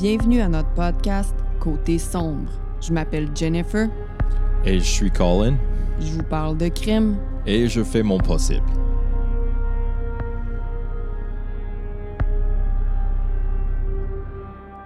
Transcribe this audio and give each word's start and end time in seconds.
Bienvenue 0.00 0.40
à 0.40 0.48
notre 0.48 0.70
podcast 0.70 1.34
Côté 1.58 1.98
sombre. 1.98 2.50
Je 2.80 2.90
m'appelle 2.90 3.28
Jennifer. 3.34 3.90
Et 4.64 4.78
je 4.78 4.84
suis 4.84 5.10
Colin. 5.10 5.58
Je 6.00 6.12
vous 6.12 6.22
parle 6.22 6.56
de 6.56 6.68
crime. 6.68 7.18
Et 7.44 7.68
je 7.68 7.84
fais 7.84 8.02
mon 8.02 8.16
possible. 8.16 8.64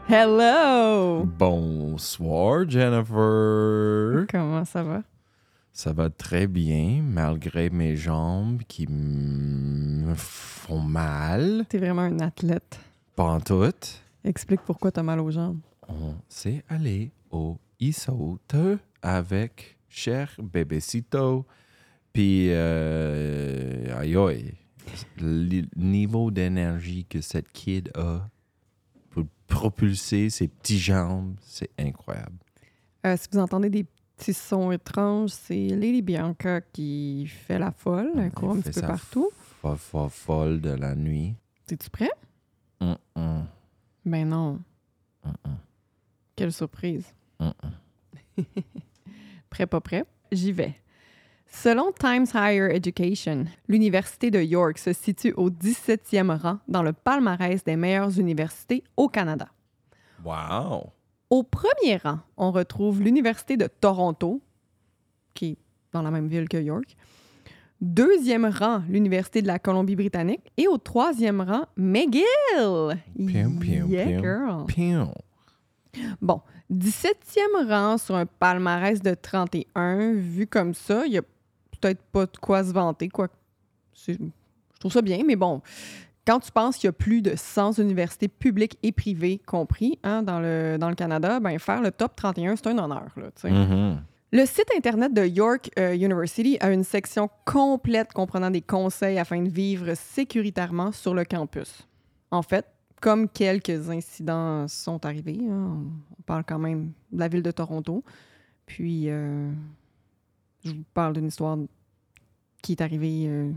Hello! 0.09 1.25
Bonsoir, 1.39 2.69
Jennifer. 2.69 4.27
Comment 4.29 4.65
ça 4.65 4.83
va? 4.83 5.03
Ça 5.73 5.93
va 5.93 6.11
très 6.11 6.49
bien, 6.49 7.05
malgré 7.05 7.71
mes 7.71 7.95
jambes 7.95 8.63
qui 8.67 8.89
me 8.89 10.13
font 10.17 10.81
mal. 10.81 11.67
T'es 11.69 11.79
vraiment 11.79 12.03
un 12.03 12.19
athlète. 12.19 12.81
Pas 13.15 13.23
en 13.23 13.39
tout. 13.39 13.63
Explique 14.25 14.63
pourquoi 14.63 14.91
t'as 14.91 15.03
mal 15.03 15.21
aux 15.21 15.31
jambes. 15.31 15.61
On 15.89 16.15
s'est 16.29 16.65
allé 16.69 17.11
au 17.31 17.59
Isote 17.79 18.57
avec 19.03 19.77
cher 19.89 20.35
bébécito. 20.43 21.45
Puis, 22.13 22.49
euh, 22.51 23.99
aïe 23.99 24.17
aïe, 24.17 24.55
le 25.21 25.63
niveau 25.77 26.31
d'énergie 26.31 27.05
que 27.05 27.21
cette 27.21 27.51
kid 27.53 27.91
a 27.97 28.27
pour 29.11 29.25
propulser 29.47 30.31
ses 30.31 30.49
petites 30.49 30.79
jambes, 30.79 31.35
c'est 31.43 31.71
incroyable. 31.79 32.39
Euh, 33.05 33.17
si 33.19 33.29
vous 33.33 33.41
entendez 33.41 33.69
des 33.69 33.85
petits 34.17 34.33
sons 34.33 34.73
étranges, 34.73 35.31
c'est 35.31 35.69
Lady 35.69 36.01
Bianca 36.01 36.61
qui 36.61 37.27
fait 37.27 37.59
la 37.59 37.73
folle. 37.73 38.13
Elle 38.17 38.31
court 38.31 38.53
un 38.53 38.61
petit 38.61 38.81
peu 38.81 38.87
partout. 38.87 39.31
Folle, 39.61 39.77
folle, 39.77 40.11
folle 40.11 40.61
de 40.61 40.71
la 40.71 40.95
nuit. 40.95 41.35
Es-tu 41.71 41.91
prêt? 41.91 42.11
Ben 44.05 44.29
non. 44.29 44.61
Quelle 46.37 46.53
surprise. 46.53 47.15
Prêt, 49.51 49.67
pas 49.67 49.81
prêt? 49.81 50.05
J'y 50.33 50.53
vais. 50.53 50.75
Selon 51.47 51.93
Times 51.93 52.27
Higher 52.35 52.75
Education, 52.75 53.45
l'Université 53.69 54.31
de 54.33 54.41
York 54.41 54.79
se 54.79 54.93
situe 54.93 55.33
au 55.35 55.51
17e 55.51 56.37
rang 56.37 56.59
dans 56.67 56.83
le 56.83 56.93
palmarès 56.93 57.63
des 57.63 57.77
meilleures 57.77 58.19
universités 58.19 58.83
au 58.97 59.09
Canada. 59.09 59.49
Wow! 60.25 60.91
Au 61.31 61.45
premier 61.45 61.97
rang, 62.03 62.19
on 62.37 62.51
retrouve 62.51 63.01
l'Université 63.01 63.57
de 63.57 63.69
Toronto, 63.69 64.43
qui 65.33 65.53
est 65.53 65.59
dans 65.93 66.03
la 66.03 66.11
même 66.11 66.27
ville 66.27 66.49
que 66.49 66.57
York. 66.57 66.97
Deuxième 67.81 68.47
rang, 68.47 68.83
l'Université 68.89 69.43
de 69.43 69.47
la 69.47 69.59
Colombie-Britannique. 69.59 70.41
Et 70.57 70.67
au 70.69 70.79
troisième 70.79 71.41
rang, 71.41 71.67
McGill. 71.77 72.23
Pium, 73.27 73.59
pium, 73.59 73.91
yeah, 73.91 74.07
pium. 74.07 74.23
girl. 74.23 74.67
Pion. 74.67 75.15
Bon, 76.21 76.41
17e 76.73 77.69
rang 77.69 77.99
sur 77.99 78.15
un 78.17 78.27
palmarès 78.27 79.03
de 79.03 79.15
31. 79.15 80.15
Vu 80.15 80.47
comme 80.47 80.75
ça, 80.75 81.05
il 81.07 81.13
n'y 81.13 81.19
a 81.19 81.23
peut-être 81.23 82.03
pas 82.13 82.27
de 82.27 82.37
quoi 82.41 82.65
se 82.65 82.73
vanter. 82.73 83.09
Quoi. 83.09 83.29
Je 84.07 84.15
trouve 84.81 84.93
ça 84.93 85.03
bien, 85.03 85.23
mais 85.27 85.37
bon, 85.37 85.61
quand 86.27 86.41
tu 86.41 86.51
penses 86.51 86.77
qu'il 86.77 86.89
y 86.89 86.89
a 86.89 86.93
plus 86.93 87.23
de 87.23 87.35
100 87.37 87.79
universités 87.79 88.29
publiques 88.29 88.79
et 88.83 88.93
privées 88.93 89.41
compris 89.45 89.99
hein, 90.03 90.23
dans, 90.23 90.41
le, 90.41 90.79
dans 90.79 90.89
le 90.89 90.95
Canada, 90.95 91.39
ben, 91.41 91.59
faire 91.59 91.83
le 91.83 91.91
top 91.91 92.17
31, 92.17 92.57
c'est 92.57 92.69
un 92.69 92.79
honneur. 92.79 93.09
Là. 93.17 93.51
Mhm. 93.51 94.03
Le 94.35 94.47
site 94.47 94.67
Internet 94.77 95.15
de 95.15 95.25
York 95.25 95.71
euh, 95.79 95.95
University 95.95 96.57
a 96.59 96.73
une 96.73 96.83
section 96.83 97.31
complète 97.45 98.13
comprenant 98.13 98.51
des 98.51 98.63
conseils 98.63 99.17
afin 99.17 99.41
de 99.41 99.49
vivre 99.49 99.95
sécuritairement 99.95 100.91
sur 100.91 101.15
le 101.15 101.25
campus. 101.25 101.87
En 102.33 102.43
fait, 102.43 102.67
comme 103.01 103.29
quelques 103.29 103.91
incidents 103.91 104.67
sont 104.67 105.07
arrivés, 105.07 105.39
hein, 105.49 105.85
on 106.19 106.23
parle 106.23 106.43
quand 106.43 106.59
même 106.59 106.91
de 107.13 107.21
la 107.21 107.29
ville 107.29 107.45
de 107.45 107.53
Toronto, 107.53 108.03
puis 108.67 109.09
euh, 109.09 109.53
je 110.65 110.73
vous 110.73 110.85
parle 110.95 111.13
d'une 111.13 111.29
histoire 111.29 111.57
qui 112.61 112.73
est 112.73 112.81
arrivée 112.81 113.27
euh, 113.29 113.53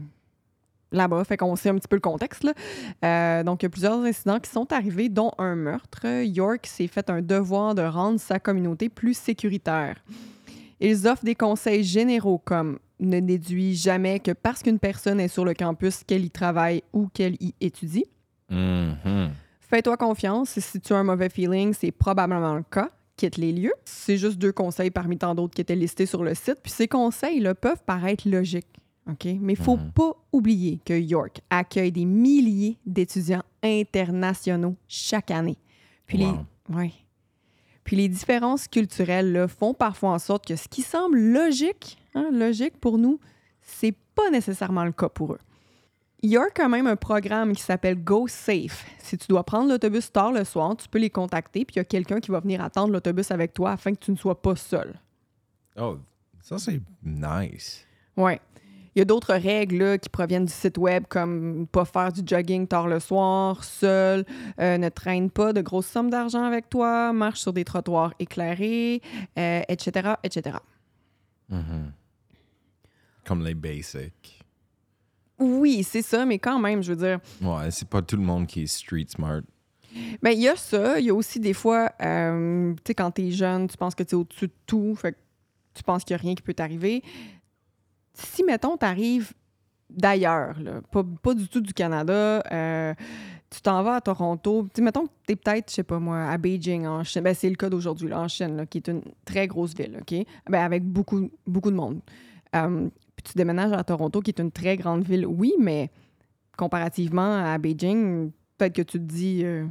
là-bas, 0.91 1.23
fait 1.23 1.37
qu'on 1.37 1.55
sait 1.55 1.69
un 1.69 1.75
petit 1.77 1.87
peu 1.87 1.95
le 1.95 2.01
contexte. 2.01 2.43
donc, 2.43 2.53
il 3.01 3.65
y 3.65 3.65
a 3.65 3.69
plusieurs 3.71 4.03
incidents 4.03 4.39
qui 4.39 4.51
sont 4.51 4.71
arrivés, 4.71 5.09
dont 5.09 5.31
un 5.39 5.55
meurtre. 5.55 6.05
York 6.05 6.67
s'est 6.67 6.85
fait 6.85 7.09
un 7.09 7.23
devoir 7.23 7.73
de 7.73 7.81
rendre 7.81 8.19
sa 8.19 8.39
communauté 8.39 8.89
plus 8.89 9.17
sécuritaire. 9.17 9.95
Ils 10.79 11.07
offrent 11.07 11.25
des 11.25 11.35
conseils 11.35 11.83
généraux 11.83 12.37
comme 12.37 12.79
ne 12.99 13.19
déduis 13.19 13.75
jamais 13.75 14.19
que 14.19 14.31
parce 14.31 14.61
qu'une 14.63 14.79
personne 14.79 15.19
est 15.19 15.27
sur 15.27 15.45
le 15.45 15.53
campus 15.53 16.03
qu'elle 16.03 16.25
y 16.25 16.31
travaille 16.31 16.83
ou 16.93 17.07
qu'elle 17.07 17.35
y 17.39 17.53
étudie. 17.61 18.05
Mhm. 18.49 19.31
Fais-toi 19.59 19.97
confiance, 19.97 20.57
si 20.59 20.79
tu 20.79 20.93
as 20.93 20.97
un 20.97 21.03
mauvais 21.03 21.29
feeling, 21.29 21.73
c'est 21.73 21.91
probablement 21.91 22.55
le 22.55 22.63
cas. 22.63 22.89
Quitte 23.17 23.37
les 23.37 23.51
lieux. 23.51 23.73
C'est 23.83 24.17
juste 24.17 24.37
deux 24.37 24.51
conseils 24.51 24.91
parmi 24.91 25.17
tant 25.17 25.33
d'autres 25.35 25.55
qui 25.55 25.61
étaient 25.61 25.75
listés 25.75 26.05
sur 26.05 26.23
le 26.23 26.35
site. 26.35 26.57
Puis 26.63 26.71
ces 26.71 26.87
conseils-là 26.87 27.55
peuvent 27.55 27.81
paraître 27.85 28.29
logiques. 28.29 28.67
OK? 29.09 29.25
Mais 29.41 29.53
il 29.53 29.57
faut 29.59 29.77
Mhm. 29.77 29.91
pas 29.91 30.11
oublier 30.31 30.79
que 30.85 30.93
York 30.97 31.41
accueille 31.49 31.91
des 31.91 32.05
milliers 32.05 32.77
d'étudiants 32.85 33.43
internationaux 33.63 34.75
chaque 34.87 35.31
année. 35.31 35.57
Puis 36.05 36.23
Wow. 36.23 36.37
les, 36.69 36.75
ouais. 36.75 36.91
Puis 37.87 37.95
les 37.95 38.09
différences 38.09 38.67
culturelles 38.67 39.31
là, 39.31 39.47
font 39.47 39.73
parfois 39.73 40.09
en 40.09 40.19
sorte 40.19 40.45
que 40.45 40.57
ce 40.57 40.67
qui 40.67 40.81
semble 40.81 41.17
logique, 41.17 41.97
hein, 42.15 42.27
logique 42.33 42.77
pour 42.81 42.97
nous, 42.97 43.17
c'est 43.61 43.95
pas 44.13 44.29
nécessairement 44.29 44.83
le 44.83 44.91
cas 44.91 45.07
pour 45.07 45.31
eux. 45.31 45.39
York 46.21 46.59
a 46.59 46.67
même 46.67 46.85
un 46.85 46.97
programme 46.97 47.53
qui 47.53 47.61
s'appelle 47.61 48.03
Go 48.03 48.27
Safe. 48.27 48.85
Si 48.99 49.17
tu 49.17 49.27
dois 49.29 49.45
prendre 49.45 49.69
l'autobus 49.69 50.11
tard 50.11 50.33
le 50.33 50.43
soir, 50.43 50.75
tu 50.75 50.89
peux 50.89 50.99
les 50.99 51.09
contacter, 51.09 51.63
puis 51.63 51.75
il 51.75 51.77
y 51.77 51.79
a 51.79 51.85
quelqu'un 51.85 52.19
qui 52.19 52.29
va 52.29 52.41
venir 52.41 52.61
attendre 52.61 52.91
l'autobus 52.91 53.31
avec 53.31 53.53
toi 53.53 53.71
afin 53.71 53.93
que 53.93 53.99
tu 53.99 54.11
ne 54.11 54.17
sois 54.17 54.41
pas 54.41 54.57
seul. 54.57 54.99
Oh, 55.77 55.97
ça 56.41 56.57
c'est 56.57 56.81
nice. 57.01 57.85
Ouais. 58.17 58.41
Il 58.97 59.01
y 59.01 59.03
a 59.03 59.05
d'autres 59.05 59.35
règles 59.35 59.77
là, 59.77 59.97
qui 59.99 60.09
proviennent 60.09 60.45
du 60.45 60.51
site 60.51 60.79
web, 60.79 61.03
comme 61.07 61.67
pas 61.71 61.85
faire 61.85 62.11
du 62.11 62.21
jogging 62.25 62.65
tard 62.65 62.87
le 62.87 62.99
soir, 62.99 63.63
seul, 63.63 64.25
euh, 64.59 64.79
ne 64.79 64.89
traîne 64.89 65.29
pas 65.29 65.53
de 65.53 65.61
grosses 65.61 65.85
sommes 65.85 66.09
d'argent 66.09 66.43
avec 66.43 66.67
toi, 66.67 67.13
marche 67.13 67.41
sur 67.41 67.53
des 67.53 67.63
trottoirs 67.63 68.15
éclairés, 68.17 69.03
euh, 69.37 69.61
etc., 69.67 70.13
etc. 70.23 70.57
Mhm. 71.47 71.91
Comme 73.23 73.45
les 73.45 73.53
basics. 73.53 74.43
Oui, 75.37 75.83
c'est 75.83 76.01
ça, 76.01 76.25
mais 76.25 76.39
quand 76.39 76.57
même, 76.57 76.81
je 76.81 76.93
veux 76.93 77.07
dire, 77.07 77.19
Ouais, 77.39 77.69
c'est 77.69 77.87
pas 77.87 78.01
tout 78.01 78.17
le 78.17 78.23
monde 78.23 78.47
qui 78.47 78.63
est 78.63 78.65
street 78.65 79.05
smart. 79.09 79.41
Ben, 80.23 80.31
il 80.31 80.39
y 80.39 80.47
a 80.47 80.55
ça. 80.55 80.99
Il 80.99 81.05
y 81.05 81.11
a 81.11 81.13
aussi 81.13 81.39
des 81.39 81.53
fois, 81.53 81.91
euh, 82.01 82.73
tu 82.77 82.81
sais, 82.87 82.95
quand 82.95 83.11
t'es 83.11 83.29
jeune, 83.29 83.67
tu 83.67 83.77
penses 83.77 83.93
que 83.93 84.01
tu 84.01 84.15
es 84.15 84.17
au-dessus 84.17 84.47
de 84.47 84.53
tout, 84.65 84.95
fait 84.95 85.11
que 85.11 85.17
tu 85.75 85.83
penses 85.83 86.03
qu'il 86.03 86.15
n'y 86.15 86.19
a 86.19 86.23
rien 86.23 86.33
qui 86.33 86.41
peut 86.41 86.55
t'arriver. 86.55 87.03
Si, 88.17 88.43
mettons, 88.43 88.77
t'arrives 88.77 89.33
d'ailleurs, 89.89 90.59
là, 90.59 90.81
pas, 90.91 91.03
pas 91.21 91.33
du 91.33 91.47
tout 91.47 91.61
du 91.61 91.73
Canada, 91.73 92.43
euh, 92.51 92.93
tu 93.49 93.61
t'en 93.61 93.83
vas 93.83 93.95
à 93.95 94.01
Toronto, 94.01 94.67
tu 94.73 94.81
mettons 94.81 95.05
que 95.05 95.11
t'es 95.25 95.35
peut-être, 95.35 95.69
je 95.69 95.75
sais 95.75 95.83
pas 95.83 95.99
moi, 95.99 96.25
à 96.25 96.37
Beijing, 96.37 96.85
en 96.85 97.03
Chine. 97.03 97.21
Ben, 97.21 97.33
c'est 97.33 97.49
le 97.49 97.55
cas 97.55 97.69
d'aujourd'hui, 97.69 98.13
en 98.13 98.27
Chine, 98.27 98.57
là, 98.57 98.65
qui 98.65 98.79
est 98.79 98.87
une 98.87 99.01
très 99.23 99.47
grosse 99.47 99.73
ville, 99.75 99.99
OK? 100.01 100.25
Ben, 100.49 100.63
avec 100.63 100.83
beaucoup, 100.83 101.29
beaucoup 101.45 101.71
de 101.71 101.75
monde. 101.75 102.01
Euh, 102.55 102.89
puis 103.15 103.23
tu 103.23 103.37
déménages 103.37 103.71
à 103.71 103.83
Toronto, 103.83 104.21
qui 104.21 104.31
est 104.31 104.39
une 104.39 104.51
très 104.51 104.77
grande 104.77 105.03
ville, 105.03 105.25
oui, 105.25 105.53
mais 105.59 105.91
comparativement 106.57 107.37
à 107.45 107.57
Beijing, 107.57 108.31
peut-être 108.57 108.73
que 108.73 108.81
tu 108.81 108.97
te 108.99 109.03
dis, 109.03 109.43
euh, 109.43 109.65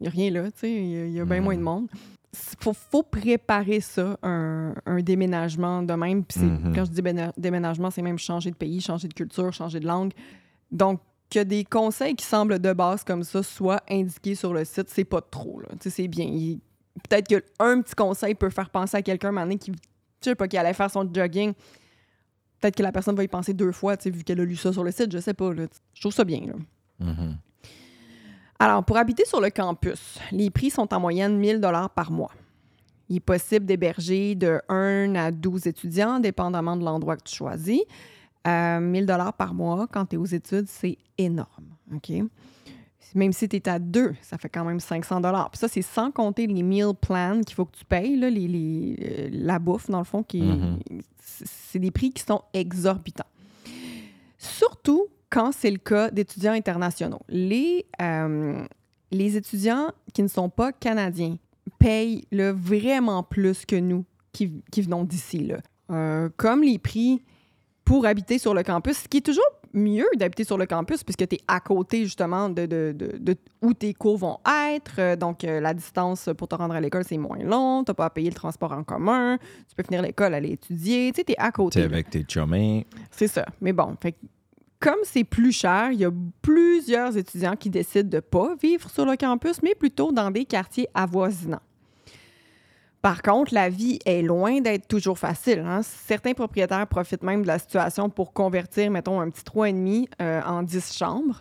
il 0.00 0.04
n'y 0.04 0.06
a 0.06 0.10
rien 0.10 0.30
là, 0.30 0.50
tu 0.50 0.60
sais, 0.60 0.72
il 0.72 0.88
y 0.88 0.96
a, 0.96 1.06
il 1.06 1.12
y 1.12 1.20
a 1.20 1.24
bien 1.24 1.40
moins 1.40 1.56
de 1.56 1.62
monde. 1.62 1.88
Il 2.34 2.56
faut, 2.60 2.72
faut 2.72 3.02
préparer 3.02 3.80
ça, 3.80 4.16
un, 4.22 4.74
un 4.86 5.02
déménagement 5.02 5.82
de 5.82 5.92
même. 5.92 6.24
Puis 6.24 6.40
Mhm. 6.40 6.72
quand 6.74 6.84
je 6.86 6.90
dis 6.90 7.02
déménagement, 7.36 7.90
c'est 7.90 8.00
même 8.02 8.18
changer 8.18 8.50
de 8.50 8.56
pays, 8.56 8.80
changer 8.80 9.06
de 9.08 9.12
culture, 9.14 9.52
changer 9.52 9.80
de 9.80 9.86
langue. 9.86 10.12
Donc, 10.70 11.00
que 11.30 11.42
des 11.42 11.64
conseils 11.64 12.14
qui 12.14 12.24
semblent 12.24 12.58
de 12.58 12.72
base 12.72 13.04
comme 13.04 13.22
ça 13.22 13.42
soient 13.42 13.82
indiqués 13.90 14.34
sur 14.34 14.52
le 14.54 14.64
site, 14.64 14.88
c'est 14.88 15.04
pas 15.04 15.20
trop, 15.20 15.60
c'est 15.80 16.08
bien. 16.08 16.26
Peut-être 17.08 17.28
qu'un 17.28 17.80
petit 17.82 17.94
conseil 17.94 18.34
peut 18.34 18.50
faire 18.50 18.68
penser 18.70 18.96
à 18.98 19.02
quelqu'un, 19.02 19.32
maintenant 19.32 19.56
qui, 19.56 19.72
je 19.72 20.30
sais 20.30 20.34
pas, 20.34 20.46
qui 20.48 20.56
allait 20.58 20.74
faire 20.74 20.90
son 20.90 21.08
jogging. 21.12 21.52
Peut-être 22.60 22.76
que 22.76 22.82
la 22.82 22.92
personne 22.92 23.16
va 23.16 23.24
y 23.24 23.28
penser 23.28 23.54
deux 23.54 23.72
fois, 23.72 23.96
vu 24.04 24.24
qu'elle 24.24 24.40
a 24.40 24.44
lu 24.44 24.56
ça 24.56 24.72
sur 24.72 24.84
le 24.84 24.90
site, 24.90 25.10
je 25.12 25.18
sais 25.18 25.34
pas, 25.34 25.52
là. 25.52 25.64
Je 25.94 26.00
trouve 26.00 26.12
ça 26.12 26.24
bien, 26.24 26.40
là. 26.46 26.54
Mhm. 27.00 27.36
Alors, 28.64 28.84
pour 28.84 28.96
habiter 28.96 29.24
sur 29.24 29.40
le 29.40 29.50
campus, 29.50 30.18
les 30.30 30.48
prix 30.50 30.70
sont 30.70 30.92
en 30.94 31.00
moyenne 31.00 31.36
1000 31.36 31.60
dollars 31.60 31.90
par 31.90 32.10
mois. 32.12 32.30
Il 33.08 33.16
est 33.16 33.20
possible 33.20 33.66
d'héberger 33.66 34.36
de 34.36 34.60
1 34.68 35.14
à 35.16 35.30
12 35.32 35.66
étudiants, 35.66 36.20
dépendamment 36.20 36.76
de 36.76 36.84
l'endroit 36.84 37.16
que 37.16 37.24
tu 37.24 37.34
choisis. 37.34 37.80
Euh, 38.46 38.78
1000 38.80 39.04
dollars 39.06 39.32
par 39.34 39.52
mois, 39.52 39.86
quand 39.92 40.06
tu 40.06 40.14
es 40.14 40.18
aux 40.18 40.24
études, 40.26 40.66
c'est 40.68 40.96
énorme. 41.18 41.64
OK? 41.92 42.12
Même 43.16 43.32
si 43.32 43.48
tu 43.48 43.56
es 43.56 43.68
à 43.68 43.78
deux, 43.80 44.14
ça 44.22 44.38
fait 44.38 44.48
quand 44.48 44.64
même 44.64 44.78
500 44.80 45.20
dollars. 45.20 45.50
Puis 45.50 45.58
ça, 45.58 45.66
c'est 45.68 45.82
sans 45.82 46.12
compter 46.12 46.46
les 46.46 46.62
meal 46.62 46.92
plans 46.98 47.40
qu'il 47.40 47.56
faut 47.56 47.64
que 47.64 47.76
tu 47.76 47.84
payes, 47.84 48.16
là, 48.16 48.30
les, 48.30 48.46
les- 48.46 48.96
euh, 49.02 49.28
la 49.32 49.58
bouffe, 49.58 49.90
dans 49.90 49.98
le 49.98 50.04
fond, 50.04 50.22
qui 50.22 50.40
Mhm. 50.40 50.78
c'est 51.20 51.46
c'est 51.72 51.78
des 51.80 51.90
prix 51.90 52.12
qui 52.12 52.22
sont 52.22 52.42
exorbitants. 52.54 53.26
Surtout 54.38 55.08
quand 55.32 55.50
c'est 55.52 55.70
le 55.70 55.78
cas 55.78 56.10
d'étudiants 56.10 56.52
internationaux. 56.52 57.22
Les, 57.28 57.86
euh, 58.02 58.62
les 59.10 59.36
étudiants 59.38 59.88
qui 60.12 60.22
ne 60.22 60.28
sont 60.28 60.50
pas 60.50 60.72
canadiens 60.72 61.36
payent 61.78 62.24
là, 62.30 62.52
vraiment 62.52 63.22
plus 63.22 63.64
que 63.64 63.76
nous 63.76 64.04
qui, 64.32 64.62
qui 64.70 64.82
venons 64.82 65.04
d'ici. 65.04 65.50
Euh, 65.90 66.28
comme 66.36 66.62
les 66.62 66.78
prix 66.78 67.22
pour 67.84 68.04
habiter 68.06 68.38
sur 68.38 68.52
le 68.54 68.62
campus, 68.62 68.98
ce 68.98 69.08
qui 69.08 69.18
est 69.18 69.26
toujours 69.26 69.44
mieux 69.74 70.06
d'habiter 70.16 70.44
sur 70.44 70.58
le 70.58 70.66
campus 70.66 71.02
puisque 71.02 71.26
tu 71.26 71.36
es 71.36 71.40
à 71.48 71.58
côté 71.60 72.04
justement 72.04 72.50
de, 72.50 72.66
de- 72.66 72.92
de- 72.94 73.16
de 73.18 73.34
où 73.62 73.72
tes 73.72 73.94
cours 73.94 74.18
vont 74.18 74.38
être. 74.74 74.96
Euh, 74.98 75.16
Donc, 75.16 75.44
euh, 75.44 75.60
la 75.60 75.72
distance 75.72 76.28
pour 76.36 76.46
te 76.48 76.54
rendre 76.54 76.74
à 76.74 76.80
l'école, 76.80 77.04
c'est 77.08 77.16
moins 77.16 77.38
long. 77.42 77.82
Tu 77.84 77.94
pas 77.94 78.04
à 78.06 78.10
payer 78.10 78.28
le 78.28 78.34
transport 78.34 78.72
en 78.72 78.84
commun. 78.84 79.38
Tu 79.68 79.74
peux 79.74 79.82
finir 79.82 80.02
l'école, 80.02 80.34
aller 80.34 80.50
étudier. 80.50 81.10
Tu 81.12 81.20
sais, 81.20 81.24
tu 81.24 81.32
es 81.32 81.38
à 81.38 81.50
côté. 81.52 81.80
Là. 81.80 81.86
avec 81.86 82.10
tes 82.10 82.24
chummies. 82.28 82.86
C'est 83.10 83.28
ça. 83.28 83.46
Mais 83.62 83.72
bon, 83.72 83.96
fait 84.00 84.12
que 84.12 84.18
comme 84.82 84.98
c'est 85.04 85.24
plus 85.24 85.52
cher, 85.52 85.92
il 85.92 86.00
y 86.00 86.04
a 86.04 86.10
plusieurs 86.42 87.16
étudiants 87.16 87.54
qui 87.56 87.70
décident 87.70 88.08
de 88.08 88.18
pas 88.20 88.56
vivre 88.56 88.90
sur 88.90 89.06
le 89.06 89.16
campus, 89.16 89.62
mais 89.62 89.74
plutôt 89.76 90.10
dans 90.10 90.30
des 90.30 90.44
quartiers 90.44 90.88
avoisinants. 90.92 91.62
Par 93.00 93.22
contre, 93.22 93.54
la 93.54 93.68
vie 93.68 93.98
est 94.04 94.22
loin 94.22 94.60
d'être 94.60 94.86
toujours 94.86 95.18
facile. 95.18 95.60
hein. 95.60 95.82
Certains 95.82 96.34
propriétaires 96.34 96.86
profitent 96.86 97.22
même 97.22 97.42
de 97.42 97.46
la 97.46 97.58
situation 97.58 98.10
pour 98.10 98.32
convertir, 98.32 98.90
mettons, 98.90 99.20
un 99.20 99.30
petit 99.30 99.42
3,5 99.42 100.06
euh, 100.20 100.42
en 100.42 100.62
10 100.62 100.92
chambres. 100.96 101.40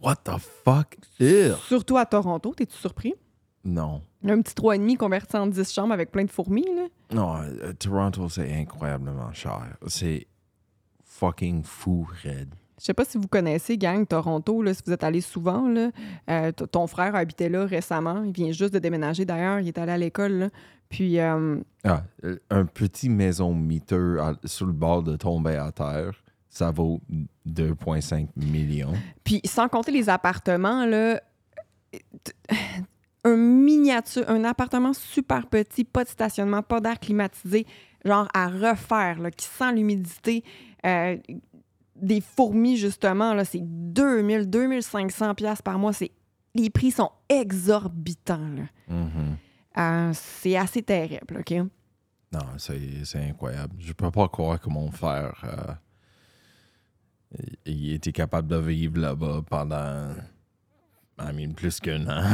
What 0.00 0.16
the 0.24 0.38
fuck? 0.38 0.96
Ew. 1.20 1.54
Surtout 1.68 1.96
à 1.96 2.06
Toronto, 2.06 2.54
t'es-tu 2.54 2.76
surpris? 2.76 3.14
Non. 3.64 4.02
Un 4.26 4.40
petit 4.42 4.54
3,5 4.54 4.96
converti 4.96 5.36
en 5.36 5.46
10 5.46 5.72
chambres 5.72 5.92
avec 5.92 6.10
plein 6.10 6.24
de 6.24 6.30
fourmis, 6.30 6.66
là? 6.74 6.86
Non, 7.12 7.36
euh, 7.42 7.72
Toronto, 7.74 8.28
c'est 8.28 8.52
incroyablement 8.54 9.32
cher. 9.32 9.76
C'est 9.86 10.26
fucking 11.04 11.62
fou, 11.62 12.06
Red. 12.24 12.54
Je 12.82 12.86
sais 12.86 12.94
pas 12.94 13.04
si 13.04 13.16
vous 13.16 13.28
connaissez, 13.28 13.78
gang, 13.78 14.04
Toronto, 14.04 14.60
là, 14.60 14.74
si 14.74 14.82
vous 14.84 14.92
êtes 14.92 15.04
allé 15.04 15.20
souvent. 15.20 15.68
Là, 15.68 15.90
Euh, 16.28 16.50
ton 16.50 16.88
frère 16.88 17.14
habitait 17.14 17.48
là 17.48 17.64
récemment. 17.64 18.24
Il 18.24 18.32
vient 18.32 18.50
juste 18.50 18.74
de 18.74 18.80
déménager 18.80 19.24
d'ailleurs. 19.24 19.60
Il 19.60 19.68
est 19.68 19.78
allé 19.78 19.92
à 19.92 19.98
l'école. 19.98 20.50
Puis, 20.88 21.20
euh, 21.20 21.60
Ah, 21.84 22.02
euh, 22.24 22.38
un 22.50 22.64
petit 22.66 23.08
maison 23.08 23.54
miteux 23.54 24.20
à- 24.20 24.34
sur 24.44 24.66
le 24.66 24.72
bord 24.72 25.04
de 25.04 25.14
tomber 25.14 25.54
à 25.54 25.70
terre, 25.70 26.10
ça 26.50 26.72
vaut 26.72 27.00
2,5 27.46 28.28
millions. 28.34 28.94
puis 29.22 29.40
sans 29.44 29.68
compter 29.68 29.92
les 29.92 30.08
appartements, 30.08 30.84
là, 30.84 31.20
un 33.24 33.36
miniature, 33.36 34.24
un 34.28 34.42
appartement 34.44 34.92
super 34.92 35.46
petit, 35.46 35.84
pas 35.84 36.02
de 36.02 36.08
stationnement, 36.08 36.62
pas 36.62 36.80
d'air 36.80 36.98
climatisé, 36.98 37.64
genre 38.04 38.26
à 38.34 38.48
refaire, 38.48 39.20
là, 39.20 39.30
qui 39.30 39.46
sent 39.46 39.72
l'humidité. 39.72 40.42
euh, 40.84 41.16
des 42.02 42.20
fourmis, 42.20 42.76
justement, 42.76 43.32
là, 43.32 43.44
c'est 43.44 43.62
2000, 43.62 44.50
2500 44.50 45.34
pièces 45.34 45.62
par 45.62 45.78
mois. 45.78 45.92
C'est, 45.92 46.10
les 46.54 46.68
prix 46.68 46.90
sont 46.90 47.10
exorbitants. 47.28 48.56
Mhm. 48.88 49.36
Euh, 49.78 50.10
c'est 50.12 50.56
assez 50.56 50.82
terrible, 50.82 51.38
OK? 51.40 51.50
Non, 52.32 52.40
c'est 52.58 53.04
c'est 53.04 53.28
incroyable. 53.28 53.74
Je 53.78 53.92
peux 53.92 54.10
pas 54.10 54.28
croire 54.28 54.58
que 54.60 54.68
mon 54.68 54.90
frère 54.90 55.42
euh, 55.44 55.74
il 57.66 57.92
était 57.92 58.12
capable 58.12 58.48
de 58.48 58.56
vivre 58.56 58.98
là-bas 59.00 59.42
pendant 59.48 60.14
I 61.18 61.32
mean, 61.34 61.54
plus 61.54 61.78
qu'un 61.80 62.06
an. 62.08 62.24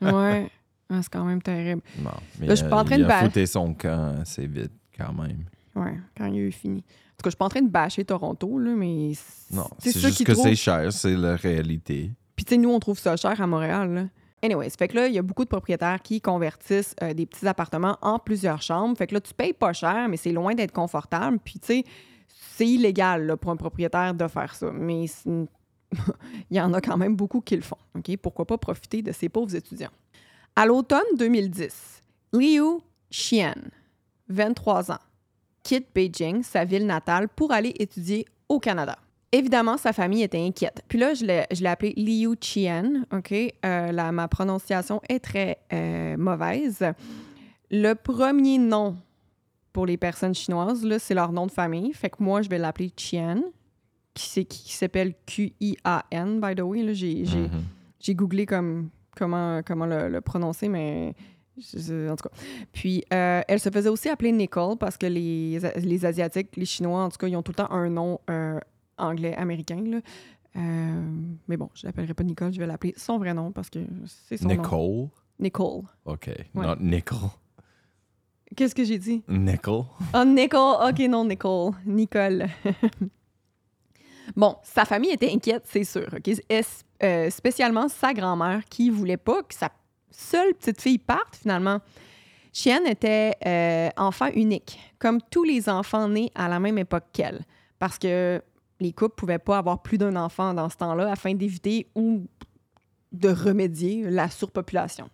Ouais. 0.00 0.50
Ah, 0.90 1.00
c'est 1.02 1.08
quand 1.10 1.24
même 1.24 1.40
terrible. 1.40 1.80
Non, 1.98 2.10
mais 2.38 2.46
Là, 2.46 2.54
je 2.54 2.60
suis 2.60 2.68
pas 2.68 2.82
en 2.82 2.84
train 2.84 2.98
il 2.98 3.06
de 3.06 3.10
a 3.10 3.24
fouté 3.24 3.46
son 3.46 3.72
camp 3.72 4.20
assez 4.20 4.46
vite 4.46 4.70
quand 4.94 5.14
même. 5.14 5.44
Ouais, 5.74 5.98
quand 6.14 6.26
il 6.26 6.34
a 6.34 6.42
eu 6.42 6.52
fini. 6.52 6.84
Tout 7.24 7.30
cas, 7.30 7.30
je 7.30 7.36
suis 7.36 7.38
pas 7.38 7.46
en 7.46 7.48
train 7.48 7.62
de 7.62 7.70
bâcher 7.70 8.04
Toronto, 8.04 8.58
là, 8.58 8.72
mais 8.76 9.12
Non, 9.50 9.66
c'est 9.78 9.98
juste 9.98 10.24
que 10.24 10.34
c'est 10.34 10.54
cher, 10.54 10.92
c'est 10.92 11.16
la 11.16 11.36
réalité. 11.36 12.10
Puis, 12.36 12.44
tu 12.44 12.50
sais, 12.50 12.60
nous, 12.60 12.68
on 12.70 12.78
trouve 12.78 12.98
ça 12.98 13.16
cher 13.16 13.40
à 13.40 13.46
Montréal, 13.46 13.94
là. 13.94 14.04
Anyways, 14.42 14.70
fait 14.78 14.88
que 14.88 14.96
là, 14.96 15.06
il 15.06 15.14
y 15.14 15.18
a 15.18 15.22
beaucoup 15.22 15.44
de 15.44 15.48
propriétaires 15.48 16.02
qui 16.02 16.20
convertissent 16.20 16.94
euh, 17.02 17.14
des 17.14 17.24
petits 17.24 17.48
appartements 17.48 17.96
en 18.02 18.18
plusieurs 18.18 18.60
chambres. 18.60 18.94
Fait 18.98 19.06
que 19.06 19.14
là, 19.14 19.22
tu 19.22 19.32
payes 19.32 19.54
pas 19.54 19.72
cher, 19.72 20.06
mais 20.10 20.18
c'est 20.18 20.32
loin 20.32 20.54
d'être 20.54 20.72
confortable. 20.72 21.38
Puis, 21.42 21.58
tu 21.60 21.66
sais, 21.66 21.84
c'est 22.28 22.66
illégal 22.66 23.24
là, 23.24 23.38
pour 23.38 23.50
un 23.52 23.56
propriétaire 23.56 24.12
de 24.12 24.28
faire 24.28 24.54
ça. 24.54 24.70
Mais 24.70 25.06
il 25.30 25.46
y 26.50 26.60
en 26.60 26.74
a 26.74 26.82
quand 26.82 26.98
même 26.98 27.16
beaucoup 27.16 27.40
qui 27.40 27.56
le 27.56 27.62
font. 27.62 27.78
OK? 27.96 28.14
Pourquoi 28.18 28.44
pas 28.44 28.58
profiter 28.58 29.00
de 29.00 29.12
ces 29.12 29.30
pauvres 29.30 29.54
étudiants? 29.56 29.92
À 30.54 30.66
l'automne 30.66 31.00
2010, 31.16 32.02
Liu 32.34 32.80
Xian, 33.10 33.54
23 34.28 34.92
ans, 34.92 34.98
quitte 35.64 35.88
Beijing, 35.94 36.42
sa 36.44 36.64
ville 36.64 36.86
natale, 36.86 37.28
pour 37.28 37.50
aller 37.50 37.74
étudier 37.80 38.24
au 38.48 38.60
Canada. 38.60 38.96
Évidemment, 39.32 39.76
sa 39.78 39.92
famille 39.92 40.22
était 40.22 40.38
inquiète. 40.40 40.82
Puis 40.86 40.96
là, 40.98 41.12
je 41.14 41.24
l'ai, 41.24 41.44
je 41.50 41.60
l'ai 41.62 41.68
appelé 41.68 41.92
Liu 41.96 42.36
Qian, 42.36 43.02
OK? 43.12 43.32
Euh, 43.32 43.90
la- 43.90 44.12
ma 44.12 44.28
prononciation 44.28 45.00
est 45.08 45.18
très 45.18 45.58
euh, 45.72 46.16
mauvaise. 46.16 46.84
Le 47.72 47.94
premier 47.94 48.58
nom 48.58 48.94
pour 49.72 49.86
les 49.86 49.96
personnes 49.96 50.34
chinoises, 50.36 50.84
là, 50.84 51.00
c'est 51.00 51.14
leur 51.14 51.32
nom 51.32 51.46
de 51.46 51.50
famille. 51.50 51.92
Fait 51.94 52.10
que 52.10 52.16
moi, 52.22 52.42
je 52.42 52.48
vais 52.48 52.58
l'appeler 52.58 52.90
Qian, 52.90 53.42
qui, 54.14 54.28
c'est- 54.28 54.44
qui 54.44 54.72
s'appelle 54.72 55.14
Q-I-A-N, 55.26 56.40
by 56.40 56.54
the 56.54 56.60
way. 56.60 56.82
là. 56.84 56.92
J'ai, 56.92 57.24
j'ai- 57.24 57.48
j'ai 57.98 58.14
googlé 58.14 58.46
comme, 58.46 58.90
comment, 59.16 59.62
comment 59.66 59.86
le, 59.86 60.08
le 60.08 60.20
prononcer, 60.20 60.68
mais 60.68 61.14
je- 61.58 62.10
en 62.10 62.16
tout 62.16 62.28
cas. 62.28 62.34
Puis, 62.72 63.04
euh, 63.12 63.42
elle 63.48 63.60
se 63.60 63.70
faisait 63.70 63.88
aussi 63.88 64.08
appeler 64.08 64.32
Nicole 64.32 64.76
parce 64.76 64.96
que 64.96 65.06
les, 65.06 65.58
les 65.76 66.04
Asiatiques, 66.06 66.56
les 66.56 66.64
Chinois, 66.66 67.02
en 67.04 67.08
tout 67.10 67.18
cas, 67.18 67.26
ils 67.28 67.36
ont 67.36 67.42
tout 67.42 67.52
le 67.52 67.56
temps 67.56 67.70
un 67.70 67.88
nom 67.90 68.20
euh, 68.30 68.58
anglais 68.98 69.34
américain. 69.36 69.82
là. 69.86 69.98
Euh, 70.56 71.02
mais 71.48 71.56
bon, 71.56 71.68
je 71.74 71.86
l'appellerai 71.86 72.14
pas 72.14 72.22
Nicole, 72.22 72.52
je 72.52 72.58
vais 72.60 72.66
l'appeler 72.66 72.94
son 72.96 73.18
vrai 73.18 73.34
nom 73.34 73.50
parce 73.50 73.70
que 73.70 73.80
c'est 74.28 74.36
son 74.36 74.48
nom. 74.48 74.54
Nicole? 74.56 75.08
Nicole. 75.40 75.82
OK, 76.04 76.26
Ouais. 76.54 76.66
not 76.66 76.76
nickel. 76.80 77.18
Qu'est-ce 78.54 78.74
que 78.74 78.84
j'ai 78.84 78.98
dit? 78.98 79.22
Nickel? 79.28 79.82
Oh, 80.14 80.24
Nicole. 80.24 80.88
OK, 80.88 80.98
non, 81.08 81.24
Nicole. 81.24 81.72
Nicole. 81.84 82.46
bon, 84.36 84.56
sa 84.62 84.84
famille 84.84 85.10
était 85.10 85.30
inquiète, 85.32 85.64
c'est 85.66 85.82
sûr. 85.84 86.06
OK? 86.16 86.28
Et, 86.28 86.60
euh, 87.02 87.30
spécialement 87.30 87.88
sa 87.88 88.12
grand-mère 88.14 88.64
qui 88.66 88.90
voulait 88.90 89.16
pas 89.16 89.42
que 89.42 89.54
sa 89.54 89.70
seule 90.16 90.54
petite 90.54 90.80
fille 90.80 90.98
parte, 90.98 91.36
finalement. 91.36 91.80
Chienne 92.52 92.86
était 92.86 93.34
euh, 93.46 93.90
enfant 93.96 94.28
unique, 94.34 94.78
comme 94.98 95.20
tous 95.30 95.44
les 95.44 95.68
enfants 95.68 96.08
nés 96.08 96.30
à 96.34 96.48
la 96.48 96.60
même 96.60 96.78
époque 96.78 97.04
qu'elle. 97.12 97.44
Parce 97.78 97.98
que 97.98 98.40
les 98.80 98.92
couples 98.92 99.14
pouvaient 99.16 99.38
pas 99.38 99.58
avoir 99.58 99.82
plus 99.82 99.98
d'un 99.98 100.14
enfant 100.16 100.54
dans 100.54 100.68
ce 100.68 100.76
temps-là 100.76 101.10
afin 101.10 101.34
d'éviter 101.34 101.88
ou 101.94 102.26
de 103.12 103.28
remédier 103.28 104.08
la 104.08 104.28
surpopulation. 104.28 105.08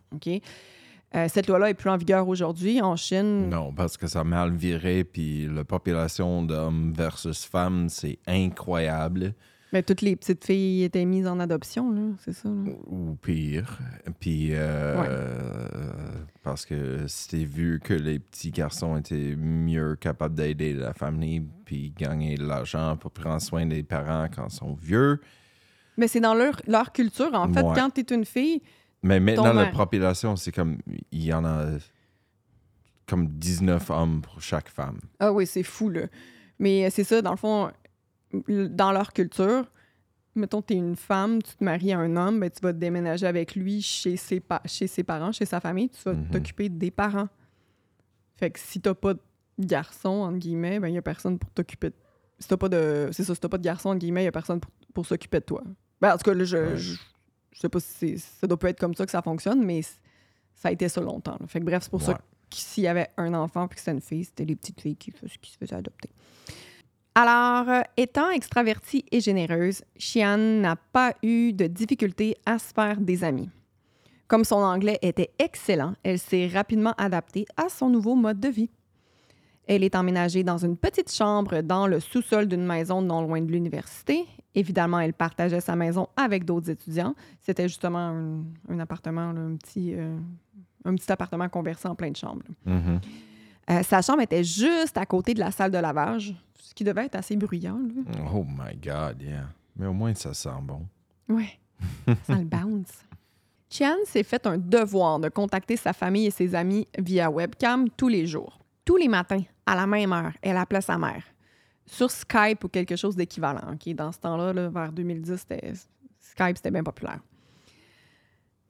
Euh, 1.13 1.27
cette 1.27 1.47
loi-là 1.47 1.69
est 1.69 1.73
plus 1.73 1.89
en 1.89 1.97
vigueur 1.97 2.27
aujourd'hui. 2.27 2.81
En 2.81 2.95
Chine, 2.95 3.49
Non, 3.49 3.73
parce 3.73 3.97
que 3.97 4.07
ça 4.07 4.21
a 4.21 4.23
mal 4.23 4.53
viré, 4.53 5.03
puis 5.03 5.47
la 5.47 5.63
population 5.63 6.43
d'hommes 6.43 6.93
versus 6.95 7.43
femmes, 7.43 7.89
c'est 7.89 8.19
incroyable. 8.27 9.33
Mais 9.73 9.83
toutes 9.83 10.01
les 10.01 10.17
petites 10.17 10.43
filles 10.43 10.83
étaient 10.83 11.05
mises 11.05 11.27
en 11.27 11.39
adoption, 11.39 11.91
là, 11.91 12.01
c'est 12.19 12.33
ça. 12.33 12.49
là. 12.49 12.71
Ou 12.87 13.15
pire. 13.21 13.79
Puis, 14.19 14.49
euh, 14.51 15.01
parce 16.43 16.65
que 16.65 17.05
c'était 17.07 17.45
vu 17.45 17.79
que 17.81 17.93
les 17.93 18.19
petits 18.19 18.51
garçons 18.51 18.97
étaient 18.97 19.35
mieux 19.37 19.95
capables 19.95 20.35
d'aider 20.35 20.73
la 20.73 20.93
famille, 20.93 21.41
puis 21.63 21.93
gagner 21.97 22.35
de 22.35 22.45
l'argent 22.45 22.97
pour 22.97 23.11
prendre 23.11 23.41
soin 23.41 23.65
des 23.65 23.83
parents 23.83 24.27
quand 24.33 24.47
ils 24.49 24.55
sont 24.55 24.73
vieux. 24.73 25.21
Mais 25.97 26.09
c'est 26.09 26.19
dans 26.19 26.33
leur, 26.33 26.61
leur 26.67 26.91
culture, 26.91 27.33
en 27.33 27.51
fait. 27.53 27.61
Ouais. 27.61 27.73
Quand 27.75 27.89
t'es 27.91 28.13
une 28.13 28.25
fille, 28.25 28.61
Mais 29.03 29.19
maintenant, 29.21 29.53
la 29.53 29.67
population, 29.67 30.35
c'est 30.35 30.51
comme, 30.51 30.79
il 31.11 31.23
y 31.23 31.33
en 31.33 31.45
a 31.45 31.77
comme 33.07 33.27
19 33.27 33.89
hommes 33.89 34.21
pour 34.21 34.41
chaque 34.41 34.69
femme. 34.69 34.99
ah 35.19 35.31
oui, 35.31 35.45
c'est 35.45 35.63
fou, 35.63 35.89
là. 35.89 36.01
Mais 36.59 36.85
euh, 36.85 36.89
c'est 36.91 37.03
ça, 37.03 37.21
dans 37.21 37.31
le 37.31 37.37
fond, 37.37 37.71
dans 38.47 38.91
leur 38.91 39.13
culture, 39.13 39.71
mettons, 40.35 40.61
t'es 40.61 40.75
une 40.75 40.95
femme, 40.95 41.41
tu 41.41 41.55
te 41.55 41.63
maries 41.63 41.91
à 41.93 41.99
un 41.99 42.15
homme, 42.15 42.39
ben, 42.39 42.49
tu 42.49 42.59
vas 42.61 42.71
te 42.73 42.77
déménager 42.77 43.25
avec 43.27 43.55
lui 43.55 43.81
chez 43.81 44.15
ses, 44.17 44.41
chez 44.65 44.87
ses 44.87 45.03
parents, 45.03 45.31
chez 45.31 45.45
sa 45.45 45.59
famille, 45.59 45.89
tu 45.89 46.01
vas 46.03 46.13
Mhm. 46.13 46.29
t'occuper 46.29 46.69
des 46.69 46.91
parents. 46.91 47.27
Fait 48.35 48.49
que 48.51 48.59
si 48.59 48.79
t'as 48.81 48.93
pas 48.93 49.13
de 49.13 49.19
garçon, 49.59 50.09
entre 50.09 50.37
guillemets, 50.39 50.79
ben, 50.79 50.87
il 50.87 50.95
y 50.95 50.97
a 50.97 51.01
personne 51.01 51.37
pour 51.37 51.49
t'occuper 51.51 51.89
de... 51.89 51.95
Si 52.39 52.47
t'as 52.47 52.57
pas 52.57 52.69
de... 52.69 53.09
C'est 53.11 53.23
ça, 53.23 53.35
si 53.35 53.41
t'as 53.41 53.49
pas 53.49 53.57
de 53.59 53.63
garçon, 53.63 53.89
entre 53.89 53.99
guillemets, 53.99 54.21
il 54.23 54.25
y 54.25 54.29
a 54.29 54.31
personne 54.31 54.59
pour, 54.59 54.71
pour 54.93 55.05
s'occuper 55.05 55.39
de 55.39 55.45
toi. 55.45 55.61
Ben, 55.99 56.13
en 56.13 56.17
tout 56.17 56.23
cas, 56.23 56.33
là, 56.33 56.43
je, 56.43 56.57
Ouais. 56.57 56.77
je, 56.77 56.95
je 57.51 57.59
sais 57.59 57.69
pas 57.69 57.79
si 57.79 58.17
ça 58.17 58.47
doit 58.47 58.57
pas 58.57 58.69
être 58.69 58.79
comme 58.79 58.95
ça 58.95 59.05
que 59.05 59.11
ça 59.11 59.21
fonctionne, 59.21 59.63
mais 59.63 59.81
ça 60.55 60.69
a 60.69 60.71
été 60.71 60.87
ça 60.89 61.01
longtemps. 61.01 61.37
là. 61.39 61.45
Fait 61.47 61.59
que 61.59 61.65
bref, 61.65 61.83
c'est 61.83 61.91
pour 61.91 62.01
ça 62.01 62.13
que 62.15 62.21
s'il 62.51 62.83
y 62.83 62.87
avait 62.87 63.09
un 63.17 63.33
enfant 63.35 63.67
puis 63.67 63.75
que 63.75 63.81
c'était 63.81 63.91
une 63.91 64.01
fille, 64.01 64.23
c'était 64.25 64.45
les 64.45 64.55
petites 64.55 64.81
filles 64.81 64.95
qui, 64.95 65.11
qui 65.11 65.51
se 65.51 65.57
faisaient 65.57 65.75
adopter. 65.75 66.09
Alors, 67.15 67.69
euh, 67.69 67.81
étant 67.97 68.29
extravertie 68.29 69.05
et 69.11 69.19
généreuse, 69.19 69.83
Xian 69.97 70.37
n'a 70.37 70.75
pas 70.75 71.13
eu 71.23 71.51
de 71.51 71.67
difficulté 71.67 72.37
à 72.45 72.57
se 72.57 72.73
faire 72.73 73.01
des 73.01 73.23
amis. 73.23 73.49
Comme 74.27 74.45
son 74.45 74.57
anglais 74.57 74.97
était 75.01 75.31
excellent, 75.39 75.93
elle 76.03 76.19
s'est 76.19 76.47
rapidement 76.47 76.93
adaptée 76.97 77.45
à 77.57 77.67
son 77.67 77.89
nouveau 77.89 78.15
mode 78.15 78.39
de 78.39 78.47
vie. 78.47 78.69
Elle 79.67 79.83
est 79.83 79.95
emménagée 79.95 80.43
dans 80.43 80.57
une 80.57 80.77
petite 80.77 81.11
chambre 81.11 81.61
dans 81.61 81.85
le 81.85 81.99
sous-sol 81.99 82.47
d'une 82.47 82.65
maison 82.65 83.01
non 83.01 83.21
loin 83.21 83.41
de 83.41 83.51
l'université 83.51 84.25
Évidemment, 84.53 84.99
elle 84.99 85.13
partageait 85.13 85.61
sa 85.61 85.75
maison 85.75 86.09
avec 86.17 86.43
d'autres 86.43 86.69
étudiants. 86.69 87.15
C'était 87.39 87.69
justement 87.69 87.99
un, 87.99 88.43
un 88.69 88.79
appartement, 88.79 89.31
là, 89.31 89.39
un, 89.39 89.55
petit, 89.55 89.93
euh, 89.95 90.17
un 90.83 90.95
petit 90.95 91.09
appartement 91.09 91.47
conversé 91.47 91.87
en 91.87 91.95
plein 91.95 92.11
de 92.11 92.17
chambres. 92.17 92.43
Mhm. 92.65 92.99
Euh, 93.69 93.83
sa 93.83 94.01
chambre 94.01 94.21
était 94.21 94.43
juste 94.43 94.97
à 94.97 95.05
côté 95.05 95.33
de 95.33 95.39
la 95.39 95.51
salle 95.51 95.71
de 95.71 95.77
lavage, 95.77 96.35
ce 96.63 96.73
qui 96.73 96.83
devait 96.83 97.05
être 97.05 97.15
assez 97.15 97.35
bruyant. 97.35 97.79
Là. 97.79 98.21
Oh 98.33 98.43
my 98.47 98.75
God, 98.77 99.21
yeah. 99.21 99.47
Mais 99.75 99.87
au 99.87 99.93
moins, 99.93 100.13
ça 100.13 100.33
sent 100.33 100.49
bon. 100.61 100.85
Ouais, 101.29 101.59
ça 102.23 102.35
le 102.35 102.45
bounce. 102.45 103.03
Chian 103.69 103.95
s'est 104.05 104.23
fait 104.23 104.45
un 104.45 104.57
devoir 104.57 105.19
de 105.19 105.29
contacter 105.29 105.77
sa 105.77 105.93
famille 105.93 106.27
et 106.27 106.31
ses 106.31 106.55
amis 106.55 106.87
via 106.99 107.31
webcam 107.31 107.89
tous 107.89 108.09
les 108.09 108.27
jours. 108.27 108.59
Tous 108.83 108.97
les 108.97 109.07
matins, 109.07 109.43
à 109.65 109.75
la 109.75 109.87
même 109.87 110.11
heure, 110.11 110.33
elle 110.41 110.57
appelait 110.57 110.81
sa 110.81 110.97
mère. 110.97 111.23
Sur 111.85 112.11
Skype 112.11 112.63
ou 112.63 112.67
quelque 112.67 112.95
chose 112.95 113.15
d'équivalent. 113.15 113.75
Dans 113.95 114.11
ce 114.11 114.19
temps-là, 114.19 114.53
là, 114.53 114.69
vers 114.69 114.91
2010, 114.91 115.37
c'était- 115.37 115.73
Skype, 116.19 116.57
c'était 116.57 116.71
bien 116.71 116.83
populaire. 116.83 117.19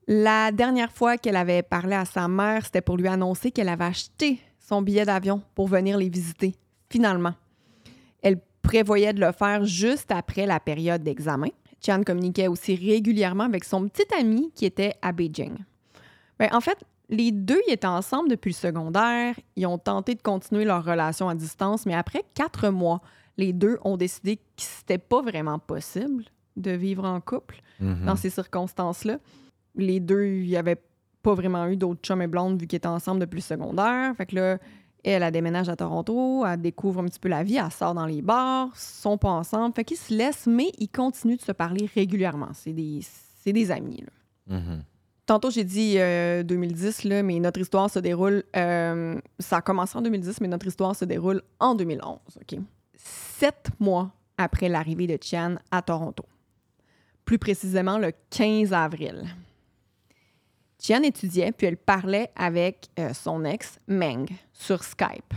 La 0.08 0.52
dernière 0.52 0.92
fois 0.92 1.18
qu'elle 1.18 1.36
avait 1.36 1.64
parlé 1.64 1.96
à 1.96 2.06
sa 2.06 2.28
mère, 2.28 2.66
c'était 2.66 2.82
pour 2.82 2.98
lui 2.98 3.08
annoncer 3.08 3.52
qu'elle 3.52 3.70
avait 3.70 3.86
acheté 3.86 4.40
son 4.60 4.82
billet 4.82 5.06
d'avion 5.06 5.42
pour 5.56 5.68
venir 5.68 5.98
les 5.98 6.10
visiter, 6.10 6.56
finalement. 6.90 7.34
Prévoyait 8.62 9.14
de 9.14 9.20
le 9.20 9.32
faire 9.32 9.66
juste 9.66 10.12
après 10.12 10.46
la 10.46 10.60
période 10.60 11.04
d'examen. 11.04 11.50
Chan 11.84 12.04
communiquait 12.04 12.48
aussi 12.48 12.76
régulièrement 12.76 13.46
avec 13.46 13.64
son 13.64 13.88
petit 13.88 14.06
ami 14.18 14.52
qui 14.54 14.66
était 14.66 14.94
à 15.02 15.12
Beijing. 15.12 15.56
Ben, 16.40 16.50
en 16.54 16.62
fait, 16.62 16.78
les 17.10 17.32
deux 17.32 17.60
ils 17.68 17.74
étaient 17.74 17.88
ensemble 17.88 18.30
depuis 18.30 18.52
le 18.52 18.56
secondaire. 18.56 19.36
Ils 19.56 19.66
ont 19.66 19.78
tenté 19.80 20.14
de 20.16 20.22
continuer 20.22 20.64
leur 20.64 20.84
relation 20.86 21.28
à 21.28 21.36
distance, 21.36 21.86
mais 21.86 21.96
après 21.96 22.24
quatre 22.36 22.70
mois, 22.70 23.02
les 23.38 23.52
deux 23.52 23.80
ont 23.84 23.98
décidé 23.98 24.38
que 24.38 24.42
c'était 24.58 24.98
pas 25.00 25.22
vraiment 25.22 25.58
possible 25.60 26.26
de 26.56 26.72
vivre 26.72 27.06
en 27.06 27.20
couple 27.20 27.62
Mhm. 27.80 28.06
dans 28.06 28.16
ces 28.16 28.30
circonstances-là. 28.30 29.18
Les 29.76 30.00
deux, 30.00 30.26
il 30.26 30.48
n'y 30.48 30.58
avait 30.58 30.80
pas 31.24 31.34
vraiment 31.34 31.66
eu 31.68 31.78
d'autres 31.78 32.02
chums 32.02 32.22
et 32.22 32.28
blondes 32.28 32.60
vu 32.60 32.68
qu'ils 32.68 32.78
étaient 32.78 32.88
ensemble 32.88 33.22
depuis 33.22 33.38
le 33.38 33.42
secondaire. 33.44 34.14
Fait 34.16 34.26
que 34.28 34.36
là, 34.36 34.58
elle, 35.04 35.24
elle 35.24 35.32
déménage 35.32 35.70
à 35.70 35.76
Toronto, 35.76 36.46
elle 36.46 36.62
découvre 36.62 37.02
un 37.02 37.06
petit 37.06 37.20
peu 37.20 37.30
la 37.30 37.44
vie, 37.44 37.58
elle 37.58 37.72
sort 37.72 37.94
dans 37.94 38.06
les 38.06 38.22
bars, 38.22 38.70
ils 38.74 38.80
sont 38.80 39.18
pas 39.18 39.30
ensemble. 39.30 39.74
Fait 39.76 39.84
qu'ils 39.84 39.98
se 39.98 40.14
laissent, 40.14 40.48
mais 40.48 40.72
ils 40.78 40.90
continuent 40.90 41.38
de 41.38 41.42
se 41.42 41.52
parler 41.52 41.90
régulièrement. 41.94 42.50
C'est 42.54 42.74
des, 42.74 43.00
c'est 43.44 43.54
des 43.54 43.72
amis, 43.72 44.04
là. 44.06 44.58
Mhm. 44.58 44.84
Tantôt, 45.26 45.50
j'ai 45.50 45.64
dit 45.64 45.96
euh, 45.98 46.44
2010, 46.44 47.06
là, 47.06 47.24
mais 47.24 47.40
notre 47.40 47.60
histoire 47.62 47.90
se 47.90 48.00
déroule. 48.00 48.44
euh, 48.56 49.16
ça 49.40 49.58
a 49.58 49.62
commencé 49.62 49.98
en 49.98 50.02
2010, 50.02 50.42
mais 50.42 50.48
notre 50.48 50.68
histoire 50.68 50.96
se 50.96 51.06
déroule 51.06 51.42
en 51.60 51.74
2011. 51.76 52.18
OK? 52.36 52.60
Sept 52.96 53.70
mois 53.80 54.12
après 54.38 54.68
l'arrivée 54.68 55.08
de 55.08 55.16
Tian 55.18 55.56
à 55.70 55.82
Toronto. 55.82 56.26
Plus 57.24 57.38
précisément 57.38 57.98
le 57.98 58.12
15 58.32 58.74
avril. 58.74 59.24
Tian 60.82 61.04
étudiait, 61.04 61.52
puis 61.52 61.68
elle 61.68 61.78
parlait 61.78 62.32
avec 62.36 62.90
euh, 62.98 63.14
son 63.14 63.46
ex, 63.46 63.80
Meng, 63.88 64.26
sur 64.52 64.84
Skype. 64.84 65.34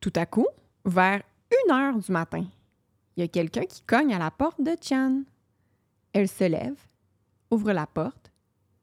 Tout 0.00 0.12
à 0.16 0.26
coup, 0.26 0.48
vers 0.84 1.22
une 1.52 1.72
heure 1.72 1.96
du 1.96 2.10
matin, 2.10 2.44
il 3.16 3.20
y 3.20 3.22
a 3.22 3.28
quelqu'un 3.28 3.62
qui 3.62 3.82
cogne 3.82 4.12
à 4.12 4.18
la 4.18 4.32
porte 4.32 4.60
de 4.60 4.74
Tian. 4.74 5.22
Elle 6.12 6.26
se 6.26 6.42
lève, 6.42 6.74
ouvre 7.52 7.70
la 7.70 7.86
porte, 7.86 8.32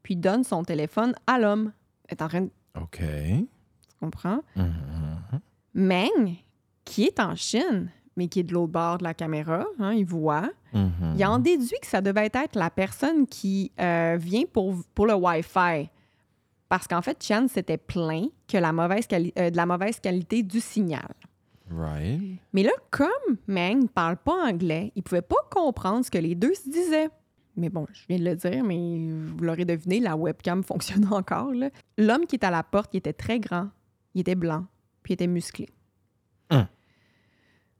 puis 0.01 0.15
donne 0.15 0.45
son 0.45 0.63
téléphone 0.63 1.13
à 1.27 1.37
l'homme. 1.37 1.73
Elle 2.07 2.17
est 2.17 2.21
en 2.21 2.29
train 2.29 2.41
de... 2.41 2.51
OK. 2.79 2.99
Tu 2.99 3.95
comprends? 3.99 4.39
Mhm. 4.55 5.41
Meng, 5.73 6.37
qui 6.85 7.03
est 7.03 7.19
en 7.19 7.35
Chine, 7.35 7.91
mais 8.19 8.27
qui 8.27 8.41
est 8.41 8.43
de 8.43 8.53
l'autre 8.53 8.71
bord 8.73 8.97
de 8.99 9.03
la 9.03 9.13
caméra, 9.13 9.65
hein, 9.79 9.93
il 9.93 10.05
voit, 10.05 10.49
Mhm. 10.73 11.15
il 11.17 11.25
en 11.25 11.39
déduit 11.39 11.79
que 11.81 11.87
ça 11.87 12.01
devait 12.01 12.29
être 12.33 12.55
la 12.55 12.69
personne 12.69 13.25
qui 13.25 13.71
euh, 13.79 14.17
vient 14.19 14.43
pour, 14.51 14.75
pour 14.93 15.07
le 15.07 15.13
Wi-Fi. 15.15 15.89
Parce 16.67 16.87
qu'en 16.87 17.01
fait, 17.01 17.23
Chan 17.23 17.47
s'était 17.47 17.77
plaint 17.77 18.29
que 18.47 18.57
la 18.57 18.71
mauvaise 18.73 19.07
quali- 19.07 19.33
euh, 19.39 19.49
de 19.49 19.57
la 19.57 19.65
mauvaise 19.65 19.99
qualité 19.99 20.43
du 20.43 20.59
signal. 20.59 21.07
Right. 21.71 22.21
Mais 22.53 22.63
là, 22.63 22.71
comme 22.91 23.37
Meng 23.47 23.83
ne 23.83 23.87
parle 23.87 24.17
pas 24.17 24.33
anglais, 24.49 24.91
il 24.95 25.01
pouvait 25.03 25.21
pas 25.21 25.35
comprendre 25.49 26.03
ce 26.05 26.11
que 26.11 26.17
les 26.17 26.35
deux 26.35 26.53
se 26.53 26.69
disaient. 26.69 27.09
Mais 27.55 27.69
bon, 27.69 27.85
je 27.91 28.01
viens 28.07 28.19
de 28.19 28.25
le 28.25 28.35
dire, 28.35 28.63
mais 28.63 28.75
vous 29.35 29.43
l'aurez 29.43 29.65
deviné, 29.65 29.99
la 29.99 30.15
webcam 30.15 30.63
fonctionne 30.71 31.07
encore. 31.11 31.51
là. 31.53 31.69
L'homme 31.97 32.25
qui 32.27 32.35
est 32.35 32.43
à 32.45 32.51
la 32.51 32.63
porte, 32.63 32.91
il 32.93 32.97
était 32.97 33.13
très 33.13 33.39
grand, 33.39 33.69
il 34.13 34.21
était 34.21 34.35
blanc, 34.35 34.65
puis 35.03 35.11
il 35.11 35.15
était 35.15 35.27
musclé. 35.27 35.69
Hum. 36.51 36.67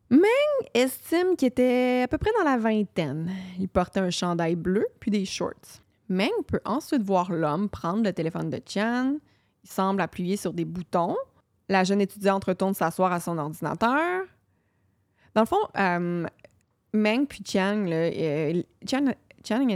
Meng 0.10 0.68
estime 0.74 1.36
qu'il 1.36 1.50
était 1.50 2.02
à 2.04 2.08
peu 2.08 2.18
près 2.18 2.32
dans 2.38 2.44
la 2.44 2.58
vingtaine. 2.58 3.32
Il 3.60 3.70
portait 3.70 4.00
un 4.00 4.10
chandail 4.10 4.56
bleu 4.56 4.88
puis 5.00 5.12
des 5.12 5.26
shorts. 5.26 5.82
Meng 6.10 6.32
peut 6.48 6.62
ensuite 6.66 7.04
voir 7.04 7.32
l'homme 7.32 7.70
prendre 7.70 8.04
le 8.04 8.12
téléphone 8.12 8.50
de 8.50 8.60
Chan. 8.66 9.18
Il 9.64 9.70
semble 9.70 10.02
appuyer 10.02 10.36
sur 10.36 10.54
des 10.54 10.66
boutons. 10.66 11.16
La 11.68 11.84
jeune 11.84 12.02
étudiante 12.02 12.46
retourne 12.46 12.74
s'asseoir 12.74 13.12
à 13.14 13.20
son 13.20 13.38
ordinateur. 13.38 14.24
Dans 15.36 15.42
le 15.42 15.48
fond, 15.48 15.58
euh, 15.78 16.26
Meng 16.94 17.26
puis 17.28 17.44
Chang, 17.46 17.86
là, 17.86 18.10
euh, 18.12 18.64
Chan, 18.90 19.06
Chan 19.48 19.68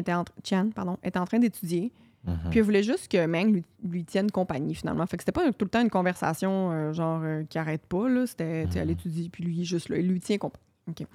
Chan, 0.43 0.95
était 1.03 1.19
en 1.19 1.25
train 1.25 1.39
d'étudier. 1.39 1.91
Mhm. 2.25 2.49
Puis 2.49 2.59
elle 2.59 2.65
voulait 2.65 2.83
juste 2.83 3.11
que 3.11 3.25
Meng 3.25 3.51
lui, 3.51 3.63
lui 3.83 4.05
tienne 4.05 4.31
compagnie, 4.31 4.75
finalement. 4.75 5.05
Fait 5.07 5.17
que 5.17 5.23
c'était 5.23 5.31
pas 5.31 5.51
tout 5.51 5.65
le 5.65 5.69
temps 5.69 5.81
une 5.81 5.89
conversation 5.89 6.71
euh, 6.71 6.93
genre 6.93 7.21
euh, 7.23 7.43
qui 7.43 7.57
arrête 7.57 7.85
pas. 7.85 8.07
Là. 8.07 8.25
C'était, 8.25 8.65
tu 8.65 8.73
sais, 8.73 8.79
elle 8.79 8.91
étudie, 8.91 9.29
puis 9.29 9.43
lui, 9.43 9.55
il 9.57 9.61
est 9.61 9.65
juste 9.65 9.89
là. 9.89 9.97
Il 9.97 10.07
lui 10.07 10.19
tient 10.19 10.37
compagnie. 10.37 10.63
OK. 10.89 11.05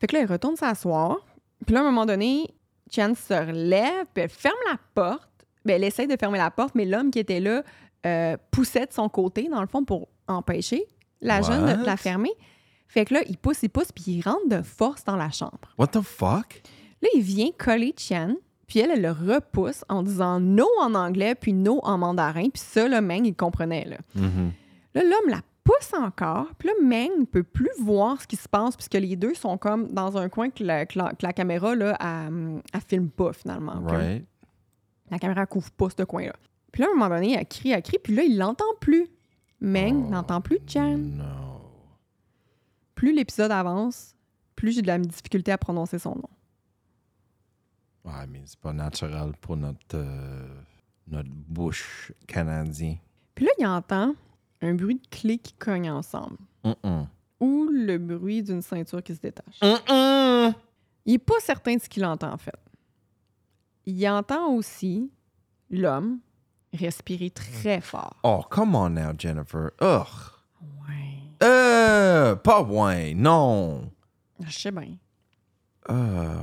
Fait 0.00 0.06
que 0.06 0.14
là, 0.14 0.22
elle 0.22 0.30
retourne 0.30 0.56
s'asseoir. 0.56 1.18
Puis 1.66 1.74
là, 1.74 1.80
à 1.80 1.82
un 1.82 1.86
moment 1.86 2.06
donné, 2.06 2.54
Chan 2.90 3.14
se 3.14 3.34
relève, 3.34 4.06
puis 4.12 4.24
elle 4.24 4.28
ferme 4.28 4.54
la 4.70 4.78
porte. 4.94 5.30
Ben, 5.64 5.74
elle 5.76 5.84
essaie 5.84 6.06
de 6.06 6.16
fermer 6.16 6.38
la 6.38 6.50
porte, 6.50 6.74
mais 6.74 6.84
l'homme 6.84 7.10
qui 7.10 7.18
était 7.18 7.40
là 7.40 7.62
euh, 8.06 8.36
poussait 8.50 8.86
de 8.86 8.92
son 8.92 9.08
côté, 9.08 9.48
dans 9.48 9.62
le 9.62 9.66
fond, 9.66 9.84
pour 9.84 10.08
empêcher 10.28 10.84
la 11.20 11.40
jeune 11.40 11.80
de 11.80 11.86
la 11.86 11.96
fermer. 11.96 12.32
Fait 12.86 13.06
que 13.06 13.14
là, 13.14 13.22
il 13.26 13.38
pousse, 13.38 13.62
il 13.62 13.70
pousse, 13.70 13.90
puis 13.90 14.04
il 14.08 14.22
rentre 14.22 14.46
de 14.46 14.62
force 14.62 15.04
dans 15.04 15.16
la 15.16 15.30
chambre. 15.30 15.58
What 15.78 15.88
the 15.88 16.02
fuck? 16.02 16.62
Là, 17.02 17.08
il 17.14 17.22
vient 17.22 17.50
coller 17.58 17.94
Chen, 17.96 18.36
puis 18.74 18.80
elle, 18.82 18.90
elle 18.90 19.02
le 19.02 19.12
repousse 19.12 19.84
en 19.88 20.02
disant 20.02 20.40
no 20.40 20.66
en 20.80 20.94
anglais, 20.94 21.34
puis 21.36 21.52
no 21.52 21.78
en 21.84 21.96
mandarin. 21.98 22.48
Puis 22.50 22.60
ça, 22.62 22.88
là, 22.88 23.00
Meng, 23.00 23.24
il 23.24 23.34
comprenait. 23.36 23.84
Là, 23.84 23.98
Mhm. 24.16 24.50
là 24.94 25.02
l'homme 25.04 25.28
la 25.30 25.40
pousse 25.62 25.94
encore, 25.94 26.48
puis 26.58 26.68
là, 26.68 26.74
Meng 26.82 27.20
ne 27.20 27.24
peut 27.24 27.44
plus 27.44 27.70
voir 27.80 28.20
ce 28.20 28.26
qui 28.26 28.34
se 28.36 28.48
passe, 28.48 28.74
puisque 28.76 28.94
les 28.94 29.14
deux 29.16 29.34
sont 29.34 29.56
comme 29.58 29.92
dans 29.92 30.16
un 30.18 30.28
coin 30.28 30.50
que 30.50 30.64
la, 30.64 30.86
que 30.86 30.98
la- 30.98 31.10
que 31.12 31.24
la 31.24 31.32
caméra, 31.32 31.74
là, 31.76 31.96
elle, 32.00 32.60
elle 32.72 32.80
filme 32.80 33.08
pas, 33.10 33.32
finalement. 33.32 33.80
Right. 33.86 34.24
La 35.10 35.18
caméra 35.20 35.46
couvre 35.46 35.70
pas 35.70 35.86
ce 35.96 36.02
coin-là. 36.02 36.34
Puis 36.72 36.82
là, 36.82 36.88
à 36.88 36.90
un 36.90 36.94
moment 36.98 37.14
donné, 37.14 37.34
elle 37.38 37.46
crie, 37.46 37.70
elle 37.70 37.82
crie, 37.82 37.98
puis 38.02 38.14
là, 38.14 38.24
il 38.24 38.36
l'entend 38.36 38.64
plus. 38.80 39.06
Meng 39.60 40.06
Oh, 40.08 40.10
n'entend 40.10 40.40
plus 40.40 40.58
Chen. 40.66 41.16
No. 41.16 41.24
Plus 42.96 43.12
l'épisode 43.14 43.50
avance, 43.52 44.14
plus 44.56 44.72
j'ai 44.72 44.82
de 44.82 44.86
la 44.88 44.98
difficulté 44.98 45.52
à 45.52 45.58
prononcer 45.58 45.98
son 45.98 46.16
nom. 46.16 46.28
Ouais, 48.04 48.26
mais 48.28 48.42
c'est 48.44 48.58
pas 48.58 48.72
naturel 48.72 49.32
pour 49.40 49.56
notre, 49.56 49.94
euh, 49.94 50.46
notre 51.08 51.30
bouche 51.30 52.12
canadien. 52.26 52.96
Puis 53.34 53.46
là, 53.46 53.50
il 53.58 53.66
entend 53.66 54.14
un 54.60 54.74
bruit 54.74 54.96
de 54.96 55.06
clés 55.08 55.38
qui 55.38 55.54
cognent 55.54 55.90
ensemble. 55.90 56.36
Ou 57.40 57.68
le 57.70 57.96
bruit 57.98 58.42
d'une 58.42 58.62
ceinture 58.62 59.02
qui 59.02 59.14
se 59.14 59.20
détache. 59.20 59.58
Il 61.06 61.12
n'est 61.12 61.18
pas 61.18 61.40
certain 61.40 61.76
de 61.76 61.80
ce 61.80 61.88
qu'il 61.88 62.04
entend, 62.04 62.32
en 62.32 62.38
fait. 62.38 62.54
Il 63.86 64.08
entend 64.08 64.48
aussi 64.52 65.10
l'homme 65.70 66.20
respirer 66.72 67.30
très 67.30 67.80
fort. 67.80 68.16
Oh, 68.22 68.42
come 68.48 68.74
on 68.74 68.90
now, 68.90 69.12
Jennifer. 69.18 69.70
Ugh. 69.80 70.06
Ouais. 70.88 71.18
Euh, 71.42 72.34
pas 72.36 72.62
ouais, 72.62 73.14
non. 73.14 73.90
Je 74.40 74.58
sais 74.58 74.70
bien. 74.70 74.96
Euh. 75.90 76.34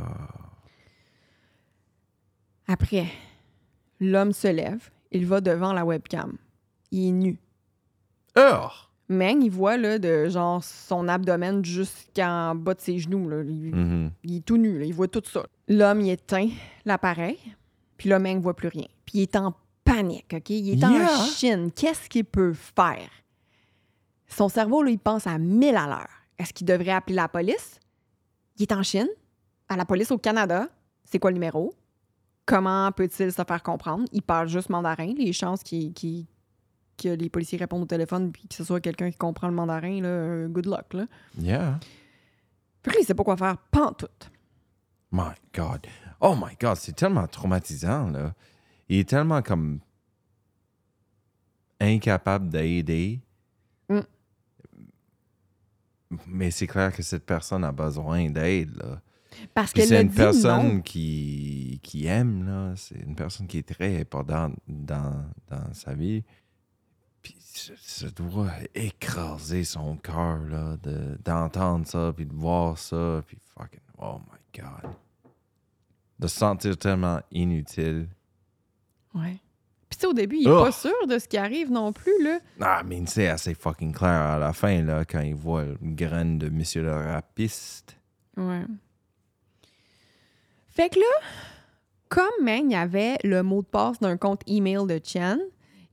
Après, 2.71 3.07
l'homme 3.99 4.31
se 4.31 4.47
lève, 4.47 4.89
il 5.11 5.25
va 5.25 5.41
devant 5.41 5.73
la 5.73 5.83
webcam. 5.83 6.37
Il 6.91 7.09
est 7.09 7.11
nu. 7.11 7.37
Ugh. 8.37 8.71
Meng, 9.09 9.43
il 9.43 9.51
voit 9.51 9.75
là, 9.75 9.99
de 9.99 10.29
genre 10.29 10.63
son 10.63 11.09
abdomen 11.09 11.65
jusqu'en 11.65 12.55
bas 12.55 12.73
de 12.73 12.79
ses 12.79 12.97
genoux. 12.97 13.27
Là. 13.27 13.43
Il, 13.43 14.09
il 14.23 14.37
est 14.37 14.45
tout 14.45 14.55
nu, 14.55 14.79
là. 14.79 14.85
il 14.85 14.93
voit 14.93 15.09
tout 15.09 15.21
ça. 15.25 15.45
L'homme, 15.67 15.99
il 15.99 16.11
éteint 16.11 16.47
l'appareil, 16.85 17.37
puis 17.97 18.07
le 18.07 18.19
Meng 18.19 18.39
voit 18.39 18.55
plus 18.55 18.69
rien. 18.69 18.87
Puis 19.03 19.17
il 19.17 19.21
est 19.23 19.35
en 19.35 19.53
panique, 19.83 20.33
OK? 20.33 20.49
Il 20.51 20.79
est 20.79 20.85
en. 20.85 21.25
Chine. 21.25 21.71
Qu'est-ce 21.75 22.07
qu'il 22.07 22.23
peut 22.23 22.53
faire? 22.53 23.09
Son 24.27 24.47
cerveau, 24.47 24.81
là, 24.81 24.91
il 24.91 24.99
pense 24.99 25.27
à 25.27 25.37
1000 25.37 25.75
à 25.75 25.87
l'heure. 25.87 26.23
Est-ce 26.39 26.53
qu'il 26.53 26.67
devrait 26.67 26.91
appeler 26.91 27.15
la 27.15 27.27
police? 27.27 27.81
Il 28.55 28.61
est 28.61 28.71
en 28.71 28.81
Chine, 28.81 29.09
à 29.67 29.75
la 29.75 29.83
police 29.83 30.09
au 30.11 30.17
Canada. 30.17 30.69
C'est 31.03 31.19
quoi 31.19 31.31
le 31.31 31.35
numéro? 31.35 31.73
Comment 32.45 32.91
peut-il 32.91 33.31
se 33.31 33.43
faire 33.43 33.63
comprendre? 33.63 34.05
Il 34.12 34.21
parle 34.21 34.48
juste 34.50 34.69
mandarin. 34.69 35.13
Les 35.17 35.31
chances 35.33 35.63
qu'il- 35.63 35.93
qu'il- 35.93 36.25
que 36.98 37.10
les 37.10 37.29
policiers 37.29 37.57
répondent 37.57 37.83
au 37.83 37.88
téléphone 37.88 38.31
puis 38.31 38.48
que 38.48 38.55
ce 38.55 38.63
soit 38.63 38.79
quelqu'un 38.81 39.10
qui 39.10 39.17
comprend 39.17 39.48
le 39.48 39.53
mandarin, 39.55 40.01
là, 40.01 40.07
euh, 40.07 40.48
good 40.48 40.65
luck. 40.65 40.93
Là. 40.93 41.05
Yeah. 41.39 41.79
Puis 42.83 42.93
il 43.00 43.05
sait 43.05 43.13
pas 43.13 43.24
quoi 43.24 43.38
faire 43.38 43.57
pantoute. 43.57 44.29
My 45.12 45.31
God. 45.53 45.86
Oh 46.19 46.36
my 46.36 46.55
God, 46.60 46.75
c'est 46.77 46.95
tellement 46.95 47.27
traumatisant, 47.27 48.10
là. 48.10 48.33
Il 48.89 48.98
est 49.00 49.10
tellement 49.10 49.41
comme 49.41 49.79
incapable 51.79 52.50
d'aider. 52.50 53.21
Mm. 53.89 54.00
Mais 56.27 56.51
c'est 56.51 56.67
clair 56.67 56.93
que 56.93 57.01
cette 57.03 57.25
personne 57.25 57.63
a 57.63 57.71
besoin 57.71 58.29
d'aide, 58.29 58.75
là. 58.75 59.01
Parce 59.53 59.71
c'est 59.75 60.01
une 60.01 60.11
personne 60.11 60.75
non? 60.75 60.81
qui, 60.81 61.79
qui 61.83 62.05
aime, 62.07 62.45
là. 62.45 62.73
C'est 62.75 63.00
une 63.00 63.15
personne 63.15 63.47
qui 63.47 63.57
est 63.59 63.67
très 63.67 64.00
importante 64.00 64.55
dans, 64.67 65.25
dans 65.50 65.73
sa 65.73 65.93
vie. 65.93 66.23
Puis 67.21 67.35
ça, 67.41 68.09
doit 68.09 68.51
écraser 68.73 69.63
son 69.63 69.95
cœur, 69.97 70.39
là, 70.50 70.77
de- 70.81 71.17
d'entendre 71.23 71.85
ça, 71.88 72.11
puis 72.15 72.25
de 72.25 72.33
voir 72.33 72.77
ça, 72.77 73.21
puis 73.27 73.38
fucking, 73.57 73.79
oh 74.00 74.19
my 74.31 74.61
God. 74.61 74.91
De 76.19 76.27
se 76.27 76.38
sentir 76.38 76.77
tellement 76.77 77.19
inutile. 77.31 78.07
Ouais. 79.13 79.38
Puis 79.89 79.97
tu 79.97 80.01
sais, 80.01 80.07
au 80.07 80.13
début, 80.13 80.38
il 80.38 80.47
est 80.47 80.51
Oh. 80.51 80.63
pas 80.63 80.71
sûr 80.71 81.05
de 81.07 81.19
ce 81.19 81.27
qui 81.27 81.38
arrive 81.38 81.69
non 81.71 81.91
plus, 81.91 82.23
là. 82.23 82.39
Ah, 82.61 82.81
mais 82.85 83.03
c'est 83.07 83.27
assez 83.27 83.53
fucking 83.53 83.93
clair 83.93 84.09
à 84.09 84.39
la 84.39 84.53
fin, 84.53 84.81
là, 84.83 85.03
quand 85.05 85.19
il 85.19 85.35
voit 85.35 85.65
une 85.81 85.95
graine 85.95 86.38
de 86.38 86.50
Monsieur 86.50 86.81
le 86.83 86.93
rapiste. 86.93 87.97
Ouais. 88.38 88.63
Fait 90.71 90.89
que 90.89 90.99
là, 90.99 91.05
comme 92.09 92.47
y 92.47 92.75
avait 92.75 93.17
le 93.23 93.43
mot 93.43 93.61
de 93.61 93.67
passe 93.67 93.99
d'un 93.99 94.17
compte 94.17 94.41
email 94.47 94.85
de 94.87 94.99
Chen, 95.03 95.39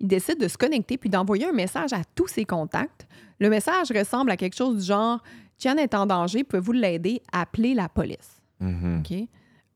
il 0.00 0.06
décide 0.06 0.38
de 0.38 0.48
se 0.48 0.56
connecter 0.56 0.96
puis 0.98 1.10
d'envoyer 1.10 1.46
un 1.46 1.52
message 1.52 1.92
à 1.92 2.02
tous 2.14 2.28
ses 2.28 2.44
contacts. 2.44 3.06
Le 3.40 3.50
message 3.50 3.92
ressemble 3.94 4.30
à 4.30 4.36
quelque 4.36 4.56
chose 4.56 4.78
du 4.78 4.84
genre 4.84 5.22
Chen 5.58 5.78
est 5.78 5.94
en 5.94 6.06
danger, 6.06 6.44
pouvez-vous 6.44 6.72
l'aider 6.72 7.20
Appelez 7.32 7.74
la 7.74 7.88
police? 7.88 8.40
Mhm. 8.60 9.00
OK? 9.00 9.28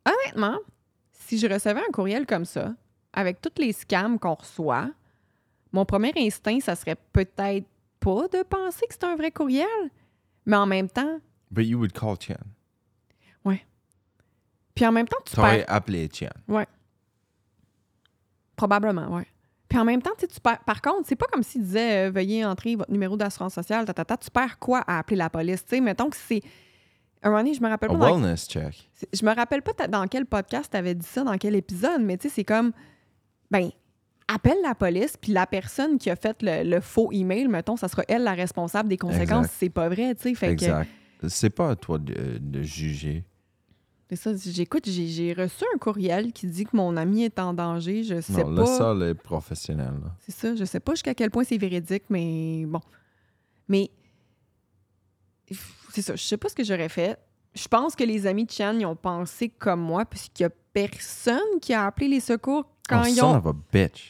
Honnêtement, 0.07 0.59
si 1.11 1.39
je 1.39 1.47
recevais 1.47 1.81
un 1.81 1.93
courriel 1.93 2.27
comme 2.27 2.45
ça, 2.45 2.75
avec 3.13 3.41
tous 3.41 3.61
les 3.61 3.73
scams 3.73 4.19
qu'on 4.19 4.35
reçoit, 4.35 4.91
mon 5.73 5.85
premier 5.85 6.13
instinct, 6.17 6.61
ça 6.61 6.75
serait 6.75 6.97
peut-être 7.13 7.67
pas 8.01 8.29
de 8.29 8.43
penser 8.43 8.87
que 8.87 8.95
c'est 8.95 9.05
un 9.05 9.17
vrai 9.17 9.31
courriel, 9.31 9.67
mais 10.47 10.57
en 10.57 10.67
même 10.67 10.89
temps, 10.89 11.21
But 11.51 11.67
you 11.67 11.79
would 11.79 11.93
call 11.93 12.17
Tian. 12.17 12.39
Puis 14.75 14.87
en 14.87 14.93
même 14.93 15.07
temps, 15.09 15.19
tu 15.25 15.35
perds. 15.37 15.65
appelé 15.69 16.09
Tian. 16.09 16.31
Probablement, 18.57 19.07
oui. 19.11 19.23
Puis 19.69 19.79
en 19.79 19.85
même 19.85 20.03
temps, 20.03 20.11
tu 20.19 20.27
perds. 20.41 20.61
Par 20.65 20.83
contre, 20.83 21.09
c'est 21.09 21.17
pas 21.17 21.27
comme 21.33 21.43
s'il 21.43 21.63
disait 21.63 22.09
euh, 22.09 22.11
veuillez 22.11 22.45
entrer 22.45 22.77
votre 22.77 22.91
numéro 22.93 23.17
d'assurance 23.17 23.55
sociale, 23.55 23.87
ta, 23.87 23.95
ta, 23.95 24.05
ta. 24.05 24.17
Tu 24.19 24.31
perds 24.31 24.59
quoi 24.59 24.81
à 24.87 24.99
appeler 24.99 25.17
la 25.17 25.31
police? 25.31 25.65
Tu 25.65 25.77
sais, 25.77 25.81
mettons 25.81 26.11
que 26.11 26.17
c'est. 26.17 26.43
Un 27.23 27.31
moment 27.31 27.43
donné, 27.43 27.55
je 27.55 27.63
me 27.63 27.69
rappelle 27.69 27.91
A 27.91 27.95
pas. 27.95 27.99
dans- 27.99 28.21
wellness 28.21 28.47
check. 28.49 28.91
Je 29.13 29.25
me 29.25 29.35
rappelle 29.35 29.63
pas 29.63 29.87
dans 29.89 30.07
quel 30.09 30.27
podcast 30.27 30.71
tu 30.73 30.77
avais 30.77 30.95
dit 30.95 31.07
ça, 31.07 31.25
dans 31.25 31.39
quel 31.39 31.55
épisode, 31.57 32.03
mais 32.03 32.19
tu 32.19 32.29
sais, 32.29 32.35
c'est 32.35 32.45
comme. 32.45 32.73
Ben, 33.51 33.71
appelle 34.29 34.59
la 34.63 34.75
police, 34.75 35.17
puis 35.17 35.33
la 35.33 35.47
personne 35.47 35.99
qui 35.99 36.11
a 36.11 36.17
fait 36.17 36.43
le, 36.43 36.69
le 36.69 36.81
faux 36.81 37.11
email, 37.13 37.49
mettons, 37.49 37.77
ça 37.77 37.89
sera 37.89 38.03
elle 38.09 38.25
la 38.25 38.35
responsable 38.35 38.89
des 38.89 38.97
conséquences 38.99 39.47
si 39.49 39.57
c'est 39.59 39.71
pas 39.71 39.89
vrai, 39.89 40.15
tu 40.15 40.23
sais. 40.23 40.35
Fait 40.35 40.49
que. 40.49 40.53
Exact. 40.65 40.91
C'est 41.29 41.51
pas 41.51 41.71
à 41.71 41.77
toi 41.77 41.99
de, 41.99 42.39
de 42.39 42.63
juger. 42.63 43.25
C'est 44.15 44.17
ça, 44.17 44.51
j'écoute, 44.51 44.85
j'ai 44.91 45.33
reçu 45.33 45.65
un 45.75 45.79
courriel 45.79 46.33
qui 46.35 46.47
dit 46.47 46.65
que 46.67 46.77
mon 46.77 46.99
ami 46.99 47.25
est 47.25 47.39
en 47.39 47.55
danger. 47.55 48.03
Je 48.05 48.21
sais 48.21 48.45
Non, 48.45 48.55
pas. 48.57 48.61
laisse 48.63 48.77
ça 48.77 48.93
les 48.95 49.15
professionnels. 49.15 49.95
là. 50.05 50.15
C'est 50.21 50.33
ça, 50.35 50.55
je 50.55 50.65
sais 50.67 50.81
pas 50.81 50.93
jusqu'à 50.93 51.15
quel 51.15 51.31
point 51.31 51.45
c'est 51.45 51.57
véridique, 51.57 52.05
mais 52.11 52.65
bon. 52.67 52.81
Mais 53.69 53.91
c'est 55.93 56.03
ça, 56.03 56.15
je 56.15 56.23
sais 56.23 56.37
pas 56.37 56.51
ce 56.51 56.55
que 56.55 56.63
j'aurais 56.63 56.91
fait. 56.91 57.19
Je 57.55 57.67
pense 57.69 57.97
que 57.97 58.05
les 58.05 58.27
amis 58.27 58.45
de 58.45 58.51
Chan, 58.51 58.77
ils 58.79 58.85
ont 58.85 58.97
pensé 58.97 59.49
comme 59.49 59.81
moi, 59.81 60.05
puisqu'il 60.05 60.43
y 60.43 60.47
a 60.47 60.51
personne 60.75 61.61
qui 61.63 61.73
a 61.73 61.87
appelé 61.87 62.09
les 62.09 62.21
secours 62.21 62.67
quand 62.89 63.03
oh, 63.05 63.09
ils 63.09 63.23
ont 63.23 63.41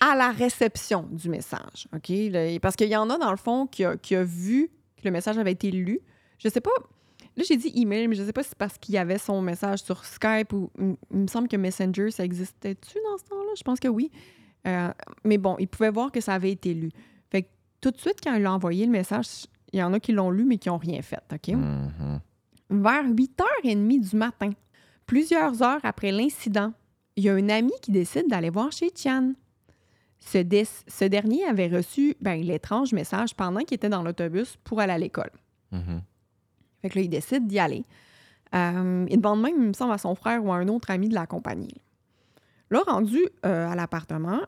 à 0.00 0.16
la 0.16 0.32
réception 0.32 1.08
du 1.12 1.28
message. 1.28 1.86
OK? 1.94 2.08
Le- 2.08 2.58
parce 2.58 2.74
qu'il 2.74 2.88
y 2.88 2.96
en 2.96 3.08
a, 3.08 3.18
dans 3.18 3.30
le 3.30 3.36
fond, 3.36 3.68
qui 3.68 3.84
a, 3.84 3.96
qui 3.96 4.16
a 4.16 4.24
vu 4.24 4.68
que 4.96 5.02
le 5.04 5.12
message 5.12 5.38
avait 5.38 5.52
été 5.52 5.70
lu. 5.70 6.00
Je 6.38 6.48
sais 6.48 6.60
pas. 6.60 6.70
Là, 7.36 7.44
j'ai 7.48 7.56
dit 7.56 7.72
email, 7.74 8.08
mais 8.08 8.14
je 8.14 8.22
sais 8.24 8.32
pas 8.32 8.42
si 8.42 8.50
c'est 8.50 8.58
parce 8.58 8.76
qu'il 8.78 8.94
y 8.94 8.98
avait 8.98 9.18
son 9.18 9.40
message 9.40 9.80
sur 9.82 10.04
Skype 10.04 10.52
ou. 10.52 10.70
Il 10.78 10.96
me 11.18 11.26
semble 11.26 11.48
que 11.48 11.56
Messenger, 11.56 12.10
ça 12.10 12.24
existait-tu 12.24 12.98
dans 13.10 13.18
ce 13.18 13.24
temps-là? 13.24 13.52
Je 13.56 13.62
pense 13.62 13.80
que 13.80 13.88
oui. 13.88 14.10
Euh, 14.66 14.90
mais 15.24 15.38
bon, 15.38 15.56
il 15.58 15.66
pouvait 15.68 15.90
voir 15.90 16.12
que 16.12 16.20
ça 16.20 16.34
avait 16.34 16.52
été 16.52 16.74
lu. 16.74 16.90
Fait 17.30 17.42
que 17.42 17.48
tout 17.80 17.90
de 17.90 17.98
suite, 17.98 18.18
quand 18.22 18.34
il 18.34 18.44
a 18.46 18.52
envoyé 18.52 18.84
le 18.86 18.92
message, 18.92 19.46
il 19.72 19.80
y 19.80 19.82
en 19.82 19.92
a 19.94 19.98
qui 20.00 20.12
l'ont 20.12 20.30
lu, 20.30 20.44
mais 20.44 20.58
qui 20.58 20.68
n'ont 20.68 20.76
rien 20.78 21.00
fait. 21.02 21.20
OK? 21.32 21.48
Mhm. 21.48 22.20
Vers 22.70 23.04
8h30 23.04 24.10
du 24.10 24.16
matin, 24.16 24.50
plusieurs 25.06 25.62
heures 25.62 25.80
après 25.84 26.12
l'incident, 26.12 26.72
il 27.16 27.24
y 27.24 27.28
a 27.28 27.34
un 27.34 27.48
ami 27.48 27.72
qui 27.82 27.90
décide 27.92 28.28
d'aller 28.28 28.50
voir 28.50 28.70
chez 28.72 28.90
Tian. 28.90 29.32
Ce, 30.20 30.38
dé- 30.38 30.64
ce 30.86 31.04
dernier 31.04 31.44
avait 31.44 31.66
reçu 31.68 32.14
ben, 32.20 32.40
l'étrange 32.40 32.92
message 32.92 33.34
pendant 33.34 33.60
qu'il 33.60 33.74
était 33.74 33.88
dans 33.88 34.02
l'autobus 34.02 34.56
pour 34.64 34.80
aller 34.80 34.92
à 34.92 34.98
l'école. 34.98 35.30
Mhm. 35.72 36.02
Fait 36.82 36.90
que 36.90 36.98
là, 36.98 37.04
il 37.04 37.08
décide 37.08 37.46
d'y 37.46 37.58
aller. 37.58 37.84
Euh, 38.54 39.06
il 39.08 39.16
demande 39.16 39.40
même, 39.40 39.54
il 39.56 39.68
me 39.68 39.72
semble, 39.72 39.92
à 39.92 39.98
son 39.98 40.14
frère 40.14 40.44
ou 40.44 40.52
à 40.52 40.56
un 40.56 40.68
autre 40.68 40.90
ami 40.90 41.08
de 41.08 41.14
l'accompagner. 41.14 41.74
Là, 42.70 42.82
rendu 42.86 43.20
euh, 43.46 43.68
à 43.68 43.74
l'appartement, 43.74 44.40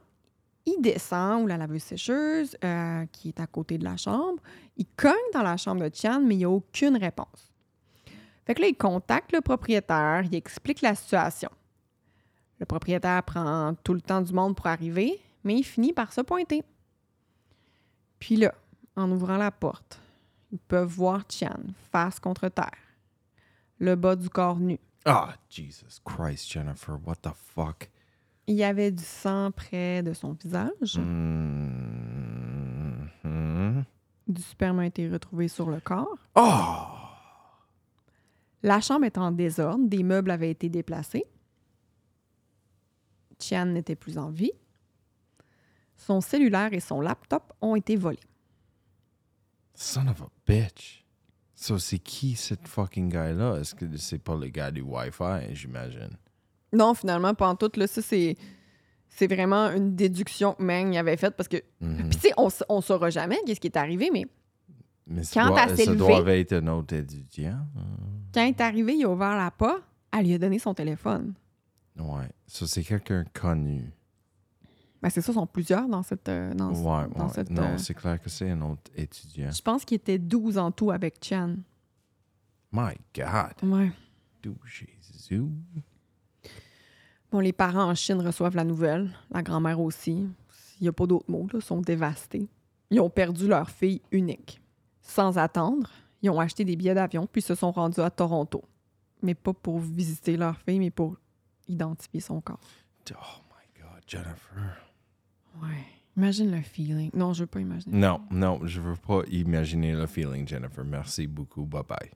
il 0.67 0.81
descend 0.81 1.45
où 1.45 1.47
la 1.47 1.57
laveuse 1.57 1.83
sécheuse, 1.83 2.57
euh, 2.65 3.05
qui 3.13 3.29
est 3.29 3.41
à 3.41 3.47
côté 3.47 3.79
de 3.79 3.85
la 3.85 3.97
chambre. 3.97 4.43
Il 4.77 4.87
cogne 4.97 5.13
dans 5.33 5.43
la 5.43 5.57
chambre 5.57 5.83
de 5.83 5.89
Tian, 5.89 6.21
mais 6.21 6.35
il 6.35 6.39
n'y 6.39 6.45
a 6.45 6.51
aucune 6.51 6.97
réponse. 6.97 7.53
Fait 8.47 8.55
que 8.55 8.61
là, 8.61 8.69
il 8.69 8.77
contacte 8.77 9.33
le 9.33 9.41
propriétaire, 9.41 10.23
il 10.25 10.35
explique 10.35 10.83
la 10.83 10.95
situation. 10.95 11.51
Le 12.59 12.67
propriétaire 12.67 13.23
prend 13.23 13.75
tout 13.83 13.95
le 13.95 14.01
temps 14.01 14.21
du 14.21 14.33
monde 14.33 14.55
pour 14.55 14.67
arriver, 14.67 15.21
mais 15.45 15.57
il 15.57 15.65
finit 15.65 15.93
par 15.93 16.13
se 16.13 16.21
pointer. 16.21 16.63
Puis 18.19 18.37
là, 18.37 18.55
en 18.97 19.11
ouvrant 19.11 19.37
la 19.37 19.51
porte, 19.51 20.01
peuvent 20.59 20.89
voir 20.89 21.27
Tian 21.27 21.61
face 21.91 22.21
contre 22.21 22.49
terre, 22.49 22.71
le 23.79 23.97
bas 23.97 24.17
du 24.17 24.29
corps 24.29 24.59
nu. 24.59 24.79
Ah, 25.05 25.35
Jesus 25.51 26.01
Christ, 26.05 26.51
Jennifer, 26.51 26.99
what 27.05 27.17
the 27.17 27.33
fuck? 27.35 27.91
Il 28.47 28.57
y 28.57 28.65
avait 28.65 28.91
du 28.91 29.03
sang 29.03 29.51
près 29.51 30.03
de 30.03 30.13
son 30.13 30.33
visage. 30.33 30.99
Mhm. 30.99 32.65
Du 34.27 34.43
sperme 34.43 34.79
a 34.81 34.87
été 34.87 35.09
retrouvé 35.09 35.49
sur 35.49 35.69
le 35.71 35.81
corps. 35.81 36.17
Oh! 36.35 36.87
La 38.63 38.81
chambre 38.81 39.05
est 39.05 39.19
en 39.19 39.31
désordre. 39.31 39.87
Des 39.87 40.03
meubles 40.03 40.31
avaient 40.31 40.51
été 40.51 40.71
déplacés. 40.71 41.25
Tian 43.37 43.67
n'était 43.67 43.97
plus 43.97 44.17
en 44.17 44.31
vie. 44.31 44.53
Son 45.97 46.23
cellulaire 46.23 46.73
et 46.73 46.81
son 46.81 47.01
laptop 47.03 47.53
ont 47.61 47.77
été 47.77 47.97
volés. 47.97 48.19
Son 49.75 50.07
of 50.09 50.23
a 50.23 50.29
bitch. 50.47 51.05
So, 51.55 51.79
c'est 51.79 51.99
qui 51.99 52.35
cette 52.35 52.67
fucking 52.69 53.09
guy-là? 53.09 53.59
Est-ce 53.61 53.75
que 53.75 53.85
c'est 53.97 54.19
pas 54.19 54.37
le 54.37 54.49
gars 54.49 54.71
du 54.71 54.83
Wi-Fi, 54.83 55.55
j'imagine? 55.55 56.11
Non, 56.73 56.95
finalement, 56.95 57.35
pas 57.35 57.49
en 57.49 57.55
tout. 57.57 57.71
Là, 57.77 57.87
ça, 57.87 58.03
c'est, 58.03 58.37
c'est 59.09 59.27
vraiment 59.27 59.71
une 59.71 59.95
déduction 59.95 60.55
que 60.55 60.63
Meng 60.63 60.97
avait 60.97 61.17
faite 61.17 61.37
parce 61.37 61.49
que. 61.49 61.59
Mhm. 61.81 62.09
Puis, 62.11 62.19
tu 62.19 62.29
sais, 62.29 62.35
on, 62.37 62.49
on 62.69 62.81
saura 62.81 63.11
jamais 63.11 63.39
qu'est-ce 63.47 63.61
qui 63.61 63.69
est 63.69 63.77
arrivé, 63.77 64.11
mais 64.13 64.27
Mais 65.07 65.23
quand 65.33 65.47
doit, 65.49 65.63
elle 65.63 65.77
s'est 65.77 65.85
ça 65.85 65.95
doit 65.95 66.35
être 66.35 66.53
un 66.55 66.67
autre 66.69 66.95
étudiant. 66.95 67.61
quand 68.33 68.43
il 68.43 68.49
est 68.49 68.61
arrivé, 68.61 68.95
il 68.97 69.05
a 69.05 69.09
ouvert 69.09 69.37
la 69.37 69.51
porte, 69.51 69.83
elle 70.13 70.27
lui 70.27 70.35
a 70.35 70.39
donné 70.39 70.59
son 70.59 70.75
téléphone. 70.75 71.35
Ouais. 71.99 72.29
Ça, 72.47 72.67
c'est 72.67 72.83
quelqu'un 72.83 73.25
connu. 73.33 73.93
Ben, 75.05 75.11
c'est 75.11 75.21
ça, 75.21 75.33
ils 75.33 75.35
sont 75.35 75.47
plusieurs 75.47 75.87
dans 75.87 76.03
cette. 76.03 76.29
euh, 76.31 76.55
dans, 76.55 76.71
Ouais, 76.71 77.07
dans 77.15 77.27
ouais. 77.27 77.33
cette, 77.35 77.51
Non, 77.51 77.63
euh, 77.63 77.77
c'est 77.79 77.93
clair 77.95 78.19
que 78.21 78.31
c'est 78.31 78.51
un 78.51 78.61
autre 78.63 78.91
étudiant. 78.97 79.51
Je 79.51 79.61
pense 79.61 79.85
qu'il 79.85 79.97
était 79.97 80.19
12 80.19 80.57
en 80.57 80.71
tout 80.73 80.91
avec 80.91 81.23
Chan. 81.23 81.57
My 82.73 82.95
God. 83.15 83.53
Ouais. 83.71 83.93
Do 84.43 84.55
Jésus. 84.65 85.45
Bon, 87.31 87.41
les 87.41 87.53
parents 87.53 87.91
en 87.91 87.95
Chine 87.95 88.21
reçoivent 88.21 88.57
la 88.57 88.65
nouvelle, 88.65 89.11
la 89.31 89.43
grand-mère 89.43 89.81
aussi. 89.81 90.27
Il 90.81 90.83
n'y 90.83 90.89
a 90.89 90.93
pas 90.93 91.07
d'autres 91.07 91.31
mots, 91.31 91.47
là, 91.53 91.59
ils 91.59 91.63
sont 91.65 91.81
dévastés. 91.81 92.49
Ils 92.91 93.01
ont 93.01 93.11
perdu 93.11 93.47
leur 93.49 93.69
fille 93.71 94.01
unique. 94.11 94.61
Sans 95.03 95.37
attendre, 95.39 95.91
ils 96.23 96.31
ont 96.31 96.41
acheté 96.41 96.65
des 96.65 96.77
billets 96.77 96.95
d'avion 96.95 97.27
puis 97.27 97.43
se 97.43 97.55
sont 97.55 97.73
rendus 97.73 98.01
à 98.01 98.11
Toronto. 98.11 98.63
Mais 99.23 99.35
pas 99.35 99.53
pour 99.53 99.79
visiter 99.81 100.37
leur 100.37 100.57
fille, 100.59 100.79
mais 100.79 100.91
pour 100.91 101.17
identifier 101.69 102.21
son 102.21 102.41
corps. 102.41 102.61
Oh 103.13 103.15
my 103.51 103.83
God, 103.83 104.03
Jennifer. 104.07 104.79
Ouais. 105.63 105.85
Imagine 106.17 106.51
le 106.53 106.63
feeling. 106.63 107.11
Non, 107.15 107.33
je 107.33 107.43
veux 107.43 107.47
pas 107.49 107.61
imaginer. 107.61 107.97
Non, 107.99 108.21
non, 108.31 108.61
je 108.65 108.81
veux 108.81 108.95
pas 108.97 109.23
imaginer 109.31 109.93
le 109.95 110.07
feeling, 110.07 110.47
Jennifer. 110.47 110.85
Merci 110.85 111.27
beaucoup. 111.27 111.65
Bye 111.65 111.83
bye. 111.89 112.11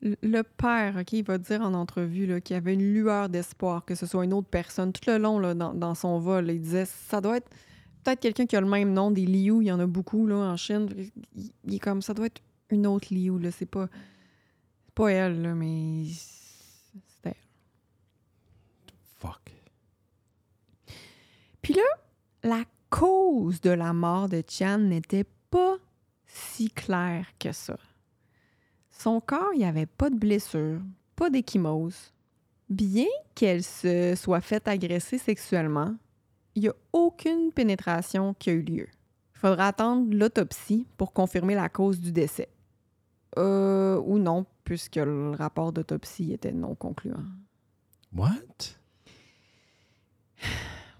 Le- 0.00 0.16
Le 0.22 0.42
père, 0.42 0.96
OK, 0.98 1.12
il 1.12 1.24
va 1.24 1.38
dire 1.38 1.60
en 1.62 1.74
entrevue 1.74 2.26
là, 2.26 2.40
qu'il 2.40 2.54
y 2.54 2.56
avait 2.56 2.74
une 2.74 2.92
lueur 2.94 3.28
d'espoir, 3.28 3.84
que 3.84 3.94
ce 3.94 4.06
soit 4.06 4.24
une 4.24 4.32
autre 4.32 4.48
personne. 4.48 4.92
Tout 4.92 5.02
le 5.10 5.18
long, 5.18 5.38
là, 5.38 5.54
dans, 5.54 5.74
dans 5.74 5.94
son 5.94 6.18
vol, 6.18 6.50
il 6.50 6.60
disait 6.60 6.86
ça 6.86 7.20
doit 7.20 7.36
être 7.36 7.50
peut-être 8.02 8.20
quelqu'un 8.20 8.46
qui 8.46 8.56
a 8.56 8.60
le 8.60 8.68
même 8.68 8.92
nom 8.92 9.10
des 9.10 9.26
Liu, 9.26 9.60
il 9.62 9.66
y 9.66 9.72
en 9.72 9.78
a 9.78 9.86
beaucoup 9.86 10.26
là, 10.26 10.36
en 10.36 10.56
Chine. 10.56 10.88
Il, 11.36 11.50
il 11.64 11.74
est 11.74 11.78
comme 11.78 12.00
ça 12.02 12.14
doit 12.14 12.26
être 12.26 12.40
une 12.70 12.86
autre 12.86 13.08
Liu, 13.14 13.38
là. 13.38 13.50
C'est 13.50 13.66
pas, 13.66 13.88
pas 14.94 15.08
elle, 15.12 15.42
là, 15.42 15.54
mais 15.54 16.04
c'est 16.06 17.26
elle. 17.26 17.34
Fuck. 19.20 19.52
Puis 21.60 21.74
là, 21.74 21.82
la 22.42 22.64
cause 22.90 23.60
de 23.60 23.70
la 23.70 23.92
mort 23.92 24.28
de 24.28 24.42
Chan 24.46 24.78
n'était 24.78 25.26
pas 25.50 25.76
si 26.26 26.70
claire 26.70 27.26
que 27.38 27.52
ça. 27.52 27.76
Son 28.90 29.20
corps, 29.20 29.50
il 29.54 29.58
n'y 29.58 29.64
avait 29.64 29.86
pas 29.86 30.10
de 30.10 30.16
blessure, 30.16 30.80
pas 31.16 31.30
d'échymose. 31.30 32.12
Bien 32.68 33.06
qu'elle 33.34 33.62
se 33.62 34.14
soit 34.16 34.40
faite 34.40 34.68
agresser 34.68 35.18
sexuellement, 35.18 35.94
il 36.54 36.62
n'y 36.62 36.68
a 36.68 36.74
aucune 36.92 37.52
pénétration 37.52 38.34
qui 38.34 38.50
a 38.50 38.52
eu 38.52 38.62
lieu. 38.62 38.86
Il 39.34 39.38
faudra 39.38 39.68
attendre 39.68 40.14
l'autopsie 40.14 40.86
pour 40.96 41.12
confirmer 41.12 41.54
la 41.54 41.68
cause 41.68 41.98
du 41.98 42.12
décès. 42.12 42.48
Euh, 43.38 44.00
ou 44.04 44.18
non, 44.18 44.46
puisque 44.64 44.96
le 44.96 45.30
rapport 45.30 45.72
d'autopsie 45.72 46.32
était 46.32 46.52
non 46.52 46.74
concluant. 46.74 47.24
What? 48.14 48.76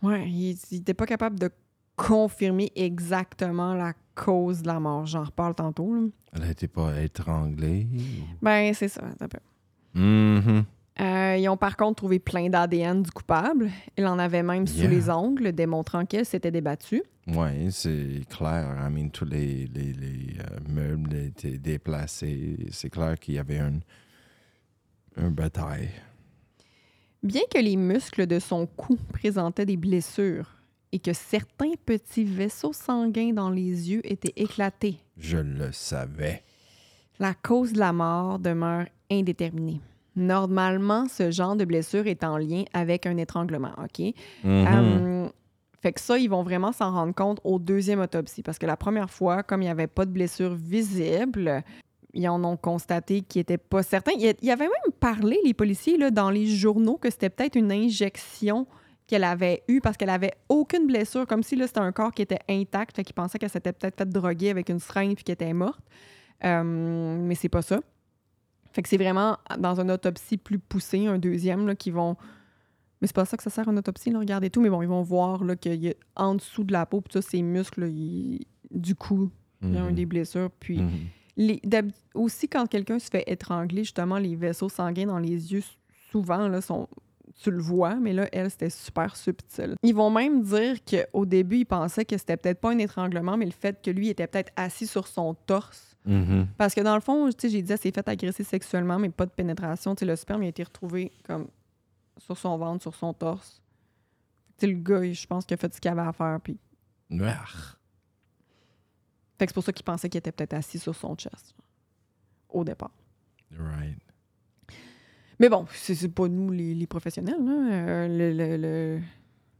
Ouais, 0.03 0.29
il 0.29 0.57
n'était 0.73 0.95
pas 0.95 1.07
capable 1.07 1.39
de 1.39 1.51
confirmer 1.97 2.73
exactement 2.75 3.75
la 3.75 3.93
cause 4.15 4.63
de 4.63 4.67
la 4.67 4.81
mort. 4.81 5.07
J'en 5.07 5.25
reparle 5.25 5.55
tantôt. 5.55 5.95
là. 5.95 6.03
Elle 6.35 6.49
n'était 6.49 6.69
pas 6.69 7.01
étranglée? 7.01 7.87
Ben, 8.41 8.73
c'est 8.75 8.89
ça. 8.89 9.03
un 9.21 9.29
peu. 9.29 9.39
Euh, 11.01 11.37
ils 11.39 11.49
ont 11.49 11.57
par 11.57 11.77
contre 11.77 11.97
trouvé 11.97 12.19
plein 12.19 12.49
d'ADN 12.51 13.03
du 13.03 13.11
coupable. 13.11 13.71
Il 13.97 14.07
en 14.07 14.19
avait 14.19 14.43
même 14.43 14.67
sous 14.67 14.81
Yeah. 14.81 14.91
les 14.91 15.09
ongles, 15.11 15.53
démontrant 15.53 16.05
qu'elle 16.05 16.27
s'était 16.27 16.51
débattue. 16.51 17.03
Oui, 17.29 17.71
c'est 17.71 18.23
clair. 18.29 18.77
I 18.87 18.93
mean, 18.93 19.09
tous 19.11 19.25
les, 19.25 19.67
les, 19.69 19.93
les, 19.93 20.37
euh, 20.41 20.59
meubles 20.69 21.15
étaient 21.15 21.57
déplacés. 21.59 22.57
C'est 22.73 22.91
clair 22.91 23.19
qu'il 23.19 23.35
y 23.35 23.39
avait 23.39 23.59
un, 23.61 23.75
un 25.17 25.31
bataille. 25.31 25.89
Bien 27.23 27.43
que 27.53 27.59
les 27.59 27.77
muscles 27.77 28.27
de 28.27 28.39
son 28.39 28.67
cou 28.67 28.97
présentaient 29.13 29.67
des 29.67 29.77
blessures 29.77 30.51
et 30.91 30.99
que 30.99 31.13
certains 31.13 31.73
petits 31.87 32.25
vaisseaux 32.25 32.73
sanguins 32.73 33.33
dans 33.33 33.49
les 33.51 33.91
yeux 33.91 34.01
étaient 34.05 34.33
éclatés, 34.37 34.97
Je 35.17 35.39
le 35.39 35.71
savais. 35.73 36.43
la 37.19 37.35
cause 37.35 37.73
de 37.73 37.79
la 37.79 37.93
mort 37.93 38.39
demeure 38.39 38.87
indéterminée. 39.11 39.81
Normalement, 40.17 41.07
ce 41.09 41.31
genre 41.31 41.57
de 41.57 41.65
blessure 41.65 42.07
est 42.07 42.25
en 42.25 42.37
lien 42.37 42.65
avec 42.75 43.07
un 43.07 43.17
étranglement, 43.17 43.73
OK? 43.83 44.01
Mhm. 44.45 44.67
Euh, 44.69 45.29
fait 45.81 45.93
que 45.93 46.01
ça, 46.01 46.19
ils 46.19 46.29
vont 46.29 46.43
vraiment 46.43 46.73
s'en 46.73 46.93
rendre 46.93 47.15
compte 47.15 47.41
au 47.45 47.59
deuxième 47.59 48.01
autopsie. 48.01 48.43
Parce 48.43 48.59
que 48.59 48.67
la 48.67 48.77
première 48.77 49.09
fois, 49.11 49.43
comme 49.43 49.63
il 49.63 49.67
n'y 49.67 49.71
avait 49.71 49.87
pas 49.87 50.05
de 50.05 50.11
blessure 50.11 50.55
visible, 50.55 51.63
ils 52.15 52.29
en 52.29 52.43
ont 52.45 52.57
constaté 52.57 53.23
qu'ils 53.23 53.41
n'étaient 53.41 53.59
pas 53.59 53.83
certains. 53.83 54.13
Il 54.19 54.35
y 54.43 54.51
avait 54.51 54.65
même 54.65 54.93
parlé, 55.01 55.39
les 55.45 55.55
policiers, 55.55 55.97
là, 55.97 56.11
dans 56.11 56.31
les 56.31 56.47
journaux, 56.47 56.97
que 56.99 57.11
c'était 57.11 57.31
peut-être 57.31 57.57
une 57.57 57.73
injection 57.73 58.67
qu'elle 59.07 59.25
avait 59.25 59.63
eue 59.69 59.81
parce 59.81 59.97
qu'elle 59.97 60.11
avait 60.11 60.33
aucune 60.49 60.87
blessure, 60.87 61.27
comme 61.27 61.43
si 61.43 61.59
c'était 61.59 61.81
un 61.81 61.93
corps 61.93 62.13
qui 62.13 62.23
était 62.23 62.39
intact. 62.49 62.97
Fait 62.97 63.05
qu'ils 63.05 63.15
pensaient 63.15 63.39
qu'elle 63.39 63.51
s'était 63.51 63.73
peut-être 63.73 63.97
fait 63.99 64.09
droguer 64.09 64.51
avec 64.51 64.69
une 64.69 64.79
seringue 64.79 65.15
puis 65.15 65.25
qu'elle 65.25 65.35
était 65.35 65.53
morte. 65.53 65.83
Euh, 66.45 66.63
mais 66.65 67.35
c'est 67.35 67.49
pas 67.49 67.63
ça. 67.63 67.81
Fait 68.73 68.83
que 68.83 68.89
c'est 68.89 68.97
vraiment 68.97 69.37
dans 69.59 69.81
une 69.81 69.91
autopsie 69.91 70.37
plus 70.39 70.59
poussée, 70.59 71.07
un 71.07 71.19
deuxième, 71.19 71.67
là, 71.67 71.75
qui 71.75 71.91
vont 71.91 72.17
mais 73.01 73.09
c'est 73.09 73.17
pas 73.17 73.25
ça 73.25 73.37
que 73.37 73.43
ça 73.43 73.51
sert 73.51 73.67
en 73.67 73.77
autopsie, 73.77 74.11
là, 74.11 74.21
regardez 74.21 74.49
tout. 74.49 74.61
Mais 74.61 74.71
bon, 74.71 74.81
ils 74.81 74.89
vont 74.89 75.03
voir 75.03 75.43
là, 75.43 75.57
qu'il 75.57 75.75
y 75.83 75.89
a 75.91 75.95
en 76.15 76.37
dessous 76.37 76.63
de 76.63 76.73
la 76.73 76.87
peau, 76.87 77.01
puis 77.01 77.13
ça, 77.15 77.21
ces 77.21 77.43
muscles, 77.43 77.81
là, 77.87 78.39
du 78.71 78.95
coup, 78.95 79.29
il 79.61 79.75
y 79.75 79.77
a 79.77 79.83
Mhm. 79.83 79.95
des 79.95 80.07
blessures. 80.07 80.51
Puis 80.61 80.79
Mhm. 80.81 80.91
Les, 81.37 81.61
aussi, 82.15 82.49
quand 82.49 82.67
quelqu'un 82.67 82.99
se 82.99 83.09
fait 83.09 83.25
étrangler, 83.27 83.85
justement, 83.85 84.19
les 84.19 84.37
vaisseaux 84.37 84.69
sanguins 84.69 85.07
dans 85.07 85.19
les 85.19 85.53
yeux, 85.53 85.63
souvent, 86.11 86.49
là, 86.49 86.61
sont, 86.61 86.89
tu 87.43 87.51
le 87.51 87.61
vois, 87.61 87.95
mais 87.97 88.13
là, 88.13 88.29
elle, 88.33 88.51
c'était 88.51 88.71
super 88.71 89.17
subtil. 89.17 89.75
Ils 89.83 89.95
vont 89.95 90.11
même 90.11 90.43
dire 90.43 90.77
qu'au 90.85 91.25
début, 91.25 91.59
ils 91.59 91.65
pensaient 91.65 92.05
que 92.05 92.17
c'était 92.19 92.37
peut-être 92.37 92.61
pas 92.61 92.73
un 92.73 92.79
étranglement, 92.79 93.37
mais 93.37 93.47
le 93.47 93.53
fait 93.53 93.81
que 93.83 93.91
lui 93.91 94.09
était 94.09 94.27
peut-être 94.27 94.53
assis 94.57 94.87
sur 94.87 95.07
son 95.07 95.35
torse. 95.35 95.97
Mhm. 96.05 96.49
Parce 96.59 96.75
que 96.75 96.81
dans 96.81 96.95
le 96.95 97.01
fond, 97.01 97.29
tu 97.31 97.35
sais, 97.39 97.49
j'ai 97.49 97.63
dit, 97.63 97.73
elle 97.73 97.79
s'est 97.79 97.93
fait 97.93 98.09
agresser 98.09 98.45
sexuellement, 98.45 98.99
mais 98.99 99.09
pas 99.09 99.27
de 99.27 99.31
pénétration. 99.31 99.95
Le 100.01 100.17
sperme 100.17 100.43
il 100.43 100.47
a 100.47 100.49
été 100.49 100.63
retrouvé 100.63 101.13
comme 101.25 101.47
sur 102.19 102.37
son 102.37 102.57
ventre, 102.59 102.83
sur 102.83 102.95
son 102.95 103.13
torse. 103.15 103.63
Tu 104.59 104.67
sais, 104.67 104.73
le 104.73 104.79
gars, 104.79 105.11
je 105.13 105.27
pense 105.27 105.47
qu'il 105.47 105.55
a 105.55 105.59
fait 105.59 105.73
ce 105.73 105.81
qu'il 105.81 105.91
avait 105.91 106.03
à 106.03 106.13
faire. 106.13 106.39
Puis... 106.43 106.59
Fait 109.43 109.47
que 109.47 109.51
c'est 109.51 109.55
pour 109.55 109.65
ça 109.65 109.73
qu'il 109.73 109.85
pensait 109.85 110.09
qu'il 110.09 110.19
était 110.21 110.31
peut-être 110.31 110.55
assis 110.55 110.79
sur 110.79 110.95
son 110.95 111.17
chest 111.17 111.53
au 112.49 112.63
départ. 112.63 112.93
Right. 113.59 113.99
Mais 115.41 115.49
bon, 115.49 115.67
c'est 115.73 116.09
pas 116.15 116.29
nous 116.29 116.53
les, 116.53 116.77
les 116.77 116.87
professionnels. 116.87 117.45
là. 117.45 117.53
Euh, 117.73 118.07
le, 118.07 118.33
le- 118.33 118.57
le- 118.57 119.01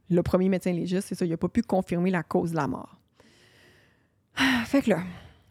le 0.09 0.23
premier 0.23 0.47
médecin 0.47 0.71
légiste, 0.71 1.09
c'est 1.09 1.15
ça, 1.15 1.25
il 1.25 1.31
n'a 1.31 1.35
pas 1.37 1.49
pu 1.49 1.63
confirmer 1.63 2.11
la 2.11 2.23
cause 2.23 2.51
de 2.51 2.55
la 2.55 2.65
mort. 2.67 2.97
Fait 4.67 4.81
que 4.83 4.91
là, 4.91 5.01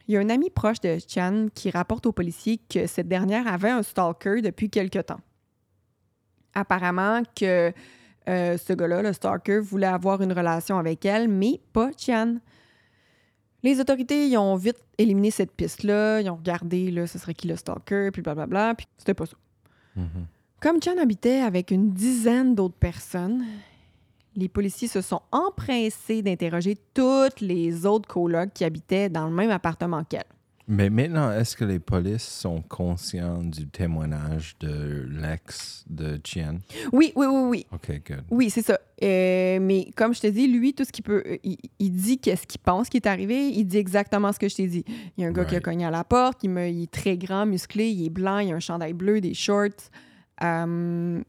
il 0.07 0.15
y 0.15 0.17
a 0.17 0.19
un 0.19 0.29
ami 0.31 0.49
proche 0.49 0.79
de 0.81 0.97
Chan 1.07 1.49
qui 1.53 1.69
rapporte 1.69 2.07
aux 2.07 2.11
policiers 2.11 2.57
que 2.57 2.87
cette 2.87 3.07
dernière 3.07 3.47
avait 3.47 3.69
un 3.69 3.83
stalker 3.83 4.41
depuis 4.41 4.71
quelque 4.71 4.97
temps. 4.99 5.21
Apparemment 6.55 7.21
que 7.35 7.71
euh, 8.29 8.57
ce 8.57 8.73
gars-là, 8.73 9.03
le 9.03 9.13
stalker, 9.13 9.59
voulait 9.59 9.85
avoir 9.85 10.23
une 10.23 10.33
relation 10.33 10.79
avec 10.79 11.05
elle, 11.05 11.27
mais 11.27 11.61
pas 11.71 11.91
Chan. 11.97 12.37
Les 13.63 13.79
autorités 13.79 14.27
ils 14.27 14.37
ont 14.37 14.55
vite 14.55 14.77
éliminé 14.97 15.31
cette 15.31 15.51
piste-là. 15.51 16.21
Ils 16.21 16.29
ont 16.29 16.35
regardé, 16.35 16.91
là, 16.91 17.07
ce 17.07 17.17
serait 17.17 17.33
qui 17.33 17.47
le 17.47 17.55
stalker, 17.55 18.09
puis 18.11 18.21
blablabla, 18.21 18.75
puis 18.75 18.87
c'était 18.97 19.13
pas 19.13 19.25
ça. 19.25 19.37
Mhm. 19.95 20.27
Comme 20.61 20.81
Chan 20.81 20.97
habitait 21.01 21.41
avec 21.41 21.71
une 21.71 21.91
dizaine 21.91 22.55
d'autres 22.55 22.77
personnes, 22.77 23.45
les 24.35 24.49
policiers 24.49 24.87
se 24.87 25.01
sont 25.01 25.21
empressés 25.31 26.21
d'interroger 26.21 26.77
toutes 26.93 27.41
les 27.41 27.85
autres 27.85 28.07
colocs 28.07 28.53
qui 28.53 28.63
habitaient 28.63 29.09
dans 29.09 29.27
le 29.27 29.33
même 29.33 29.51
appartement 29.51 30.03
qu'elle. 30.03 30.23
Mais 30.67 30.89
maintenant, 30.89 31.29
est-ce 31.31 31.57
que 31.57 31.65
les 31.65 31.79
polices 31.79 32.23
sont 32.27 32.61
conscients 32.61 33.43
du 33.43 33.67
témoignage 33.67 34.55
de 34.61 35.05
l'ex 35.09 35.83
de 35.89 36.19
Chien? 36.23 36.59
Oui, 36.93 37.11
oui, 37.17 37.25
oui, 37.29 37.41
oui. 37.49 37.65
OK, 37.73 38.01
good. 38.07 38.23
Oui, 38.31 38.49
c'est 38.49 38.61
ça. 38.61 38.79
Euh, 39.03 39.59
mais 39.61 39.89
comme 39.97 40.13
je 40.13 40.21
te 40.21 40.27
dis, 40.27 40.47
lui, 40.47 40.73
tout 40.73 40.85
ce 40.85 40.91
qu'il 40.93 41.03
peut, 41.03 41.21
euh, 41.25 41.37
il, 41.43 41.57
il 41.79 41.91
dit 41.91 42.17
qu'est-ce 42.17 42.47
qu'il 42.47 42.61
pense 42.61 42.87
qui 42.87 42.95
est 42.97 43.07
arrivé. 43.07 43.49
Il 43.49 43.65
dit 43.65 43.77
exactement 43.77 44.31
ce 44.31 44.39
que 44.39 44.47
je 44.47 44.55
t'ai 44.55 44.67
dit. 44.67 44.85
Il 45.17 45.23
y 45.23 45.25
a 45.25 45.27
un 45.27 45.33
gars 45.33 45.43
qui 45.43 45.55
a 45.57 45.59
cogné 45.59 45.85
à 45.85 45.91
la 45.91 46.05
porte. 46.05 46.43
Il, 46.43 46.51
me- 46.51 46.69
il 46.69 46.83
est 46.83 46.91
très 46.91 47.17
grand, 47.17 47.45
musclé, 47.45 47.89
il 47.89 48.05
est 48.05 48.09
blanc, 48.09 48.39
il 48.39 48.53
a 48.53 48.55
un 48.55 48.59
chandail 48.61 48.93
bleu, 48.93 49.19
des 49.19 49.33
shorts. 49.33 49.89
Euh, 50.43 51.21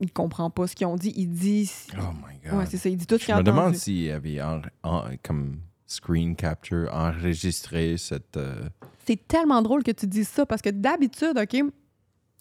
il 0.00 0.12
comprend 0.12 0.50
pas 0.50 0.66
ce 0.66 0.74
qu'ils 0.74 0.86
ont 0.88 0.96
dit. 0.96 1.12
Il 1.16 1.28
dit. 1.30 1.70
Oh 1.96 2.00
my 2.14 2.50
God. 2.50 2.58
Ouais, 2.58 2.66
c'est 2.66 2.76
ça. 2.78 2.88
Il 2.88 2.96
dit 2.96 3.06
tout 3.06 3.14
ce 3.14 3.20
Je 3.20 3.24
qu'il 3.26 3.34
a 3.34 3.38
me 3.38 3.42
demande 3.44 3.60
entendu. 3.66 3.78
s'il 3.78 4.10
avait 4.10 4.42
en- 4.42 4.60
en- 4.82 5.04
comme 5.22 5.60
screen 5.92 6.34
capture 6.36 6.88
enregistré 6.92 7.96
cette... 7.96 8.36
euh, 8.36 8.68
C'est 9.06 9.26
tellement 9.28 9.62
drôle 9.62 9.82
que 9.82 9.90
tu 9.92 10.06
dises 10.06 10.28
ça 10.28 10.46
parce 10.46 10.62
que 10.62 10.70
d'habitude, 10.70 11.38
OK, 11.38 11.62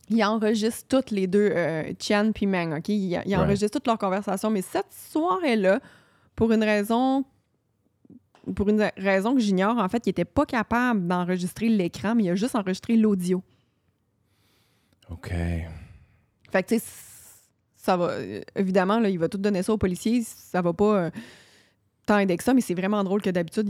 ils 0.10 0.24
enregistrent 0.24 0.88
toutes 0.88 1.12
les 1.12 1.28
deux, 1.28 1.50
euh, 1.54 1.94
Tian 1.98 2.32
puis 2.34 2.46
Meng, 2.48 2.74
OK? 2.78 2.90
Ils, 2.90 3.22
ils 3.26 3.36
enregistrent 3.36 3.80
toute 3.80 3.88
leur 3.88 3.98
conversation. 3.98 4.50
Mais 4.50 4.62
cette 4.62 4.92
soirée-là, 5.12 5.80
pour 6.36 6.52
une 6.52 6.64
raison 6.64 7.24
pour 8.56 8.70
une 8.70 8.90
raison 8.98 9.36
que 9.36 9.40
j'ignore, 9.40 9.78
en 9.78 9.88
fait, 9.88 10.08
il 10.08 10.10
était 10.10 10.26
pas 10.26 10.48
capable 10.48 11.08
d'enregistrer 11.08 11.70
l'écran, 11.70 12.16
mais 12.16 12.24
il 12.24 12.30
a 12.32 12.36
juste 12.36 12.56
enregistré 12.56 12.98
l'audio. 12.98 13.44
OK. 15.12 15.30
Fait 15.30 16.64
que, 16.64 16.68
tu 16.70 16.80
sais, 16.80 16.86
ça 17.78 17.96
va... 17.98 18.06
euh, 18.10 18.42
Évidemment, 18.56 19.00
là, 19.00 19.10
il 19.10 19.20
va 19.20 19.30
tout 19.30 19.38
donner 19.38 19.62
ça 19.62 19.72
aux 19.74 19.78
policiers. 19.78 20.24
Ça 20.24 20.62
va 20.62 20.74
pas 20.74 20.96
euh, 20.96 21.12
tant 22.06 22.18
aider 22.18 22.36
que 22.38 22.44
ça, 22.44 22.54
mais 22.54 22.62
c'est 22.62 22.74
vraiment 22.74 23.04
drôle 23.04 23.22
que 23.22 23.30
d'habitude, 23.30 23.70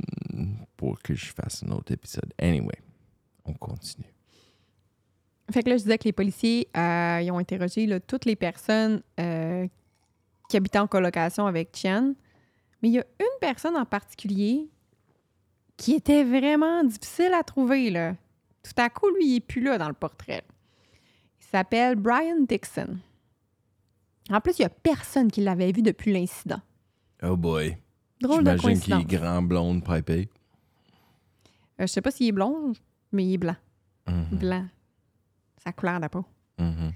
pour 0.77 1.01
que 1.03 1.15
je 1.15 1.33
fasse 1.33 1.65
un 1.65 1.73
autre 1.73 1.93
épisode. 1.93 2.33
Anyway, 2.39 2.79
on 3.45 3.53
continue. 3.55 4.07
Fait 5.51 5.63
que 5.63 5.71
là, 5.71 5.77
je 5.77 5.83
disais 5.83 5.99
que 5.99 6.05
les 6.05 6.13
policiers, 6.13 6.69
euh, 6.77 7.21
ils 7.23 7.31
ont 7.31 7.39
interrogé 7.39 7.87
là, 7.87 8.01
toutes 8.01 8.25
les 8.25 8.37
personnes 8.37 9.03
euh, 9.21 9.67
qui 10.49 10.57
habitaient 10.57 10.79
en 10.79 10.87
colocation 10.87 11.47
avec 11.47 11.77
Chen. 11.77 12.15
Mais 12.81 12.89
il 12.89 12.95
y 12.95 12.99
a 12.99 13.05
une 13.21 13.39
personne 13.41 13.77
en 13.77 13.85
particulier 13.85 14.69
qui 15.77 15.95
était 15.95 16.25
vraiment 16.25 16.85
difficile 16.85 17.33
à 17.35 17.43
trouver. 17.43 17.91
Là. 17.91 18.15
Tout 18.63 18.81
à 18.81 18.89
coup, 18.89 19.09
lui, 19.17 19.27
il 19.27 19.35
n'est 19.35 19.41
plus 19.41 19.63
là 19.63 19.79
dans 19.79 19.89
le 19.89 19.95
portrait. 19.95 20.43
Il 21.41 21.47
s'appelle 21.47 21.97
Brian 21.97 22.41
Dixon. 22.49 22.99
En 24.31 24.41
plus, 24.41 24.59
il 24.59 24.63
n'y 24.63 24.67
a 24.67 24.71
personne 24.71 25.31
qui 25.31 25.41
l'avait 25.41 25.73
vu 25.73 25.83
depuis 25.83 26.13
l'incident. 26.13 26.61
Oh 27.23 27.37
boy. 27.37 27.77
Drôle 28.21 28.45
de 28.45 28.57
J'imagine 28.57 28.81
qu'il 28.81 28.95
est 28.95 29.19
grand, 29.19 29.43
blonde, 29.43 29.85
pipé. 29.85 30.29
Euh, 31.81 31.83
je 31.83 31.87
sais 31.87 32.01
pas 32.01 32.11
s'il 32.11 32.29
est 32.29 32.33
blond, 32.33 32.73
mais 33.13 33.25
il 33.25 33.35
est 33.35 33.39
blanc. 33.39 33.57
Mhm, 34.07 34.39
Blanc. 34.39 34.67
Sa 35.65 35.73
couleur 35.73 36.01
de 36.01 36.09
peau. 36.09 36.25
mhm. 36.59 36.93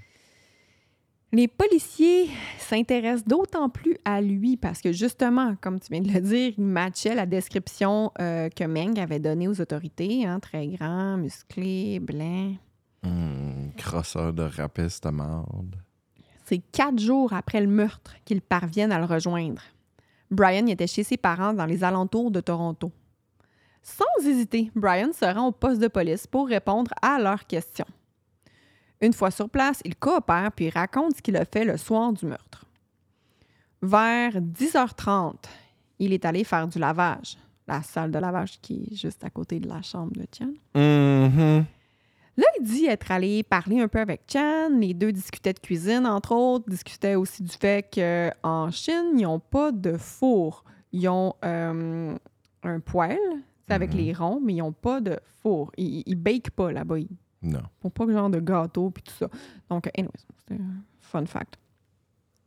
Les 1.32 1.48
policiers 1.48 2.30
s'intéressent 2.58 3.24
d'autant 3.26 3.68
plus 3.68 3.96
à 4.04 4.20
lui 4.20 4.56
parce 4.56 4.80
que 4.80 4.92
justement, 4.92 5.56
comme 5.60 5.80
tu 5.80 5.88
viens 5.90 6.00
de 6.00 6.10
le 6.12 6.20
dire, 6.20 6.52
il 6.56 6.64
matchait 6.64 7.14
la 7.16 7.26
description 7.26 8.12
euh, 8.20 8.48
que 8.48 8.64
Meng 8.64 8.98
avait 9.00 9.18
donnée 9.18 9.48
aux 9.48 9.60
autorités, 9.60 10.24
hein, 10.24 10.38
très 10.40 10.68
grand, 10.68 11.16
musclé, 11.16 11.98
blanc. 11.98 12.54
Hmm, 13.02 13.70
crosseur 13.76 14.32
de 14.32 14.44
rapiste 14.44 15.04
à 15.04 15.12
marde. 15.12 15.76
C'est 16.48 16.58
quatre 16.58 17.00
jours 17.00 17.32
après 17.32 17.60
le 17.60 17.66
meurtre 17.66 18.14
qu'ils 18.24 18.40
parviennent 18.40 18.92
à 18.92 19.00
le 19.00 19.04
rejoindre. 19.04 19.62
Brian 20.30 20.66
était 20.68 20.86
chez 20.86 21.02
ses 21.02 21.16
parents 21.16 21.52
dans 21.52 21.66
les 21.66 21.82
alentours 21.82 22.30
de 22.30 22.40
Toronto. 22.40 22.92
Sans 23.82 24.24
hésiter, 24.24 24.70
Brian 24.76 25.12
se 25.12 25.24
rend 25.24 25.48
au 25.48 25.52
poste 25.52 25.80
de 25.80 25.88
police 25.88 26.26
pour 26.26 26.46
répondre 26.48 26.92
à 27.02 27.18
leurs 27.18 27.46
questions. 27.46 27.86
Une 29.00 29.12
fois 29.12 29.32
sur 29.32 29.50
place, 29.50 29.80
il 29.84 29.96
coopère 29.96 30.52
puis 30.52 30.70
raconte 30.70 31.16
ce 31.16 31.22
qu'il 31.22 31.36
a 31.36 31.44
fait 31.44 31.64
le 31.64 31.76
soir 31.76 32.12
du 32.12 32.26
meurtre. 32.26 32.64
Vers 33.82 34.40
10h30, 34.40 35.34
il 35.98 36.12
est 36.12 36.24
allé 36.24 36.44
faire 36.44 36.68
du 36.68 36.78
lavage, 36.78 37.36
la 37.66 37.82
salle 37.82 38.12
de 38.12 38.18
lavage 38.18 38.60
qui 38.60 38.88
est 38.90 38.94
juste 38.94 39.22
à 39.24 39.30
côté 39.30 39.58
de 39.58 39.68
la 39.68 39.82
chambre 39.82 40.12
de 40.12 40.24
Tian. 40.24 40.50
Là, 42.36 42.44
il 42.60 42.64
dit 42.66 42.86
être 42.86 43.10
allé 43.10 43.42
parler 43.42 43.80
un 43.80 43.88
peu 43.88 43.98
avec 44.00 44.22
Chan. 44.30 44.68
Les 44.78 44.92
deux 44.94 45.10
discutaient 45.12 45.54
de 45.54 45.58
cuisine, 45.58 46.06
entre 46.06 46.32
autres. 46.34 46.68
Discutaient 46.68 47.14
aussi 47.14 47.42
du 47.42 47.52
fait 47.56 47.88
qu'en 47.94 48.70
Chine, 48.70 49.12
ils 49.16 49.22
n'ont 49.22 49.40
pas 49.40 49.72
de 49.72 49.96
four. 49.96 50.64
Ils 50.92 51.08
ont 51.08 51.34
euh, 51.44 52.14
un 52.62 52.80
poêle 52.80 53.18
c'est 53.68 53.74
avec 53.74 53.90
Mhm. 53.92 53.96
les 53.96 54.12
ronds, 54.12 54.40
mais 54.44 54.54
ils 54.54 54.58
n'ont 54.58 54.72
pas 54.72 55.00
de 55.00 55.18
four. 55.42 55.72
Ils 55.76 56.04
ne 56.06 56.14
bakent 56.14 56.50
pas 56.50 56.70
là-bas. 56.70 56.98
Ils 57.00 57.08
Non. 57.42 57.62
font 57.82 57.90
pas 57.90 58.06
genre 58.12 58.30
de 58.30 58.38
gâteau 58.38 58.90
puis 58.90 59.02
tout 59.02 59.14
ça. 59.14 59.28
Donc, 59.68 59.88
anyway, 59.98 60.12
c'était 60.38 60.60
un 60.62 60.82
fun 61.00 61.26
fact. 61.26 61.58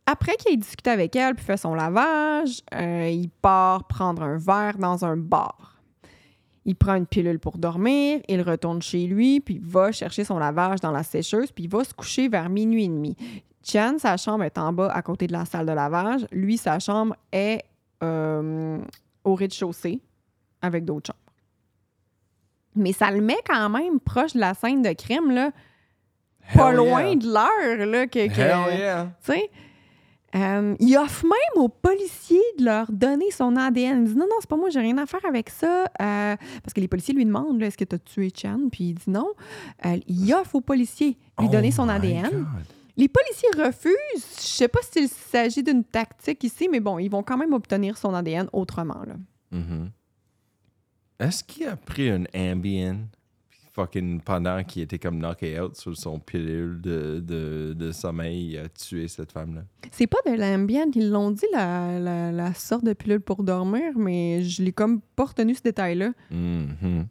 Après 0.06 0.34
qu'il 0.36 0.52
ait 0.54 0.56
discuté 0.56 0.90
avec 0.90 1.14
elle 1.16 1.34
puis 1.34 1.44
fait 1.44 1.56
son 1.58 1.74
lavage, 1.74 2.62
euh, 2.74 3.08
il 3.12 3.28
part 3.28 3.86
prendre 3.86 4.22
un 4.22 4.38
verre 4.38 4.78
dans 4.78 5.04
un 5.04 5.16
bar. 5.16 5.79
Il 6.66 6.76
prend 6.76 6.94
une 6.94 7.06
pilule 7.06 7.38
pour 7.38 7.56
dormir, 7.56 8.20
il 8.28 8.42
retourne 8.42 8.82
chez 8.82 9.06
lui, 9.06 9.40
puis 9.40 9.58
va 9.62 9.92
chercher 9.92 10.24
son 10.24 10.38
lavage 10.38 10.80
dans 10.80 10.90
la 10.90 11.02
sécheuse, 11.02 11.50
puis 11.52 11.64
il 11.64 11.70
va 11.70 11.84
se 11.84 11.94
coucher 11.94 12.28
vers 12.28 12.50
minuit 12.50 12.84
et 12.84 12.88
demi. 12.88 13.16
Chan, 13.64 13.96
sa 13.98 14.16
chambre 14.16 14.44
est 14.44 14.58
en 14.58 14.72
bas 14.72 14.90
à 14.92 15.02
côté 15.02 15.26
de 15.26 15.32
la 15.32 15.44
salle 15.44 15.66
de 15.66 15.72
lavage. 15.72 16.26
Lui, 16.32 16.56
sa 16.56 16.78
chambre 16.78 17.14
est 17.32 17.62
euh, 18.02 18.78
au 19.24 19.34
rez-de-chaussée 19.34 20.00
avec 20.62 20.84
d'autres 20.84 21.08
chambres. 21.08 21.18
Mais 22.76 22.92
ça 22.92 23.10
le 23.10 23.20
met 23.20 23.40
quand 23.46 23.68
même 23.68 23.98
proche 24.00 24.34
de 24.34 24.40
la 24.40 24.54
scène 24.54 24.82
de 24.82 24.92
crime, 24.92 25.30
là, 25.30 25.50
pas 26.54 26.72
loin 26.72 27.14
de 27.16 27.26
l'heure 27.26 27.86
là, 27.86 28.06
que, 28.06 28.18
yeah. 28.18 29.08
tu 29.24 29.32
sais? 29.32 29.50
Euh, 30.36 30.76
il 30.78 30.96
offre 30.96 31.24
même 31.24 31.62
aux 31.64 31.68
policiers 31.68 32.40
de 32.58 32.64
leur 32.64 32.90
donner 32.92 33.30
son 33.32 33.56
ADN. 33.56 34.04
Il 34.06 34.12
dit 34.12 34.16
non, 34.18 34.26
non, 34.26 34.36
c'est 34.40 34.48
pas 34.48 34.56
moi, 34.56 34.70
j'ai 34.70 34.80
rien 34.80 34.96
à 34.98 35.06
faire 35.06 35.24
avec 35.26 35.50
ça. 35.50 35.84
Euh, 36.00 36.36
parce 36.62 36.72
que 36.74 36.80
les 36.80 36.86
policiers 36.88 37.14
lui 37.14 37.24
demandent 37.24 37.60
est-ce 37.62 37.76
que 37.76 37.84
tu 37.84 37.96
as 37.96 37.98
tué 37.98 38.32
Chan? 38.34 38.58
Puis 38.70 38.84
il 38.90 38.94
dit 38.94 39.10
non. 39.10 39.28
Euh, 39.86 39.98
il 40.06 40.32
offre 40.34 40.54
aux 40.56 40.60
policiers 40.60 41.12
de 41.38 41.42
lui 41.42 41.48
Oh 41.48 41.52
donner 41.52 41.70
son 41.72 41.86
my 41.86 41.92
ADN. 41.92 42.30
God. 42.30 42.46
Les 42.96 43.08
policiers 43.08 43.48
refusent. 43.56 44.36
Je 44.36 44.46
sais 44.46 44.68
pas 44.68 44.80
s'il 44.90 45.08
s'agit 45.08 45.62
d'une 45.62 45.82
tactique 45.84 46.44
ici, 46.44 46.68
mais 46.70 46.80
bon, 46.80 46.98
ils 46.98 47.08
vont 47.08 47.22
quand 47.22 47.36
même 47.36 47.52
obtenir 47.54 47.96
son 47.96 48.14
ADN 48.14 48.48
autrement. 48.52 49.02
Mhm. 49.50 49.90
Est-ce 51.18 51.42
qu'il 51.44 51.66
a 51.66 51.76
pris 51.76 52.08
un 52.10 52.24
Ambien? 52.34 52.98
Fucking 53.72 54.20
pendant 54.20 54.62
qu'il 54.64 54.82
était 54.82 54.98
comme 54.98 55.18
knocké 55.18 55.60
out 55.60 55.76
sur 55.76 55.96
son 55.96 56.18
pilule 56.18 56.80
de, 56.80 57.20
de, 57.20 57.74
de 57.76 57.92
sommeil, 57.92 58.52
il 58.52 58.58
a 58.58 58.68
tué 58.68 59.08
cette 59.08 59.32
femme-là? 59.32 59.62
C'est 59.90 60.06
pas 60.06 60.18
de 60.26 60.32
l'ambient, 60.36 60.90
ils 60.94 61.10
l'ont 61.10 61.30
dit, 61.30 61.46
la, 61.52 61.98
la, 61.98 62.32
la 62.32 62.54
sorte 62.54 62.84
de 62.84 62.92
pilule 62.92 63.20
pour 63.20 63.42
dormir, 63.42 63.92
mais 63.96 64.42
je 64.42 64.62
l'ai 64.62 64.72
comme 64.72 65.00
pas 65.00 65.26
retenu 65.26 65.54
ce 65.54 65.62
détail-là. 65.62 66.12
Mhm. 66.30 67.06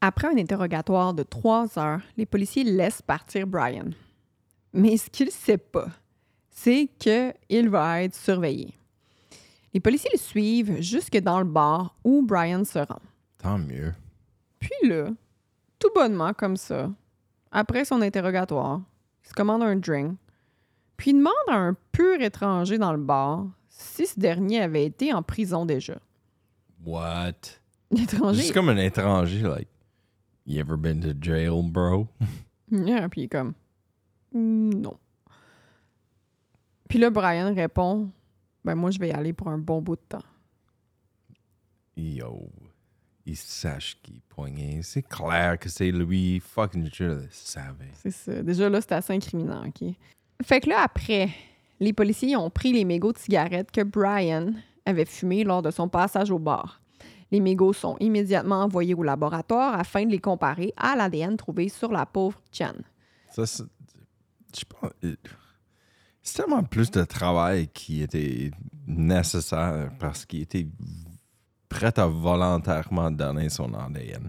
Après 0.00 0.28
un 0.28 0.36
interrogatoire 0.36 1.12
de 1.14 1.24
trois 1.24 1.78
heures, 1.78 2.02
les 2.16 2.26
policiers 2.26 2.64
laissent 2.64 3.02
partir 3.02 3.46
Brian. 3.46 3.90
Mais 4.72 4.96
ce 4.96 5.10
qu'il 5.10 5.26
ne 5.26 5.32
sait 5.32 5.58
pas, 5.58 5.88
c'est 6.50 6.88
qu'il 6.98 7.68
va 7.68 8.02
être 8.02 8.14
surveillé. 8.14 8.74
Les 9.74 9.80
policiers 9.80 10.10
le 10.12 10.18
suivent 10.18 10.80
jusque 10.80 11.18
dans 11.18 11.38
le 11.38 11.44
bar 11.44 11.96
où 12.04 12.22
Brian 12.24 12.64
se 12.64 12.78
rend. 12.78 13.02
Tant 13.38 13.58
mieux. 13.58 13.92
Puis 14.60 14.88
là, 14.88 15.08
tout 15.78 15.90
bonnement 15.94 16.32
comme 16.34 16.56
ça, 16.56 16.90
après 17.50 17.84
son 17.84 18.02
interrogatoire, 18.02 18.80
il 19.24 19.28
se 19.28 19.34
commande 19.34 19.62
un 19.62 19.76
drink, 19.76 20.16
puis 20.96 21.10
il 21.10 21.18
demande 21.18 21.32
à 21.48 21.54
un 21.56 21.76
pur 21.92 22.20
étranger 22.20 22.78
dans 22.78 22.92
le 22.92 22.98
bar 23.02 23.46
si 23.68 24.06
ce 24.06 24.18
dernier 24.18 24.60
avait 24.62 24.84
été 24.84 25.12
en 25.12 25.22
prison 25.22 25.64
déjà. 25.64 25.98
What? 26.84 27.32
L'étranger, 27.90 28.40
Juste 28.40 28.54
comme 28.54 28.68
un 28.68 28.76
étranger, 28.76 29.42
like, 29.42 29.68
you 30.46 30.60
ever 30.60 30.76
been 30.76 31.00
to 31.00 31.12
jail, 31.20 31.62
bro? 31.62 32.08
Yeah, 32.70 33.08
puis 33.08 33.22
il 33.22 33.24
est 33.24 33.28
comme 33.28 33.54
non. 34.34 34.98
Puis 36.86 36.98
là, 36.98 37.08
Brian 37.08 37.54
répond 37.54 38.10
Ben, 38.62 38.74
moi, 38.74 38.90
je 38.90 38.98
vais 38.98 39.08
y 39.08 39.12
aller 39.12 39.32
pour 39.32 39.48
un 39.48 39.56
bon 39.56 39.80
bout 39.80 39.96
de 39.96 40.02
temps. 40.08 40.24
Yo. 41.96 42.50
Il 43.30 43.36
sache 43.36 43.98
qu'il 44.02 44.16
est 44.16 44.22
poigné. 44.30 44.80
C'est 44.82 45.02
clair 45.02 45.58
que 45.58 45.68
c'est 45.68 45.90
lui. 45.90 46.40
Fucking 46.40 46.88
je 46.92 47.04
le 47.04 47.28
savais. 47.30 47.90
C'est 47.92 48.10
ça. 48.10 48.42
Déjà 48.42 48.70
là, 48.70 48.80
c'est 48.80 48.92
assez 48.92 49.12
incriminant, 49.12 49.66
OK? 49.66 49.86
Fait 50.42 50.60
que 50.60 50.70
là, 50.70 50.80
après, 50.82 51.28
les 51.78 51.92
policiers 51.92 52.36
ont 52.36 52.48
pris 52.48 52.72
les 52.72 52.86
mégots 52.86 53.12
de 53.12 53.18
cigarettes 53.18 53.70
que 53.70 53.82
Brian 53.82 54.52
avait 54.86 55.04
fumés 55.04 55.44
lors 55.44 55.60
de 55.60 55.70
son 55.70 55.88
passage 55.88 56.30
au 56.30 56.38
bar. 56.38 56.80
Les 57.30 57.40
mégots 57.40 57.74
sont 57.74 57.98
immédiatement 58.00 58.62
envoyés 58.62 58.94
au 58.94 59.02
laboratoire 59.02 59.78
afin 59.78 60.06
de 60.06 60.10
les 60.10 60.18
comparer 60.20 60.72
à 60.78 60.96
l'ADN 60.96 61.36
trouvé 61.36 61.68
sur 61.68 61.92
la 61.92 62.06
pauvre 62.06 62.40
Chan. 62.50 62.72
Ça, 63.30 63.44
c'est. 63.44 63.64
Je 64.58 64.64
pense. 64.64 64.90
euh, 65.04 65.14
C'est 66.22 66.42
tellement 66.42 66.62
plus 66.64 66.90
de 66.90 67.04
travail 67.04 67.68
qui 67.68 68.00
était 68.00 68.50
nécessaire 68.86 69.90
parce 69.98 70.24
qu'il 70.24 70.40
était 70.40 70.66
prêt 71.68 71.98
à 71.98 72.06
volontairement 72.06 73.10
donner 73.10 73.48
son 73.48 73.72
ADN. 73.74 74.28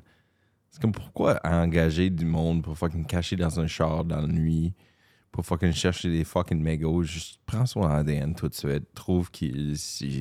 C'est 0.69 0.81
comme 0.81 0.91
pourquoi 0.91 1.39
engager 1.43 2.09
du 2.09 2.25
monde 2.25 2.63
pour 2.63 2.77
fucking 2.77 3.05
cacher 3.05 3.35
dans 3.35 3.59
un 3.59 3.67
char 3.67 4.03
dans 4.05 4.21
la 4.21 4.27
nuit, 4.27 4.73
pour 5.31 5.45
fucking 5.45 5.71
chercher 5.71 6.09
des 6.09 6.23
fucking 6.23 6.61
mégots, 6.61 7.03
juste 7.03 7.39
prends 7.45 7.65
son 7.65 7.83
ADN 7.83 8.35
tout 8.35 8.47
de 8.49 8.53
suite, 8.53 8.93
trouve 8.93 9.29
qu'il 9.31 9.75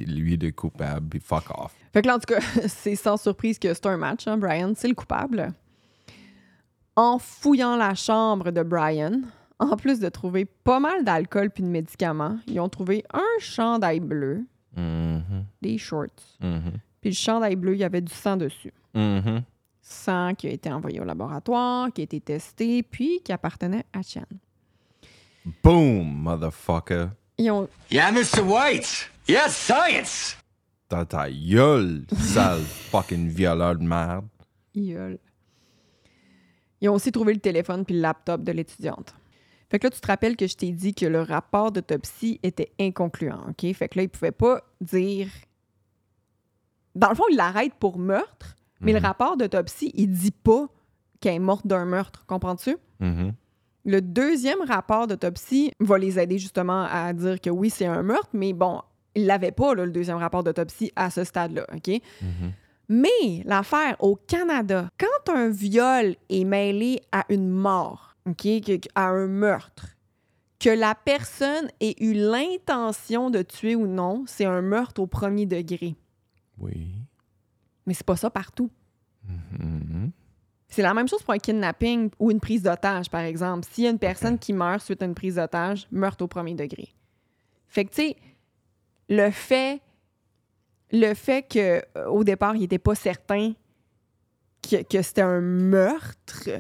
lui 0.07 0.37
le 0.37 0.51
coupable, 0.53 1.09
puis 1.09 1.21
fuck 1.21 1.45
off. 1.59 1.75
Fait 1.93 2.03
que 2.03 2.09
là, 2.09 2.17
en 2.17 2.19
tout 2.19 2.35
cas, 2.35 2.41
c'est 2.69 2.95
sans 2.97 3.17
surprise 3.17 3.59
que 3.59 3.73
c'est 3.73 3.87
un 3.87 3.97
match, 3.97 4.27
hein, 4.27 4.37
Brian. 4.39 4.73
C'est 4.77 4.89
le 4.89 4.95
coupable. 4.95 5.53
En 6.97 7.19
fouillant 7.19 7.77
la 7.77 7.95
chambre 7.95 8.51
de 8.51 8.63
Brian, 8.63 9.21
En 9.61 9.77
plus 9.77 9.99
de 9.99 10.09
trouver 10.09 10.45
pas 10.45 10.79
mal 10.79 11.05
d'alcool 11.05 11.51
puis 11.51 11.65
de 11.65 11.69
médicaments, 11.69 12.39
ils 12.47 12.61
ont 12.61 12.69
trouvé 12.69 13.03
un 13.13 13.41
chandail 13.41 13.99
bleu, 13.99 14.47
Mhm. 14.77 15.45
des 15.61 15.79
shorts. 15.79 16.07
Mhm. 16.41 16.75
Puis 17.09 17.15
le 17.15 17.23
chandail 17.23 17.57
bleu, 17.57 17.73
il 17.73 17.79
y 17.79 17.85
avait 17.85 18.03
du 18.03 18.13
sang 18.13 18.37
dessus. 18.37 18.71
Mhm. 18.93 19.43
Sang 19.81 20.35
qui 20.35 20.47
a 20.47 20.51
été 20.51 20.71
envoyé 20.71 21.01
au 21.01 21.05
laboratoire, 21.05 21.91
qui 21.91 22.03
a 22.03 22.05
été 22.05 22.21
testé, 22.21 22.83
puis 22.83 23.23
qui 23.25 23.33
appartenait 23.33 23.87
à 23.95 24.03
Chan. 24.03 24.27
Boom, 25.65 26.07
motherfucker. 26.07 27.07
Ils 27.39 27.51
ont, 27.51 27.67
Yeah, 27.91 28.13
Mr. 28.13 28.43
White. 28.43 29.11
Yes, 29.27 29.57
science. 29.57 30.37
Dans 30.91 31.07
ta 31.07 31.31
gueule, 31.31 32.05
sale 32.15 32.61
fucking 32.91 33.29
violeur 33.29 33.77
de 33.77 33.85
merde. 33.85 34.27
Iol. 34.75 35.19
Ils 36.83 36.91
ont 36.91 36.95
aussi 36.95 37.11
trouvé 37.11 37.33
le 37.33 37.41
téléphone 37.41 37.87
puis 37.87 37.95
le 37.95 38.03
laptop 38.03 38.43
de 38.43 38.53
l'étudiante. 38.53 39.15
Fait 39.71 39.79
que 39.79 39.87
là, 39.87 39.91
tu 39.91 40.01
te 40.03 40.07
rappelles 40.07 40.37
que 40.37 40.47
je 40.47 40.57
t'ai 40.57 40.73
dit 40.73 40.93
que 40.93 41.07
le 41.07 41.23
rapport 41.23 41.73
d'autopsie 41.73 42.39
était 42.43 42.71
inconcluant, 42.79 43.47
OK? 43.49 43.73
Fait 43.73 43.89
que 43.89 43.99
là, 43.99 44.03
ils 44.03 44.11
pouvaient 44.11 44.31
pas 44.31 44.63
dire... 44.83 45.29
Dans 46.99 47.11
le 47.11 47.15
fond, 47.15 47.25
ils 47.31 47.37
l'arrêtent 47.37 47.75
pour 47.79 47.97
meurtre, 47.97 48.57
mais 48.81 48.93
le 48.93 48.99
rapport 48.99 49.37
d'autopsie, 49.37 49.93
il 49.95 50.11
dit 50.11 50.33
pas 50.33 50.67
qu'elle 51.21 51.35
est 51.35 51.39
morte 51.39 51.67
d'un 51.67 51.85
meurtre, 51.85 52.25
comprends-tu? 52.27 52.77
Mhm. 53.01 53.33
Le 53.85 54.03
deuxième 54.03 54.61
rapport 54.63 55.07
d'autopsie 55.07 55.73
va 55.79 55.97
les 55.97 56.19
aider 56.19 56.39
justement 56.39 56.87
à 56.91 57.13
dire 57.13 57.41
que 57.41 57.51
oui, 57.51 57.71
c'est 57.71 57.87
un 57.87 58.03
meurtre, 58.03 58.31
mais 58.33 58.53
bon, 58.53 58.83
ils 59.15 59.27
l'avaient 59.27 59.53
pas, 59.53 59.75
là, 59.75 59.87
le 59.87 59.93
deuxième 59.93 60.17
rapport 60.17 60.43
d'autopsie, 60.43 60.93
à 60.97 61.11
ce 61.11 61.23
stade-là, 61.23 61.67
OK? 61.73 61.89
Mhm. 62.21 62.53
Mais 62.89 63.43
l'affaire 63.45 63.97
au 64.01 64.17
Canada, 64.17 64.89
quand 64.99 65.33
un 65.33 65.51
viol 65.51 66.17
est 66.29 66.45
mêlé 66.45 67.01
à 67.13 67.25
une 67.29 67.49
mort, 67.49 68.17
à 68.95 69.09
un 69.09 69.27
meurtre, 69.27 69.87
que 70.59 70.71
la 70.71 70.95
personne 70.95 71.71
ait 71.81 71.95
eu 72.03 72.13
l'intention 72.15 73.31
de 73.31 73.43
tuer 73.43 73.77
ou 73.77 73.87
non, 73.87 74.25
c'est 74.27 74.45
un 74.45 74.63
meurtre 74.63 75.01
au 75.01 75.07
premier 75.07 75.47
degré. 75.47 75.95
Oui. 76.61 76.89
Mais 77.87 77.95
c'est 77.95 78.07
pas 78.07 78.17
ça 78.17 78.31
partout. 78.31 78.71
Mhm. 79.25 80.11
C'est 80.69 80.83
la 80.83 80.93
même 80.93 81.09
chose 81.09 81.23
pour 81.23 81.33
un 81.33 81.39
kidnapping 81.39 82.11
ou 82.19 82.31
une 82.31 82.41
prise 82.41 82.63
d'otage, 82.63 83.09
par 83.09 83.23
exemple. 83.23 83.67
S'il 83.71 83.85
y 83.85 83.87
a 83.87 83.91
une 83.91 83.99
personne 83.99 84.39
qui 84.39 84.53
meurt 84.53 84.83
suite 84.83 85.03
à 85.03 85.07
une 85.07 85.15
prise 85.15 85.37
d'otage, 85.37 85.87
meurtre 85.91 86.25
au 86.25 86.29
premier 86.29 86.55
degré. 86.55 86.89
Fait 87.69 87.85
que, 87.87 87.91
tu 87.91 88.03
sais, 88.03 88.17
le 89.09 89.31
fait, 89.31 89.81
le 90.93 91.15
fait 91.15 91.43
que 91.49 91.83
euh, 91.97 92.07
au 92.09 92.23
départ, 92.25 92.55
il 92.57 92.61
n'était 92.61 92.79
pas 92.79 92.95
certain 92.95 93.55
que, 94.63 94.83
que 94.83 95.01
c'était 95.01 95.23
un 95.23 95.41
meurtre, 95.41 96.51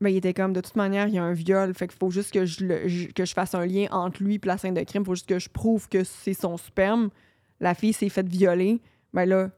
ben, 0.00 0.08
il 0.08 0.16
était 0.16 0.34
comme, 0.34 0.52
de 0.52 0.60
toute 0.60 0.76
manière, 0.76 1.08
il 1.08 1.14
y 1.14 1.18
a 1.18 1.22
un 1.24 1.32
viol, 1.34 1.74
fait 1.74 1.88
qu'il 1.88 1.98
faut 1.98 2.10
juste 2.10 2.32
que 2.32 2.44
je, 2.46 2.64
le- 2.64 2.88
je- 2.88 3.08
que 3.08 3.24
je 3.24 3.34
fasse 3.34 3.54
un 3.54 3.66
lien 3.66 3.86
entre 3.90 4.22
lui 4.22 4.36
et 4.36 4.40
la 4.46 4.56
scène 4.58 4.74
de 4.74 4.82
crime. 4.82 5.02
Il 5.02 5.06
faut 5.06 5.14
juste 5.14 5.28
que 5.28 5.38
je 5.38 5.48
prouve 5.50 5.88
que 5.88 6.04
c'est 6.04 6.34
son 6.34 6.56
sperme. 6.56 7.10
La 7.62 7.74
fille 7.74 7.92
s'est 7.94 8.08
faite 8.10 8.28
violer. 8.28 8.82
Ben 9.14 9.24
là, 9.24 9.48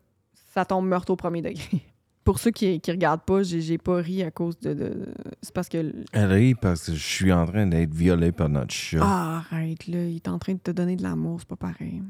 ça 0.53 0.65
tombe 0.65 0.87
meurtre 0.87 1.11
au 1.11 1.17
premier 1.17 1.43
degré. 1.43 1.81
Pour 2.25 2.39
ceux 2.39 2.53
qui, 2.53 2.81
qui 2.81 2.91
regardent 2.91 3.25
pas, 3.25 3.43
j'ai 3.43 3.77
pas 3.77 3.97
ri 3.97 4.23
à 4.23 4.31
cause 4.31 4.59
de. 4.61 4.73
de- 4.73 5.07
c'est 5.43 5.53
parce 5.53 5.69
que. 5.69 5.93
Elle 6.13 6.33
rit 6.33 6.55
parce 6.55 6.87
que 6.87 6.93
je 6.93 7.05
suis 7.05 7.33
en 7.33 7.45
train 7.45 7.67
d'être 7.67 7.93
violé 7.93 8.31
par 8.31 8.49
notre 8.49 8.73
chat. 8.73 9.01
Ah, 9.03 9.43
arrête, 9.51 9.87
là. 9.89 10.05
Il 10.05 10.17
est 10.17 10.29
en 10.29 10.39
train 10.39 10.55
de 10.55 10.59
te 10.59 10.71
donner 10.71 10.97
de 10.97 11.03
l'amour, 11.03 11.41
c'est 11.41 11.49
pas 11.49 11.57
pareil. 11.57 12.03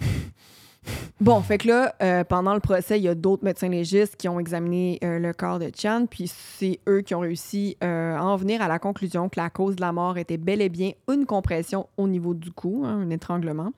bon, 1.20 1.40
fait 1.40 1.58
que 1.58 1.68
là, 1.68 1.94
euh, 2.02 2.24
pendant 2.24 2.54
le 2.54 2.60
procès, 2.60 2.98
il 2.98 3.02
y 3.02 3.08
a 3.08 3.14
d'autres 3.14 3.44
médecins 3.44 3.68
légistes 3.68 4.16
qui 4.16 4.28
ont 4.28 4.38
examiné 4.38 4.98
euh, 5.02 5.18
le 5.18 5.32
corps 5.32 5.58
de 5.58 5.70
Chan, 5.76 6.06
puis 6.08 6.28
c'est 6.28 6.78
eux 6.88 7.00
qui 7.00 7.14
ont 7.14 7.20
réussi 7.20 7.76
euh, 7.82 8.16
à 8.16 8.22
en 8.22 8.36
venir 8.36 8.62
à 8.62 8.68
la 8.68 8.78
conclusion 8.78 9.28
que 9.28 9.40
la 9.40 9.50
cause 9.50 9.76
de 9.76 9.80
la 9.80 9.92
mort 9.92 10.18
était 10.18 10.36
bel 10.38 10.62
et 10.62 10.68
bien 10.68 10.92
une 11.12 11.26
compression 11.26 11.88
au 11.96 12.06
niveau 12.06 12.34
du 12.34 12.52
cou, 12.52 12.84
hein, 12.84 13.00
un 13.02 13.10
étranglement. 13.10 13.72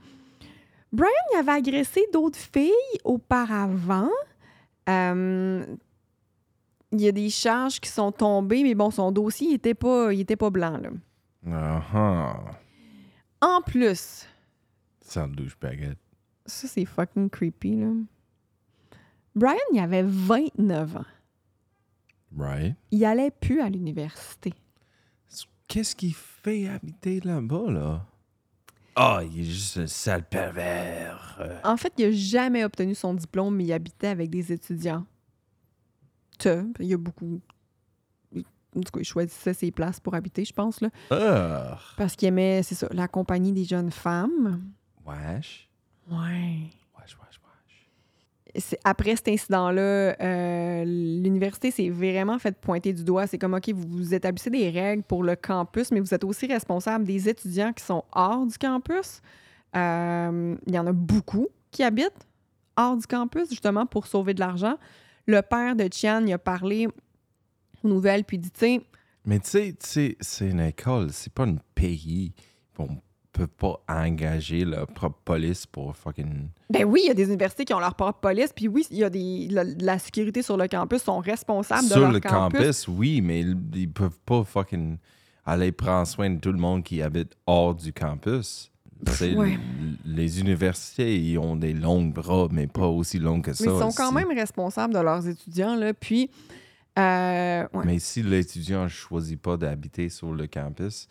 Brian 0.93 1.11
il 1.33 1.39
avait 1.39 1.53
agressé 1.53 2.07
d'autres 2.13 2.39
filles 2.39 2.73
auparavant. 3.05 4.11
Euh, 4.89 5.65
il 6.93 7.01
y 7.01 7.09
a 7.09 7.13
des 7.13 7.31
charges 7.31 7.81
qui 7.81 7.89
sont 7.89 8.11
tombées, 8.11 8.63
mais 8.65 8.75
bon, 8.75 8.91
son 8.91 9.13
dossier 9.13 9.49
il 9.51 9.55
était 9.55 9.75
pas, 9.75 10.13
il 10.13 10.21
était 10.21 10.37
pas 10.37 10.51
blanc. 10.51 10.79
Là. 10.79 10.91
Ah 11.47 11.83
ah. 11.95 12.37
En 13.41 13.63
plus, 13.63 14.27
Sale 15.01 15.33
douchebagette. 15.33 15.99
ça 16.47 16.69
c'est 16.69 16.85
fucking 16.85 17.31
creepy, 17.31 17.77
là. 17.77 17.93
Brian, 19.35 19.59
il 19.73 19.79
avait 19.79 20.03
29 20.03 20.97
ans. 20.97 21.05
Right? 22.37 22.75
Il 22.91 23.05
allait 23.05 23.31
plus 23.31 23.61
à 23.61 23.69
l'université. 23.69 24.53
Qu'est-ce 25.69 25.95
qu'il 25.95 26.15
fait 26.15 26.67
habiter 26.67 27.21
là-bas, 27.21 27.71
là? 27.71 28.05
Ah, 28.97 29.21
il 29.25 29.41
est 29.41 29.45
juste 29.45 29.79
un 29.79 29.87
sale 29.87 30.25
pervers. 30.29 31.37
Euh, 31.41 31.59
En 31.65 31.77
fait, 31.77 31.93
il 31.99 32.07
n'a 32.07 32.13
jamais 32.13 32.65
obtenu 32.65 32.95
son 32.95 33.15
diplôme, 33.15 33.57
mais 33.57 33.65
il 33.65 33.73
habitait 33.73 34.09
avec 34.09 34.31
des 34.31 34.53
étudiants. 34.53 35.07
Ça, 36.39 36.63
il 36.81 36.87
y 36.87 36.95
a 36.95 36.99
beaucoup. 36.99 37.41
En 38.37 38.81
tout 38.83 38.93
cas, 38.93 39.01
il 39.01 39.05
choisissait 39.05 39.53
ses 39.55 39.71
places 39.73 39.99
pour 39.99 40.15
habiter, 40.15 40.45
je 40.45 40.53
pense, 40.53 40.81
là. 40.81 40.91
Ah. 41.11 41.79
Parce 41.97 42.15
qu'il 42.15 42.29
aimait, 42.29 42.63
c'est 42.63 42.77
ça, 42.77 42.89
la 42.93 43.09
compagnie 43.09 43.53
des 43.53 43.65
jeunes 43.65 43.91
femmes. 43.91 44.63
Wesh. 45.05 45.69
Ouais. 46.09 46.71
Wesh, 46.97 47.17
wesh, 47.19 47.41
wesh. 47.41 47.89
c'est- 48.40 48.40
après 48.85 49.17
cet 49.17 49.29
incident-là, 49.29 50.17
euh, 50.21 50.85
l'université 50.85 51.71
s'est 51.71 51.89
vraiment 51.89 52.39
fait 52.39 52.59
pointer 52.59 52.93
du 52.93 53.05
doigt. 53.05 53.27
C'est 53.27 53.39
comme, 53.39 53.55
OK, 53.55 53.71
vous, 53.71 54.15
établissez 54.15 54.51
des 54.51 54.71
règles 54.71 55.03
pour 55.03 55.23
le 55.23 55.37
campus, 55.37 55.91
mais 55.91 56.01
vous 56.01 56.15
êtes 56.15 56.25
aussi 56.25 56.47
responsable 56.47 57.05
des 57.05 57.29
étudiants 57.29 57.73
qui 57.73 57.85
sont 57.85 58.05
hors 58.13 58.47
du 58.47 58.59
campus. 58.59 59.21
Euh, 59.77 60.57
Il 60.67 60.75
y 60.75 60.79
en 60.79 60.87
a 60.87 60.93
beaucoup 60.93 61.49
qui 61.71 61.83
habitent 61.83 62.27
hors 62.77 62.97
du 62.97 63.07
campus, 63.07 63.49
justement, 63.51 63.87
pour 63.87 64.07
sauver 64.07 64.35
de 64.35 64.41
l'argent. 64.41 64.77
Le 65.27 65.43
père 65.43 65.77
de 65.77 65.87
Tian, 65.87 66.27
a 66.29 66.39
parlé 66.39 66.89
aux 67.83 67.89
nouvelles, 67.89 68.25
puis 68.25 68.39
dit, 68.39 68.51
tu 68.51 68.61
sais, 68.61 68.81
Mais 69.25 69.39
tu 69.39 69.75
sais, 69.79 70.17
c'est 70.21 70.49
une 70.49 70.61
école, 70.61 71.13
c'est 71.13 71.33
pas 71.33 71.45
un 71.45 71.57
pays. 71.75 72.33
On 72.79 72.89
peut 73.33 73.47
pas 73.47 73.81
engager 73.89 74.65
leur 74.65 74.87
propre 74.89 75.19
police 75.25 75.65
pour 75.67 75.97
fucking. 75.97 76.49
ben 76.69 76.85
oui, 76.85 77.01
il 77.05 77.09
y 77.09 77.11
a 77.11 77.15
des 77.15 77.27
universités 77.29 77.65
qui 77.65 77.73
ont 77.75 77.79
leur 77.81 77.95
propre 77.95 78.19
police, 78.21 78.53
puis 78.55 78.67
oui, 78.69 78.85
il 78.91 78.99
y 78.99 79.05
a 79.05 79.11
des, 79.11 79.47
la, 79.51 79.63
la 79.65 79.99
sécurité 79.99 80.43
sur 80.43 80.57
le 80.57 80.67
campus 80.69 81.03
sont 81.03 81.19
responsables 81.21 81.85
de 81.89 81.93
Sur 81.93 82.01
leur 82.01 82.13
le 82.13 82.21
campus. 82.21 82.59
campus, 82.61 82.89
oui, 82.89 83.21
mais 83.21 83.41
ils, 83.41 83.57
ils 83.75 83.91
peuvent 83.91 84.19
pas 84.27 84.43
fucking 84.45 84.99
aller 85.47 85.73
prendre 85.73 86.07
soin 86.07 86.29
de 86.31 86.39
tout 86.41 86.53
le 86.53 86.59
monde 86.59 86.83
qui 86.83 87.01
habite 87.03 87.33
hors 87.47 87.75
du 87.75 87.93
campus. 87.93 88.71
Ouais. 89.21 89.53
l- 89.53 89.59
les 90.05 90.41
universités, 90.41 91.19
ils 91.19 91.39
ont 91.39 91.57
des 91.57 91.73
longs 91.73 92.05
bras, 92.05 92.49
mais 92.51 92.67
pas 92.67 92.87
aussi 92.87 93.19
longs 93.19 93.41
que 93.41 93.53
ça. 93.55 93.65
Mais 93.65 93.73
ils 93.73 93.79
sont 93.79 93.93
quand 93.93 94.13
même 94.13 94.29
responsables 94.31 94.93
de 94.93 94.99
leurs 94.99 95.27
étudiants, 95.27 95.75
là. 95.77 95.95
Puis, 95.95 96.31
euh, 96.99 97.67
ouais. 97.73 97.85
Mais 97.87 97.99
si 97.99 98.23
l'étudiant 98.23 98.83
ne 98.85 98.89
choisit 98.89 99.41
pas 99.41 99.57
d'habiter 99.57 100.09
sur 100.11 100.33
le 100.33 100.47
campus, 100.47 101.09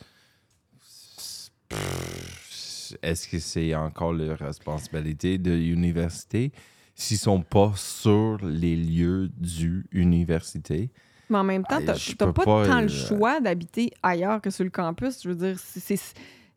est-ce 3.01 3.27
que 3.27 3.39
c'est 3.39 3.73
encore 3.75 4.13
la 4.13 4.35
responsabilité 4.35 5.37
de 5.37 5.51
l'université? 5.51 6.51
S'ils 6.95 7.17
sont 7.17 7.41
pas 7.41 7.71
sur 7.75 8.37
les 8.43 8.75
lieux 8.75 9.29
du 9.37 9.85
université? 9.91 10.91
Mais 11.29 11.37
en 11.37 11.43
même 11.43 11.63
temps, 11.63 11.79
t'as 11.85 11.93
je 11.93 12.13
t'as 12.13 12.25
peux 12.25 12.33
pas, 12.33 12.45
pas, 12.45 12.67
tant 12.67 12.79
euh, 12.79 12.81
le 12.83 12.87
choix 12.87 13.39
d'habiter 13.39 13.91
ailleurs 14.03 14.41
que 14.41 14.49
sur 14.49 14.63
le 14.63 14.69
campus. 14.71 15.21
Je 15.23 15.29
veux 15.29 15.35
dire, 15.35 15.59
si, 15.59 15.79
si, 15.79 15.99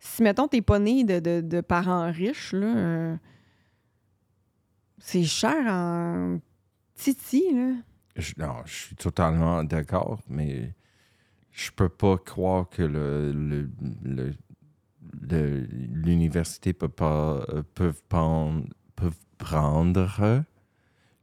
si, 0.01 0.23
mettons, 0.23 0.49
t'es 0.49 0.63
pas 0.63 0.79
né 0.79 1.05
de, 1.05 1.21
de- 1.21 1.41
de 1.43 1.61
parents 1.61 2.11
riches, 2.11 2.53
là, 2.55 2.75
euh, 2.77 3.17
c'est 4.99 5.25
cher 5.25 5.57
en 5.67 6.39
titi, 6.95 7.45
là. 7.53 7.73
Je- 8.17 8.35
non, 8.39 8.57
je 8.65 8.75
suis 8.75 8.97
totalement 8.97 9.63
d'accord, 9.65 10.21
mais 10.29 10.75
je 11.51 11.71
peux 11.71 11.89
pas 11.89 12.19
croire 12.19 12.69
que 12.69 12.83
le- 12.83 13.33
le- 14.03 14.35
l'université 15.13 16.73
peut 16.73 16.89
pas 16.89 17.45
euh, 17.51 17.63
prendre, 18.09 18.67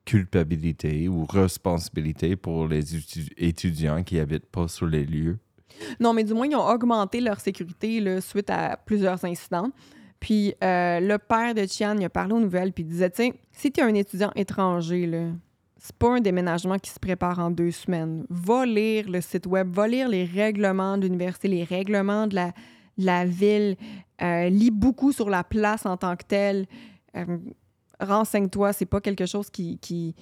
culpabilité 0.06 1.08
ou 1.08 1.26
responsabilité 1.26 2.36
pour 2.36 2.68
les 2.68 2.96
étu- 2.96 3.32
étudiants 3.38 4.04
qui 4.04 4.20
habitent 4.20 4.50
pas 4.50 4.68
sur 4.68 4.88
les 4.88 5.06
lieux. 5.06 5.38
Non, 6.00 6.14
mais 6.14 6.24
du 6.24 6.34
moins, 6.34 6.48
ils 6.48 6.56
ont 6.56 6.68
augmenté 6.68 7.22
leur 7.22 7.40
sécurité 7.40 8.20
suite 8.22 8.50
à 8.50 8.78
plusieurs 8.78 9.24
incidents. 9.24 9.72
Puis 10.20 10.54
euh, 10.64 11.00
le 11.00 11.18
père 11.18 11.54
de 11.54 11.62
il 11.62 12.06
a 12.06 12.10
parlé 12.10 12.34
aux 12.34 12.40
nouvelles, 12.40 12.74
puis 12.74 12.84
il 12.84 12.88
disait, 12.88 13.10
sais, 13.14 13.34
si 13.52 13.72
tu 13.72 13.80
es 13.80 13.84
un 13.84 13.94
étudiant 13.94 14.32
étranger, 14.36 15.06
là, 15.06 15.28
c'est 15.78 15.96
pas 15.96 16.16
un 16.16 16.20
déménagement 16.20 16.78
qui 16.78 16.90
se 16.90 17.00
prépare 17.00 17.40
en 17.40 17.52
deux 17.52 17.72
semaines. 17.72 18.26
Va 18.30 18.66
lire 18.66 19.10
le 19.10 19.22
site 19.22 19.46
web, 19.46 19.70
va 19.72 19.88
lire 19.88 20.10
les 20.10 20.26
règlements 20.26 20.98
de 20.98 21.04
l'université, 21.04 21.48
les 21.48 21.64
règlements 21.64 22.28
de 22.28 22.36
la, 22.36 22.52
la 23.00 23.26
ville, 23.26 23.78
euh, 24.22 24.50
lis 24.50 24.72
beaucoup 24.72 25.12
sur 25.12 25.30
la 25.30 25.44
place 25.44 25.86
en 25.86 25.98
tant 25.98 26.16
que 26.16 26.26
telle. 26.28 26.68
Euh, 27.16 27.38
Renseigne-toi, 28.00 28.74
c'est 28.74 28.86
pas 28.86 29.02
quelque 29.02 29.26
chose 29.26 29.50
qui, 29.50 29.78
qui, 29.80 30.16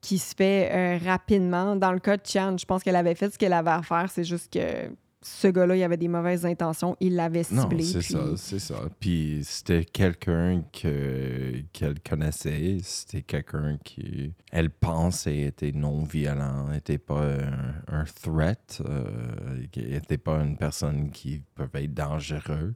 qui 0.00 0.18
se 0.18 0.34
fait 0.34 0.70
euh, 0.70 0.98
rapidement. 1.04 1.76
Dans 1.76 1.92
le 1.92 1.98
cas 1.98 2.16
de 2.16 2.22
Tian, 2.22 2.56
je 2.56 2.64
pense 2.64 2.82
qu'elle 2.82 2.96
avait 2.96 3.14
fait 3.14 3.32
ce 3.32 3.38
qu'elle 3.38 3.52
avait 3.52 3.70
à 3.70 3.82
faire, 3.82 4.10
c'est 4.10 4.24
juste 4.24 4.52
que 4.52 4.90
ce 5.22 5.48
gars-là, 5.48 5.76
il 5.76 5.82
avait 5.82 5.98
des 5.98 6.08
mauvaises 6.08 6.46
intentions, 6.46 6.96
il 6.98 7.14
l'avait 7.14 7.42
Non, 7.50 7.62
ciblé. 7.62 7.84
c'est 7.84 7.98
puis- 7.98 8.12
ça, 8.14 8.36
c'est 8.36 8.58
ça. 8.58 8.80
Puis 9.00 9.40
c'était 9.44 9.84
quelqu'un 9.84 10.62
que 10.72 11.60
qu'elle 11.72 12.00
connaissait, 12.00 12.78
c'était 12.82 13.20
quelqu'un 13.22 13.76
qui, 13.84 14.32
elle 14.50 14.70
pensait 14.70 15.40
était 15.40 15.72
non 15.72 16.04
violent, 16.04 16.72
était 16.72 16.96
pas 16.98 17.22
un, 17.22 17.74
un 18.00 18.04
threat, 18.04 18.80
euh, 18.86 19.66
était 19.76 20.16
pas 20.18 20.40
une 20.42 20.56
personne 20.56 21.10
qui 21.10 21.42
pouvait 21.54 21.84
être 21.84 21.94
dangereux. 21.94 22.74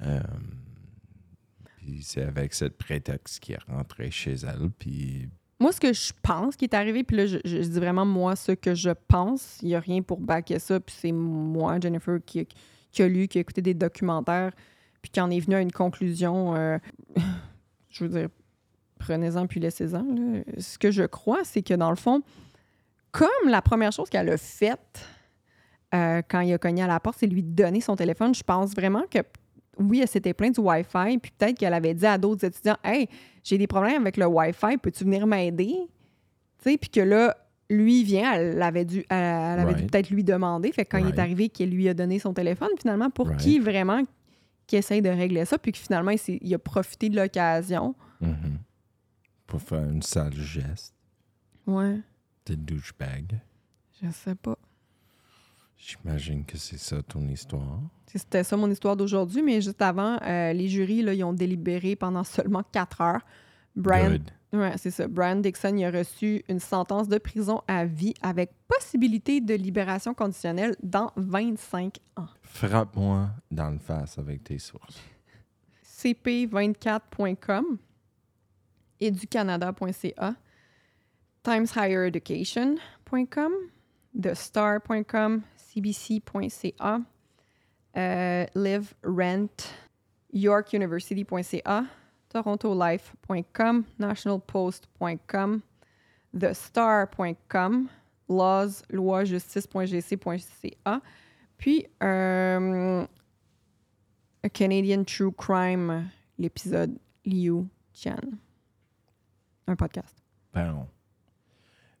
Euh, 0.00 0.20
puis 1.76 2.02
c'est 2.02 2.22
avec 2.22 2.54
ce 2.54 2.64
prétexte 2.66 3.40
qu'il 3.40 3.54
est 3.54 3.70
rentré 3.72 4.10
chez 4.10 4.32
elle, 4.34 4.70
puis 4.78 5.28
Moi, 5.58 5.72
ce 5.72 5.80
que 5.80 5.92
je 5.92 6.12
pense 6.22 6.56
qui 6.56 6.66
est 6.66 6.74
arrivé, 6.74 7.02
puis 7.02 7.16
là, 7.16 7.26
je, 7.26 7.38
dis 7.38 7.80
vraiment 7.80 8.04
moi 8.04 8.36
ce 8.36 8.52
que 8.52 8.74
je 8.74 8.90
pense. 9.08 9.58
Il 9.62 9.68
n'y 9.68 9.74
a 9.74 9.80
rien 9.80 10.02
pour 10.02 10.20
backer 10.20 10.58
ça, 10.58 10.78
puis 10.80 10.94
c'est 10.98 11.12
moi, 11.12 11.78
Jennifer, 11.80 12.18
qui, 12.24 12.46
a 12.98 13.08
lu, 13.08 13.26
qui 13.26 13.38
a 13.38 13.40
écouté 13.40 13.62
des 13.62 13.74
documentaires, 13.74 14.52
puis 15.00 15.10
qui 15.10 15.20
en 15.20 15.30
est 15.30 15.40
venu 15.40 15.56
à 15.56 15.60
une 15.60 15.72
conclusion. 15.72 16.54
euh, 16.54 16.78
je 17.88 18.04
veux 18.04 18.10
dire, 18.10 18.28
prenez-en 18.98 19.46
puis 19.46 19.60
laissez-en. 19.60 20.04
Ce 20.58 20.78
que 20.78 20.90
je 20.90 21.04
crois, 21.04 21.44
c'est 21.44 21.62
que 21.62 21.74
dans 21.74 21.90
le 21.90 21.96
fond, 21.96 22.22
comme 23.12 23.48
la 23.48 23.62
première 23.62 23.92
chose 23.92 24.10
qu'elle 24.10 24.28
a 24.28 24.36
faite 24.36 25.06
euh, 25.94 26.20
quand 26.28 26.40
il 26.40 26.52
a 26.52 26.58
cogné 26.58 26.82
à 26.82 26.86
la 26.86 27.00
porte, 27.00 27.18
c'est 27.20 27.26
lui 27.26 27.42
donner 27.42 27.80
son 27.80 27.96
téléphone, 27.96 28.34
je 28.34 28.42
pense 28.42 28.74
vraiment 28.74 29.04
que 29.10 29.20
oui, 29.78 30.00
elle 30.00 30.08
s'était 30.08 30.34
plainte 30.34 30.54
du 30.54 30.60
Wi-Fi, 30.60 31.18
puis 31.18 31.32
peut-être 31.36 31.58
qu'elle 31.58 31.74
avait 31.74 31.94
dit 31.94 32.06
à 32.06 32.18
d'autres 32.18 32.44
étudiants 32.46 32.76
Hey, 32.84 33.08
j'ai 33.44 33.58
des 33.58 33.66
problèmes 33.66 34.02
avec 34.02 34.16
le 34.16 34.26
Wi-Fi, 34.26 34.76
peux-tu 34.78 35.04
venir 35.04 35.26
m'aider? 35.26 35.74
Tu 36.62 36.70
sais, 36.70 36.78
puis 36.78 36.88
que 36.90 37.00
là, 37.00 37.36
lui 37.68 38.04
vient, 38.04 38.32
elle 38.34 38.62
avait 38.62 38.84
dû, 38.84 39.04
elle, 39.08 39.16
elle 39.18 39.60
avait 39.60 39.74
dû 39.74 39.86
peut-être 39.86 40.10
lui 40.10 40.22
demander. 40.24 40.72
Fait 40.72 40.84
que 40.84 40.90
quand 40.96 40.98
il 40.98 41.08
est 41.08 41.18
arrivé, 41.18 41.48
qu'elle 41.48 41.70
lui 41.70 41.88
a 41.88 41.94
donné 41.94 42.18
son 42.18 42.32
téléphone, 42.32 42.70
finalement, 42.78 43.10
pour 43.10 43.26
Right. 43.28 43.40
qui 43.40 43.58
vraiment 43.58 44.02
qui 44.66 44.76
essaye 44.76 45.00
de 45.02 45.08
régler 45.10 45.44
ça, 45.44 45.58
puis 45.58 45.70
que 45.72 45.78
finalement, 45.78 46.10
il, 46.10 46.38
il 46.40 46.54
a 46.54 46.58
profité 46.58 47.08
de 47.08 47.16
l'occasion. 47.16 47.94
mhm, 48.20 48.58
pour 49.46 49.60
faire 49.62 49.84
une 49.84 50.02
sale 50.02 50.34
geste 50.34 50.94
Ouais, 51.68 52.00
de 52.46 52.54
douchebag. 52.56 53.38
je 54.02 54.10
sais 54.10 54.34
pas. 54.34 54.58
J'imagine 56.04 56.44
que 56.44 56.58
c'est 56.58 56.78
ça 56.78 57.02
ton 57.02 57.26
histoire. 57.28 57.80
C'était 58.06 58.44
ça 58.44 58.56
mon 58.56 58.70
histoire 58.70 58.96
d'aujourd'hui, 58.96 59.42
mais 59.42 59.60
juste 59.60 59.82
avant, 59.82 60.18
euh, 60.22 60.52
les 60.52 60.68
jurys, 60.68 61.02
là, 61.02 61.14
ils 61.14 61.24
ont 61.24 61.32
délibéré 61.32 61.96
pendant 61.96 62.22
seulement 62.24 62.62
quatre 62.72 63.00
heures. 63.00 63.22
Brian, 63.74 64.12
Good. 64.12 64.30
Ouais, 64.52 64.74
c'est 64.78 64.90
ça. 64.90 65.06
Brian 65.08 65.36
Dixon 65.36 65.76
il 65.76 65.84
a 65.84 65.90
reçu 65.90 66.42
une 66.48 66.60
sentence 66.60 67.08
de 67.08 67.18
prison 67.18 67.60
à 67.68 67.84
vie 67.84 68.14
avec 68.22 68.52
possibilité 68.68 69.40
de 69.40 69.54
libération 69.54 70.14
conditionnelle 70.14 70.76
dans 70.82 71.12
25 71.16 71.98
ans. 72.16 72.28
Frappe-moi 72.42 73.28
dans 73.50 73.70
le 73.70 73.78
face 73.78 74.18
avec 74.18 74.44
tes 74.44 74.58
sources. 74.58 75.00
cp24.com, 75.84 77.78
educanada.ca, 79.00 80.34
timeshighereducation.com, 81.42 83.52
thestar.com, 84.22 85.42
cbc.ca, 85.76 87.04
euh, 87.96 88.46
live 88.54 88.94
rent, 89.02 89.74
yorkuniversity.ca, 90.32 91.86
torontolife.com, 92.30 93.84
nationalpost.com, 93.98 95.62
thestar.com, 96.38 97.90
laws, 98.28 98.82
loi-justice.gc.ca, 98.90 101.02
puis 101.58 101.86
euh, 102.02 103.06
A 104.42 104.48
Canadian 104.48 105.04
True 105.04 105.32
Crime, 105.32 106.10
l'épisode 106.38 106.98
Liu 107.24 107.68
Chan. 107.92 108.38
Un 109.66 109.76
podcast. 109.76 110.14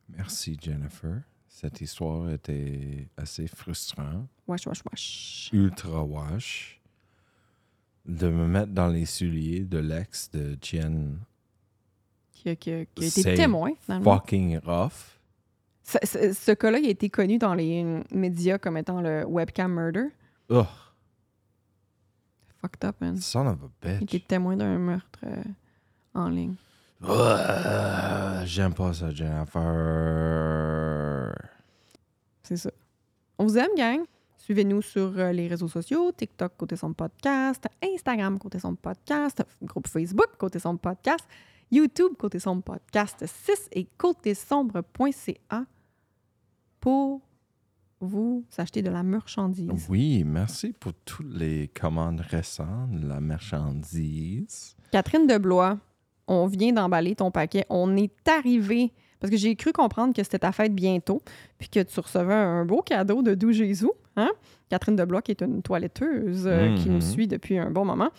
Merci, 0.08 0.56
Jennifer. 0.60 1.24
Cette 1.58 1.80
histoire 1.80 2.28
était 2.28 3.08
assez 3.16 3.46
frustrante, 3.46 4.28
Wesh, 4.46 4.66
wesh, 4.66 4.82
wesh. 4.92 5.48
ultra 5.54 6.02
wash. 6.04 6.78
De 8.04 8.28
me 8.28 8.46
mettre 8.46 8.72
dans 8.72 8.88
les 8.88 9.06
souliers 9.06 9.60
de 9.64 9.78
l'ex 9.78 10.30
de 10.32 10.58
Jen, 10.60 11.18
Qui 12.32 12.50
a, 12.50 12.56
qui 12.56 12.72
a- 12.72 12.84
qui 12.84 13.04
a 13.04 13.06
été 13.06 13.34
témoin, 13.36 13.70
finalement. 13.80 14.18
fucking 14.18 14.58
rough. 14.66 15.18
Ce, 15.82 15.96
ce- 16.04 16.32
ce 16.34 16.52
cas-là, 16.52 16.78
il 16.78 16.88
a 16.88 16.90
été 16.90 17.08
connu 17.08 17.38
dans 17.38 17.54
les 17.54 18.02
médias 18.10 18.58
comme 18.58 18.76
étant 18.76 19.00
le 19.00 19.24
webcam 19.24 19.72
murder. 19.72 20.08
Ugh, 20.50 20.66
Fucked 22.60 22.84
up, 22.84 22.96
man. 23.00 23.16
son 23.16 23.46
of 23.46 23.58
a 23.64 23.68
Il 23.88 24.02
était 24.02 24.18
bitch. 24.18 24.26
témoin 24.28 24.58
d'un 24.58 24.76
meurtre 24.76 25.20
euh, 25.24 25.42
en 26.12 26.28
ligne. 26.28 26.56
J'aime 28.44 28.74
pas 28.74 28.92
ça, 28.92 29.10
Jennifer. 29.10 29.62
C'est 32.46 32.56
ça. 32.56 32.70
On 33.38 33.44
vous 33.44 33.58
aime, 33.58 33.74
gang. 33.76 34.04
Suivez-nous 34.36 34.80
sur 34.80 35.18
euh, 35.18 35.32
les 35.32 35.48
réseaux 35.48 35.66
sociaux, 35.66 36.12
TikTok 36.12 36.56
côté 36.56 36.76
son 36.76 36.92
podcast, 36.92 37.66
Instagram 37.82 38.38
côté 38.38 38.60
son 38.60 38.76
podcast, 38.76 39.42
groupe 39.62 39.88
Facebook 39.88 40.28
côté 40.38 40.60
son 40.60 40.76
podcast, 40.76 41.26
YouTube 41.72 42.12
côté 42.16 42.38
son 42.38 42.60
podcast 42.60 43.24
6 43.26 43.70
et 43.72 43.88
côté 43.98 44.34
sombre.ca 44.34 45.64
pour 46.78 47.20
vous 47.98 48.44
acheter 48.56 48.80
de 48.80 48.90
la 48.90 49.02
marchandise. 49.02 49.88
Oui, 49.88 50.22
merci 50.22 50.72
pour 50.72 50.92
toutes 51.04 51.34
les 51.34 51.66
commandes 51.66 52.20
récentes, 52.20 53.02
la 53.02 53.18
marchandise. 53.18 54.76
Catherine 54.92 55.26
Deblois, 55.26 55.80
on 56.28 56.46
vient 56.46 56.72
d'emballer 56.72 57.16
ton 57.16 57.32
paquet. 57.32 57.66
On 57.70 57.96
est 57.96 58.28
arrivé, 58.28 58.92
parce 59.20 59.30
que 59.30 59.36
j'ai 59.36 59.54
cru 59.56 59.72
comprendre 59.72 60.14
que 60.14 60.22
c'était 60.22 60.38
ta 60.40 60.52
fête 60.52 60.74
bientôt, 60.74 61.22
puis 61.58 61.68
que 61.68 61.80
tu 61.82 62.00
recevais 62.00 62.34
un 62.34 62.64
beau 62.64 62.82
cadeau 62.82 63.22
de 63.22 63.34
Doux 63.34 63.52
Jésus. 63.52 63.90
Hein? 64.16 64.30
Catherine 64.68 64.96
Deblois, 64.96 65.22
qui 65.22 65.30
est 65.32 65.42
une 65.42 65.62
toiletteuse 65.62 66.44
euh, 66.46 66.74
qui 66.76 66.88
nous 66.88 66.96
Mhm. 66.96 67.00
suit 67.02 67.26
depuis 67.28 67.58
un 67.58 67.70
bon 67.70 67.84
moment. 67.84 68.10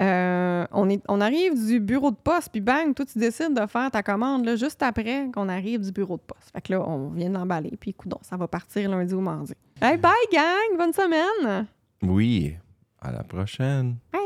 Euh, 0.00 0.66
on, 0.72 0.90
est, 0.90 1.00
on 1.08 1.20
arrive 1.20 1.54
du 1.68 1.78
bureau 1.78 2.10
de 2.10 2.16
poste, 2.16 2.48
puis 2.50 2.60
bang, 2.60 2.92
toi, 2.94 3.04
tu 3.06 3.16
décides 3.18 3.54
de 3.54 3.64
faire 3.66 3.90
ta 3.92 4.02
commande 4.02 4.44
là, 4.44 4.56
juste 4.56 4.82
après 4.82 5.30
qu'on 5.32 5.48
arrive 5.48 5.80
du 5.82 5.92
bureau 5.92 6.16
de 6.16 6.22
poste. 6.22 6.50
Fait 6.52 6.60
que 6.60 6.72
là, 6.72 6.84
on 6.88 7.10
vient 7.10 7.28
de 7.28 7.34
l'emballer, 7.34 7.72
puis 7.78 7.94
coudon, 7.94 8.18
ça 8.22 8.36
va 8.36 8.48
partir 8.48 8.90
lundi 8.90 9.14
ou 9.14 9.20
mardi. 9.20 9.52
Hey, 9.80 9.96
bye, 9.96 10.10
gang! 10.32 10.76
Bonne 10.78 10.92
semaine! 10.92 11.66
Oui, 12.02 12.56
à 13.00 13.12
la 13.12 13.22
prochaine. 13.22 13.96
Bye! 14.12 14.20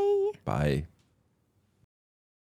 Bye. 0.45 0.85